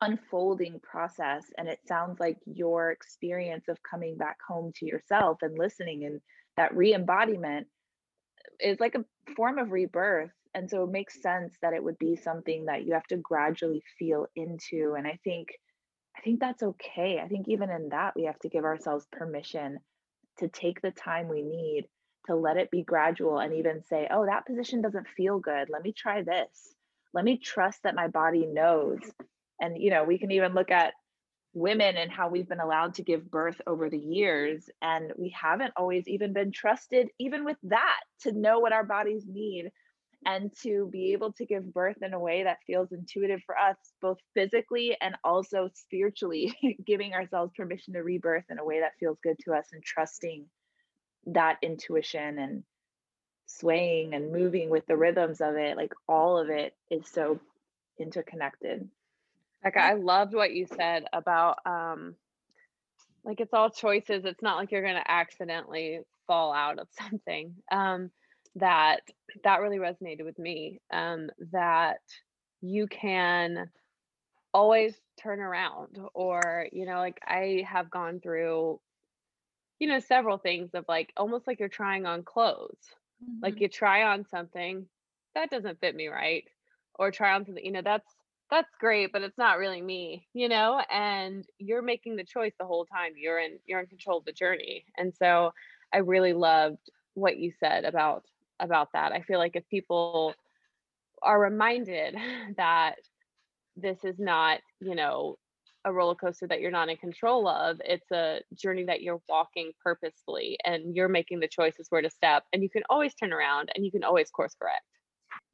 unfolding 0.00 0.80
process. 0.80 1.44
And 1.56 1.68
it 1.68 1.80
sounds 1.86 2.20
like 2.20 2.38
your 2.46 2.90
experience 2.90 3.68
of 3.68 3.78
coming 3.88 4.16
back 4.16 4.38
home 4.46 4.72
to 4.76 4.86
yourself 4.86 5.38
and 5.42 5.58
listening 5.58 6.04
and 6.04 6.20
that 6.56 6.76
re 6.76 6.94
embodiment 6.94 7.66
is 8.60 8.80
like 8.80 8.94
a 8.94 9.04
form 9.34 9.58
of 9.58 9.70
rebirth 9.70 10.30
and 10.54 10.68
so 10.68 10.82
it 10.84 10.90
makes 10.90 11.22
sense 11.22 11.54
that 11.62 11.74
it 11.74 11.84
would 11.84 11.98
be 11.98 12.16
something 12.16 12.64
that 12.64 12.84
you 12.84 12.94
have 12.94 13.06
to 13.06 13.16
gradually 13.16 13.82
feel 13.98 14.26
into 14.34 14.94
and 14.96 15.06
i 15.06 15.18
think 15.22 15.48
I 16.18 16.20
think 16.20 16.40
that's 16.40 16.62
okay. 16.62 17.20
I 17.24 17.28
think 17.28 17.48
even 17.48 17.70
in 17.70 17.90
that, 17.90 18.16
we 18.16 18.24
have 18.24 18.38
to 18.40 18.48
give 18.48 18.64
ourselves 18.64 19.06
permission 19.12 19.78
to 20.38 20.48
take 20.48 20.80
the 20.80 20.90
time 20.90 21.28
we 21.28 21.42
need 21.42 21.86
to 22.26 22.34
let 22.34 22.56
it 22.56 22.70
be 22.70 22.82
gradual 22.82 23.38
and 23.38 23.54
even 23.54 23.82
say, 23.84 24.08
oh, 24.10 24.26
that 24.26 24.44
position 24.44 24.82
doesn't 24.82 25.06
feel 25.16 25.38
good. 25.38 25.68
Let 25.70 25.82
me 25.82 25.92
try 25.92 26.22
this. 26.22 26.74
Let 27.14 27.24
me 27.24 27.38
trust 27.38 27.84
that 27.84 27.94
my 27.94 28.08
body 28.08 28.46
knows. 28.46 28.98
And, 29.60 29.80
you 29.80 29.90
know, 29.90 30.04
we 30.04 30.18
can 30.18 30.30
even 30.30 30.54
look 30.54 30.70
at 30.70 30.94
women 31.54 31.96
and 31.96 32.10
how 32.10 32.28
we've 32.28 32.48
been 32.48 32.60
allowed 32.60 32.94
to 32.94 33.02
give 33.02 33.30
birth 33.30 33.60
over 33.66 33.90
the 33.90 33.98
years. 33.98 34.68
And 34.82 35.12
we 35.16 35.30
haven't 35.30 35.72
always 35.76 36.06
even 36.06 36.32
been 36.32 36.52
trusted, 36.52 37.08
even 37.18 37.44
with 37.44 37.56
that, 37.64 38.00
to 38.22 38.32
know 38.32 38.60
what 38.60 38.72
our 38.72 38.84
bodies 38.84 39.24
need 39.26 39.70
and 40.26 40.50
to 40.62 40.88
be 40.90 41.12
able 41.12 41.32
to 41.32 41.46
give 41.46 41.72
birth 41.72 42.02
in 42.02 42.12
a 42.12 42.18
way 42.18 42.42
that 42.42 42.58
feels 42.66 42.90
intuitive 42.92 43.40
for 43.46 43.56
us, 43.56 43.76
both 44.00 44.18
physically 44.34 44.96
and 45.00 45.14
also 45.24 45.70
spiritually, 45.74 46.54
giving 46.86 47.14
ourselves 47.14 47.52
permission 47.56 47.94
to 47.94 48.02
rebirth 48.02 48.44
in 48.50 48.58
a 48.58 48.64
way 48.64 48.80
that 48.80 48.96
feels 48.98 49.18
good 49.22 49.36
to 49.44 49.54
us 49.54 49.66
and 49.72 49.82
trusting 49.82 50.44
that 51.26 51.58
intuition 51.62 52.38
and 52.38 52.64
swaying 53.46 54.14
and 54.14 54.32
moving 54.32 54.70
with 54.70 54.86
the 54.86 54.96
rhythms 54.96 55.40
of 55.40 55.56
it. 55.56 55.76
Like 55.76 55.92
all 56.08 56.38
of 56.38 56.50
it 56.50 56.74
is 56.90 57.06
so 57.08 57.40
interconnected. 57.98 58.88
Becca, 59.62 59.80
I 59.80 59.94
loved 59.94 60.34
what 60.34 60.52
you 60.52 60.66
said 60.66 61.04
about 61.12 61.58
um 61.66 62.14
like 63.24 63.40
it's 63.40 63.52
all 63.52 63.70
choices. 63.70 64.24
It's 64.24 64.42
not 64.42 64.56
like 64.56 64.70
you're 64.70 64.84
gonna 64.86 65.04
accidentally 65.06 66.00
fall 66.26 66.52
out 66.52 66.78
of 66.78 66.88
something. 66.98 67.54
Um 67.70 68.10
that 68.56 69.00
that 69.44 69.60
really 69.60 69.78
resonated 69.78 70.24
with 70.24 70.38
me. 70.38 70.80
Um 70.92 71.30
that 71.52 72.00
you 72.60 72.86
can 72.86 73.70
always 74.54 74.94
turn 75.20 75.40
around 75.40 75.98
or 76.14 76.68
you 76.72 76.86
know 76.86 76.98
like 76.98 77.20
I 77.26 77.64
have 77.68 77.90
gone 77.90 78.20
through 78.20 78.80
you 79.78 79.88
know 79.88 80.00
several 80.00 80.38
things 80.38 80.70
of 80.74 80.84
like 80.88 81.12
almost 81.16 81.46
like 81.46 81.60
you're 81.60 81.68
trying 81.68 82.06
on 82.06 82.22
clothes. 82.22 82.78
Mm-hmm. 83.22 83.40
Like 83.42 83.60
you 83.60 83.68
try 83.68 84.04
on 84.04 84.24
something 84.24 84.86
that 85.34 85.50
doesn't 85.50 85.80
fit 85.80 85.94
me 85.94 86.08
right 86.08 86.44
or 86.94 87.10
try 87.10 87.34
on 87.34 87.44
something 87.44 87.64
you 87.64 87.72
know 87.72 87.82
that's 87.82 88.08
that's 88.50 88.74
great 88.80 89.12
but 89.12 89.22
it's 89.22 89.38
not 89.38 89.58
really 89.58 89.82
me 89.82 90.26
you 90.34 90.48
know 90.48 90.80
and 90.90 91.46
you're 91.58 91.82
making 91.82 92.16
the 92.16 92.24
choice 92.24 92.52
the 92.58 92.66
whole 92.66 92.84
time 92.84 93.12
you're 93.16 93.38
in 93.38 93.58
you're 93.66 93.80
in 93.80 93.86
control 93.86 94.18
of 94.18 94.24
the 94.24 94.32
journey 94.32 94.84
and 94.96 95.14
so 95.14 95.52
i 95.92 95.98
really 95.98 96.32
loved 96.32 96.90
what 97.14 97.38
you 97.38 97.52
said 97.60 97.84
about 97.84 98.24
about 98.60 98.88
that 98.92 99.12
i 99.12 99.20
feel 99.22 99.38
like 99.38 99.56
if 99.56 99.68
people 99.68 100.34
are 101.22 101.40
reminded 101.40 102.16
that 102.56 102.96
this 103.76 104.04
is 104.04 104.18
not 104.18 104.60
you 104.80 104.94
know 104.94 105.36
a 105.84 105.92
roller 105.92 106.14
coaster 106.14 106.46
that 106.46 106.60
you're 106.60 106.70
not 106.70 106.88
in 106.88 106.96
control 106.96 107.46
of 107.48 107.80
it's 107.84 108.10
a 108.10 108.40
journey 108.54 108.84
that 108.84 109.00
you're 109.00 109.22
walking 109.28 109.70
purposefully 109.82 110.58
and 110.64 110.94
you're 110.94 111.08
making 111.08 111.38
the 111.38 111.48
choices 111.48 111.86
where 111.90 112.02
to 112.02 112.10
step 112.10 112.42
and 112.52 112.62
you 112.62 112.68
can 112.68 112.82
always 112.90 113.14
turn 113.14 113.32
around 113.32 113.70
and 113.74 113.84
you 113.84 113.90
can 113.90 114.02
always 114.04 114.30
course 114.30 114.54
correct 114.60 114.84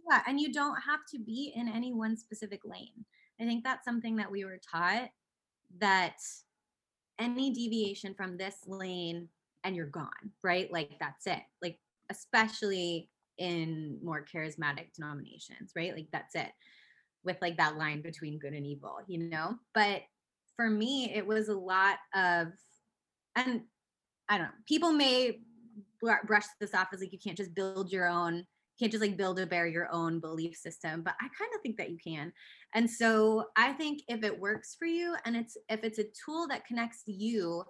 yeah, 0.09 0.22
and 0.26 0.40
you 0.40 0.52
don't 0.52 0.80
have 0.82 1.00
to 1.12 1.18
be 1.18 1.52
in 1.55 1.68
any 1.68 1.92
one 1.92 2.16
specific 2.16 2.61
lane. 2.64 3.05
I 3.40 3.44
think 3.44 3.64
that's 3.64 3.84
something 3.84 4.16
that 4.16 4.30
we 4.30 4.44
were 4.44 4.61
taught 4.70 5.09
that 5.78 6.16
any 7.18 7.52
deviation 7.52 8.14
from 8.14 8.36
this 8.36 8.57
lane 8.66 9.28
and 9.64 9.74
you're 9.74 9.86
gone, 9.86 10.32
right? 10.42 10.70
Like 10.72 10.90
that's 11.00 11.26
it. 11.26 11.42
Like 11.62 11.78
especially 12.11 13.09
in 13.38 13.98
more 14.02 14.24
charismatic 14.24 14.92
denominations, 14.94 15.72
right? 15.74 15.94
Like 15.94 16.09
that's 16.12 16.34
it. 16.34 16.50
With 17.24 17.38
like 17.40 17.57
that 17.57 17.76
line 17.76 18.02
between 18.02 18.38
good 18.38 18.52
and 18.52 18.66
evil, 18.66 18.98
you 19.07 19.18
know? 19.18 19.57
But 19.72 20.02
for 20.57 20.68
me, 20.68 21.12
it 21.14 21.26
was 21.26 21.48
a 21.48 21.55
lot 21.55 21.96
of 22.14 22.48
and 23.36 23.62
I 24.28 24.38
don't 24.38 24.46
know, 24.46 24.52
people 24.66 24.92
may 24.92 25.40
brush 26.26 26.44
this 26.61 26.74
off 26.74 26.88
as 26.92 27.00
like 27.00 27.12
you 27.12 27.18
can't 27.18 27.36
just 27.36 27.55
build 27.55 27.90
your 27.90 28.07
own 28.07 28.46
can't 28.78 28.92
just 28.92 29.02
like 29.02 29.16
build 29.16 29.38
a 29.38 29.46
bear 29.46 29.66
your 29.66 29.88
own 29.92 30.20
belief 30.20 30.56
system 30.56 31.02
but 31.02 31.14
i 31.20 31.24
kind 31.38 31.50
of 31.54 31.60
think 31.62 31.76
that 31.76 31.90
you 31.90 31.98
can. 32.02 32.32
And 32.74 32.90
so 32.90 33.46
i 33.56 33.72
think 33.72 34.02
if 34.08 34.24
it 34.24 34.38
works 34.38 34.76
for 34.78 34.86
you 34.86 35.14
and 35.24 35.36
it's 35.36 35.56
if 35.68 35.84
it's 35.84 35.98
a 35.98 36.06
tool 36.24 36.46
that 36.48 36.66
connects 36.66 37.02
you 37.06 37.64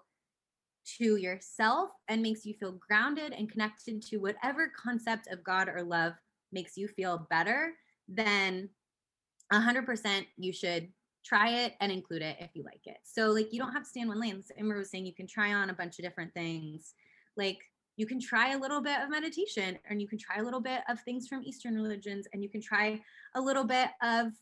to 0.98 1.16
yourself 1.16 1.90
and 2.08 2.20
makes 2.20 2.44
you 2.44 2.54
feel 2.54 2.78
grounded 2.86 3.32
and 3.32 3.50
connected 3.50 4.02
to 4.02 4.18
whatever 4.18 4.70
concept 4.76 5.28
of 5.28 5.42
god 5.42 5.68
or 5.68 5.82
love 5.82 6.12
makes 6.52 6.76
you 6.76 6.88
feel 6.88 7.26
better 7.30 7.72
then 8.08 8.68
100% 9.52 10.26
you 10.36 10.52
should 10.52 10.88
try 11.24 11.48
it 11.64 11.74
and 11.80 11.90
include 11.90 12.22
it 12.22 12.36
if 12.38 12.50
you 12.54 12.62
like 12.64 12.82
it. 12.84 12.98
So 13.02 13.28
like 13.28 13.52
you 13.52 13.58
don't 13.58 13.72
have 13.72 13.84
to 13.84 13.88
stay 13.88 14.00
in 14.00 14.08
one 14.08 14.20
lane. 14.20 14.42
So 14.42 14.54
Imra 14.60 14.78
was 14.78 14.90
saying 14.90 15.06
you 15.06 15.14
can 15.14 15.26
try 15.26 15.54
on 15.54 15.70
a 15.70 15.74
bunch 15.74 15.98
of 15.98 16.04
different 16.04 16.34
things. 16.34 16.94
Like 17.36 17.58
you 17.96 18.06
can 18.06 18.20
try 18.20 18.52
a 18.52 18.58
little 18.58 18.80
bit 18.80 19.00
of 19.00 19.10
meditation 19.10 19.78
and 19.88 20.00
you 20.00 20.08
can 20.08 20.18
try 20.18 20.36
a 20.36 20.42
little 20.42 20.60
bit 20.60 20.80
of 20.88 21.00
things 21.00 21.28
from 21.28 21.42
Eastern 21.44 21.74
religions 21.74 22.26
and 22.32 22.42
you 22.42 22.48
can 22.48 22.60
try 22.60 23.00
a 23.34 23.40
little 23.40 23.64
bit 23.64 23.90
of 24.02 24.32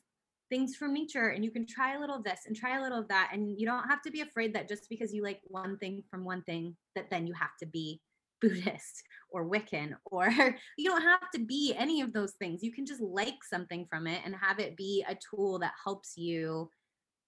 things 0.49 0.77
from 0.77 0.93
nature 0.93 1.29
and 1.29 1.45
you 1.45 1.51
can 1.51 1.67
try 1.67 1.95
a 1.95 2.01
little 2.01 2.17
of 2.17 2.25
this 2.25 2.41
and 2.47 2.57
try 2.57 2.79
a 2.79 2.83
little 2.83 2.99
of 2.99 3.09
that. 3.09 3.31
And 3.33 3.59
you 3.59 3.67
don't 3.67 3.89
have 3.89 4.03
to 4.03 4.11
be 4.11 4.21
afraid 4.21 4.55
that 4.55 4.69
just 4.69 4.89
because 4.89 5.13
you 5.13 5.23
like 5.23 5.41
one 5.45 5.79
thing 5.79 6.03
from 6.11 6.25
one 6.25 6.43
thing, 6.43 6.77
that 6.95 7.11
then 7.11 7.27
you 7.27 7.35
have 7.35 7.57
to 7.61 7.67
be 7.67 8.01
Buddhist 8.43 9.05
or 9.31 9.49
Wiccan, 9.49 9.95
or 10.07 10.29
you 10.77 10.91
don't 10.91 11.03
have 11.03 11.31
to 11.33 11.41
be 11.41 11.75
any 11.79 12.01
of 12.01 12.13
those 12.13 12.33
things. 12.33 12.63
You 12.63 12.73
can 12.73 12.85
just 12.85 13.01
like 13.01 13.45
something 13.49 13.87
from 13.89 14.07
it 14.09 14.21
and 14.25 14.35
have 14.35 14.59
it 14.59 14.77
be 14.77 15.05
a 15.09 15.15
tool 15.15 15.61
that 15.61 15.73
helps 15.85 16.17
you 16.17 16.69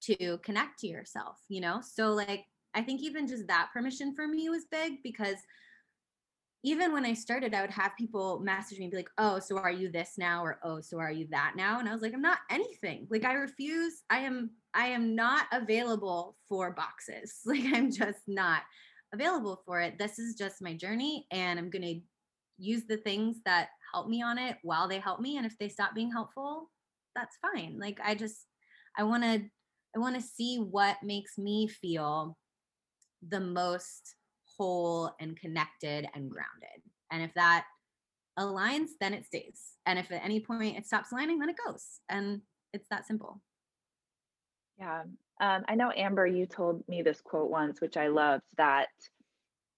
to 0.02 0.38
connect 0.38 0.80
to 0.80 0.88
yourself, 0.88 1.38
you 1.48 1.60
know? 1.60 1.80
So, 1.82 2.10
like, 2.10 2.44
I 2.74 2.82
think 2.82 3.00
even 3.00 3.28
just 3.28 3.46
that 3.46 3.68
permission 3.72 4.14
for 4.14 4.26
me 4.26 4.48
was 4.48 4.66
big 4.70 5.04
because 5.04 5.36
even 6.64 6.94
when 6.94 7.04
I 7.04 7.12
started, 7.12 7.54
I 7.54 7.60
would 7.60 7.70
have 7.70 7.92
people 7.96 8.40
message 8.40 8.78
me 8.78 8.86
and 8.86 8.90
be 8.90 8.96
like, 8.96 9.10
oh, 9.18 9.38
so 9.38 9.58
are 9.58 9.70
you 9.70 9.90
this 9.90 10.14
now? 10.16 10.42
Or 10.42 10.58
oh, 10.64 10.80
so 10.80 10.98
are 10.98 11.12
you 11.12 11.28
that 11.30 11.52
now? 11.56 11.78
And 11.78 11.86
I 11.86 11.92
was 11.92 12.00
like, 12.00 12.14
I'm 12.14 12.22
not 12.22 12.38
anything. 12.50 13.06
Like 13.10 13.26
I 13.26 13.34
refuse, 13.34 14.02
I 14.08 14.20
am, 14.20 14.50
I 14.72 14.86
am 14.86 15.14
not 15.14 15.44
available 15.52 16.36
for 16.48 16.72
boxes. 16.72 17.40
Like 17.44 17.64
I'm 17.74 17.92
just 17.92 18.20
not 18.26 18.62
available 19.12 19.62
for 19.66 19.82
it. 19.82 19.98
This 19.98 20.18
is 20.18 20.36
just 20.36 20.62
my 20.62 20.74
journey. 20.74 21.26
And 21.30 21.58
I'm 21.58 21.68
gonna 21.68 22.00
use 22.56 22.84
the 22.88 22.96
things 22.96 23.36
that 23.44 23.68
help 23.92 24.08
me 24.08 24.22
on 24.22 24.38
it 24.38 24.56
while 24.62 24.88
they 24.88 24.98
help 24.98 25.20
me. 25.20 25.36
And 25.36 25.44
if 25.44 25.58
they 25.58 25.68
stop 25.68 25.94
being 25.94 26.10
helpful, 26.10 26.70
that's 27.14 27.36
fine. 27.42 27.78
Like 27.78 28.00
I 28.02 28.14
just 28.14 28.46
I 28.96 29.02
wanna 29.02 29.40
I 29.94 29.98
wanna 29.98 30.22
see 30.22 30.56
what 30.56 30.96
makes 31.02 31.36
me 31.36 31.68
feel 31.68 32.38
the 33.28 33.40
most 33.40 34.14
whole 34.56 35.12
and 35.20 35.38
connected 35.38 36.06
and 36.14 36.30
grounded. 36.30 36.82
And 37.10 37.22
if 37.22 37.32
that 37.34 37.64
aligns, 38.38 38.88
then 39.00 39.14
it 39.14 39.26
stays. 39.26 39.60
And 39.86 39.98
if 39.98 40.10
at 40.10 40.24
any 40.24 40.40
point 40.40 40.76
it 40.76 40.86
stops 40.86 41.12
aligning, 41.12 41.38
then 41.38 41.50
it 41.50 41.56
goes. 41.66 42.00
And 42.08 42.40
it's 42.72 42.88
that 42.90 43.06
simple. 43.06 43.40
Yeah. 44.78 45.02
Um, 45.40 45.64
I 45.68 45.74
know, 45.74 45.92
Amber, 45.96 46.26
you 46.26 46.46
told 46.46 46.82
me 46.88 47.02
this 47.02 47.20
quote 47.20 47.50
once, 47.50 47.80
which 47.80 47.96
I 47.96 48.08
loved 48.08 48.42
that, 48.56 48.88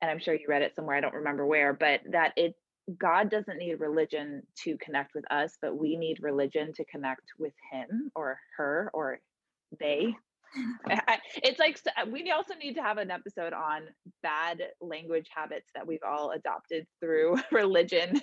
and 0.01 0.11
I'm 0.11 0.19
sure 0.19 0.35
you 0.35 0.47
read 0.49 0.63
it 0.63 0.75
somewhere, 0.75 0.97
I 0.97 1.01
don't 1.01 1.15
remember 1.15 1.47
where, 1.47 1.73
but 1.73 2.01
that 2.11 2.33
it 2.37 2.55
God 2.99 3.31
doesn't 3.31 3.59
need 3.59 3.81
religion 3.81 4.43
to 4.63 4.79
connect 4.79 5.15
with 5.15 5.25
us, 5.31 5.57
but 5.61 5.77
we 5.77 5.97
need 5.97 6.19
religion 6.21 6.73
to 6.75 6.85
connect 6.85 7.23
with 7.39 7.53
him 7.73 8.13
or 8.15 8.39
her 8.57 8.91
or 8.95 9.19
they 9.81 10.15
it's 11.43 11.59
like 11.59 11.79
uh, 11.97 12.07
we 12.11 12.31
also 12.31 12.55
need 12.55 12.75
to 12.75 12.83
have 12.83 12.99
an 12.99 13.11
episode 13.11 13.53
on 13.53 13.83
bad 14.23 14.63
language 14.81 15.29
habits 15.35 15.71
that 15.75 15.87
we've 15.87 16.03
all 16.07 16.31
adopted 16.31 16.87
through 17.01 17.37
religion 17.53 18.21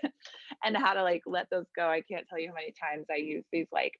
and 0.64 0.78
how 0.78 0.94
to 0.94 1.04
like 1.04 1.22
let 1.26 1.50
those 1.50 1.66
go. 1.76 1.88
I 1.88 2.02
can't 2.02 2.28
tell 2.28 2.40
you 2.40 2.50
how 2.50 2.56
many 2.56 2.74
times 2.74 3.06
I 3.12 3.18
use 3.18 3.44
these 3.52 3.68
like 3.72 3.94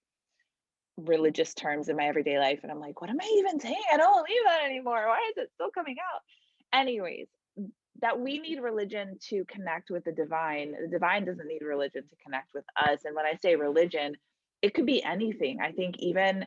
religious 0.98 1.54
terms 1.54 1.90
in 1.90 1.96
my 1.96 2.06
everyday 2.06 2.40
life 2.40 2.60
and 2.64 2.72
I'm 2.72 2.80
like, 2.80 3.02
what 3.02 3.10
am 3.10 3.20
I 3.22 3.36
even 3.40 3.60
saying? 3.60 3.82
I 3.92 3.98
don't 3.98 4.26
believe 4.26 4.42
that 4.46 4.64
anymore. 4.66 5.08
Why 5.08 5.20
is 5.30 5.44
it 5.44 5.52
still 5.56 5.72
coming 5.72 5.98
out? 6.00 6.22
Anyways, 6.80 7.28
that 8.02 8.20
we 8.20 8.40
need 8.40 8.60
religion 8.60 9.18
to 9.30 9.46
connect 9.46 9.90
with 9.90 10.04
the 10.04 10.12
divine. 10.12 10.74
The 10.80 10.88
divine 10.88 11.26
doesn't 11.26 11.48
need 11.48 11.62
religion 11.62 12.04
to 12.04 12.16
connect 12.24 12.54
with 12.54 12.66
us. 12.78 13.00
And 13.06 13.16
when 13.16 13.26
I 13.26 13.38
say 13.42 13.56
religion, 13.56 14.16
it 14.62 14.74
could 14.74 14.86
be 14.86 15.04
anything. 15.04 15.60
I 15.62 15.72
think 15.72 15.98
even 16.00 16.46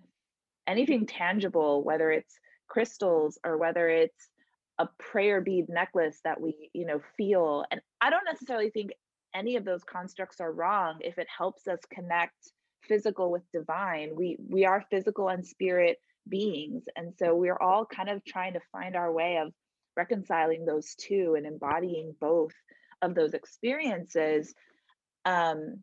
anything 0.67 1.07
tangible, 1.07 1.83
whether 1.85 2.11
it's 2.11 2.39
crystals 2.69 3.39
or 3.45 3.57
whether 3.57 3.89
it's 3.89 4.29
a 4.79 4.89
prayer 4.99 5.41
bead 5.41 5.69
necklace 5.69 6.21
that 6.25 6.41
we, 6.41 6.71
you 6.73 6.87
know, 6.87 7.01
feel. 7.17 7.65
And 7.71 7.81
I 8.01 8.11
don't 8.11 8.25
necessarily 8.25 8.71
think 8.71 8.93
any 9.35 9.57
of 9.57 9.65
those 9.65 9.85
constructs 9.85 10.41
are 10.41 10.53
wrong 10.53 10.99
if 11.01 11.19
it 11.19 11.27
helps 11.37 11.67
us 11.67 11.79
connect 11.93 12.35
physical 12.83 13.31
with 13.31 13.43
divine. 13.53 14.15
We 14.15 14.37
we 14.49 14.65
are 14.65 14.85
physical 14.91 15.29
and 15.29 15.47
spirit 15.47 15.99
beings. 16.29 16.85
And 16.97 17.15
so 17.19 17.35
we're 17.35 17.59
all 17.59 17.87
kind 17.87 18.09
of 18.09 18.25
trying 18.25 18.55
to 18.55 18.61
find 18.73 18.97
our 18.97 19.13
way 19.13 19.39
of 19.39 19.53
reconciling 19.97 20.65
those 20.65 20.95
two 20.95 21.35
and 21.37 21.47
embodying 21.47 22.15
both 22.21 22.53
of 23.03 23.15
those 23.15 23.35
experiences. 23.35 24.55
Um, 25.25 25.83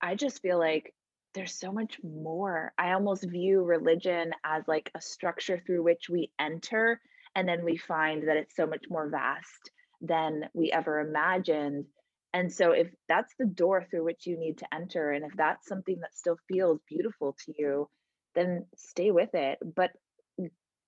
I 0.00 0.14
just 0.14 0.42
feel 0.42 0.58
like 0.58 0.94
there's 1.34 1.54
so 1.54 1.72
much 1.72 1.98
more. 2.02 2.72
I 2.78 2.92
almost 2.92 3.28
view 3.28 3.62
religion 3.62 4.32
as 4.44 4.64
like 4.66 4.90
a 4.94 5.00
structure 5.00 5.62
through 5.64 5.82
which 5.82 6.08
we 6.08 6.30
enter, 6.38 7.00
and 7.34 7.48
then 7.48 7.64
we 7.64 7.76
find 7.76 8.28
that 8.28 8.36
it's 8.36 8.56
so 8.56 8.66
much 8.66 8.84
more 8.88 9.08
vast 9.08 9.70
than 10.00 10.48
we 10.54 10.72
ever 10.72 11.00
imagined. 11.00 11.86
And 12.32 12.52
so, 12.52 12.72
if 12.72 12.88
that's 13.08 13.34
the 13.38 13.46
door 13.46 13.86
through 13.90 14.04
which 14.04 14.26
you 14.26 14.38
need 14.38 14.58
to 14.58 14.74
enter, 14.74 15.12
and 15.12 15.24
if 15.24 15.32
that's 15.36 15.66
something 15.66 15.98
that 16.00 16.16
still 16.16 16.36
feels 16.48 16.80
beautiful 16.88 17.36
to 17.44 17.54
you, 17.56 17.88
then 18.34 18.66
stay 18.76 19.10
with 19.10 19.34
it. 19.34 19.58
But 19.62 19.90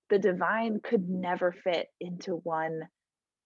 the 0.09 0.19
divine 0.19 0.81
could 0.83 1.09
never 1.09 1.51
fit 1.51 1.87
into 1.99 2.35
one 2.35 2.81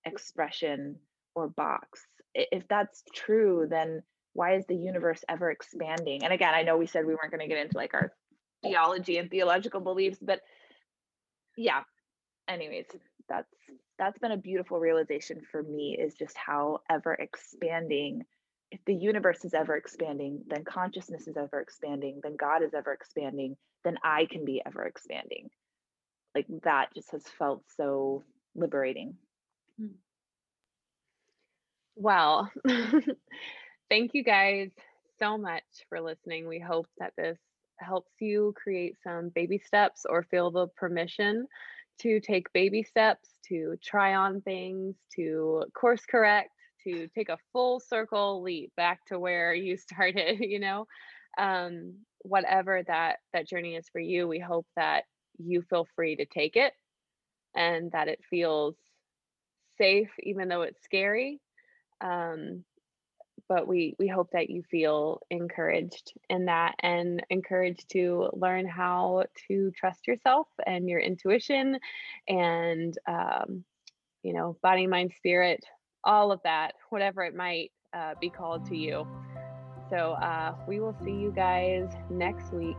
expression 0.04 0.98
or 1.36 1.48
box. 1.48 2.06
If 2.34 2.68
that's 2.68 3.04
true, 3.14 3.68
then 3.70 4.02
why 4.36 4.56
is 4.56 4.66
the 4.68 4.76
universe 4.76 5.24
ever 5.28 5.50
expanding? 5.50 6.24
And 6.24 6.34
again, 6.34 6.54
I 6.54 6.64
know 6.64 6.78
we 6.78 6.88
said 6.88 7.06
we 7.06 7.16
weren't 7.16 7.32
going 7.32 7.42
to 7.42 7.48
get 7.48 7.64
into 7.64 7.78
like 7.78 7.94
our 7.94 8.12
theology 8.62 9.18
and 9.18 9.32
theological 9.32 9.82
beliefs, 9.82 10.20
but 10.22 10.42
yeah. 11.58 11.82
Anyways, 12.48 12.86
that's 13.28 13.50
that's 13.98 14.20
been 14.20 14.34
a 14.34 14.38
beautiful 14.38 14.80
realization 14.80 15.42
for 15.52 15.64
me 15.64 15.98
is 16.00 16.14
just 16.14 16.38
how 16.38 16.82
ever 16.90 17.14
expanding 17.14 18.24
if 18.72 18.80
the 18.86 18.94
universe 18.94 19.46
is 19.46 19.54
ever 19.54 19.76
expanding, 19.78 20.44
then 20.48 20.66
consciousness 20.66 21.28
is 21.28 21.38
ever 21.38 21.62
expanding, 21.62 22.20
then 22.22 22.36
God 22.36 22.62
is 22.62 22.74
ever 22.74 22.92
expanding, 22.92 23.56
then 23.84 23.98
I 24.04 24.26
can 24.30 24.44
be 24.44 24.62
ever 24.66 24.84
expanding. 24.84 25.50
Like 26.34 26.48
that 26.64 26.94
just 26.94 27.12
has 27.12 27.24
felt 27.38 27.64
so 27.78 28.24
liberating. 28.54 29.16
Hmm. 29.80 29.94
Well, 31.96 32.52
thank 33.90 34.14
you 34.14 34.24
guys 34.24 34.72
so 35.20 35.38
much 35.38 35.64
for 35.90 36.02
listening. 36.02 36.48
We 36.48 36.60
hope 36.60 36.88
that 36.98 37.14
this 37.18 37.40
helps 37.80 38.12
you 38.20 38.54
create 38.56 38.96
some 39.04 39.30
baby 39.30 39.58
steps 39.60 40.06
or 40.10 40.24
feel 40.24 40.52
the 40.52 40.68
permission 40.68 41.48
to 42.02 42.20
take 42.20 42.52
baby 42.54 42.84
steps, 42.84 43.30
to 43.48 43.76
try 43.84 44.16
on 44.16 44.42
things, 44.42 44.96
to 45.16 45.64
course 45.74 46.06
correct, 46.06 46.50
to 46.84 47.08
take 47.10 47.30
a 47.30 47.38
full 47.54 47.80
circle 47.80 48.42
leap 48.42 48.72
back 48.76 49.06
to 49.06 49.20
where 49.20 49.54
you 49.54 49.78
started, 49.78 50.40
you 50.40 50.60
know. 50.60 50.86
Um, 51.38 51.96
whatever 52.22 52.82
that 52.88 53.18
that 53.34 53.48
journey 53.48 53.76
is 53.76 53.88
for 53.90 54.00
you, 54.00 54.28
we 54.28 54.40
hope 54.40 54.68
that 54.76 55.04
you 55.38 55.62
feel 55.70 55.88
free 55.96 56.16
to 56.16 56.26
take 56.26 56.56
it 56.56 56.74
and 57.56 57.92
that 57.92 58.08
it 58.08 58.20
feels 58.30 58.76
safe 59.78 60.10
even 60.20 60.48
though 60.48 60.62
it's 60.62 60.84
scary 60.84 61.40
um, 62.02 62.64
but 63.48 63.68
we 63.68 63.96
we 64.00 64.08
hope 64.08 64.30
that 64.32 64.50
you 64.50 64.64
feel 64.64 65.22
encouraged 65.30 66.14
in 66.30 66.46
that 66.46 66.76
and 66.80 67.24
encouraged 67.30 67.90
to 67.92 68.30
learn 68.34 68.68
how 68.68 69.24
to 69.48 69.72
trust 69.72 70.08
yourself 70.08 70.48
and 70.66 70.90
your 70.90 71.00
intuition 71.00 71.78
and 72.28 72.98
um, 73.08 73.64
you 74.24 74.34
know 74.34 74.58
body 74.62 74.88
mind 74.88 75.12
spirit 75.18 75.64
all 76.04 76.32
of 76.32 76.40
that 76.44 76.74
whatever 76.90 77.24
it 77.24 77.36
might 77.36 77.72
uh, 77.96 78.14
be 78.20 78.30
called 78.30 78.66
to 78.66 78.76
you. 78.76 79.08
So 79.90 80.14
uh, 80.14 80.56
we 80.68 80.80
will 80.80 80.96
see 81.04 81.12
you 81.12 81.32
guys 81.32 81.90
next 82.10 82.52
week 82.52 82.76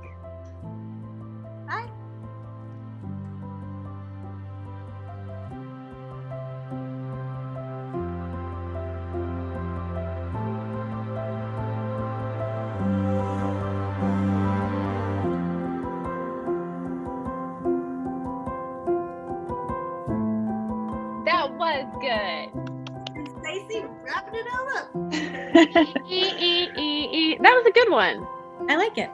That 27.36 27.52
was 27.54 27.66
a 27.66 27.72
good 27.72 27.90
one. 27.90 28.26
I 28.68 28.76
like 28.76 28.96
it. 28.96 29.10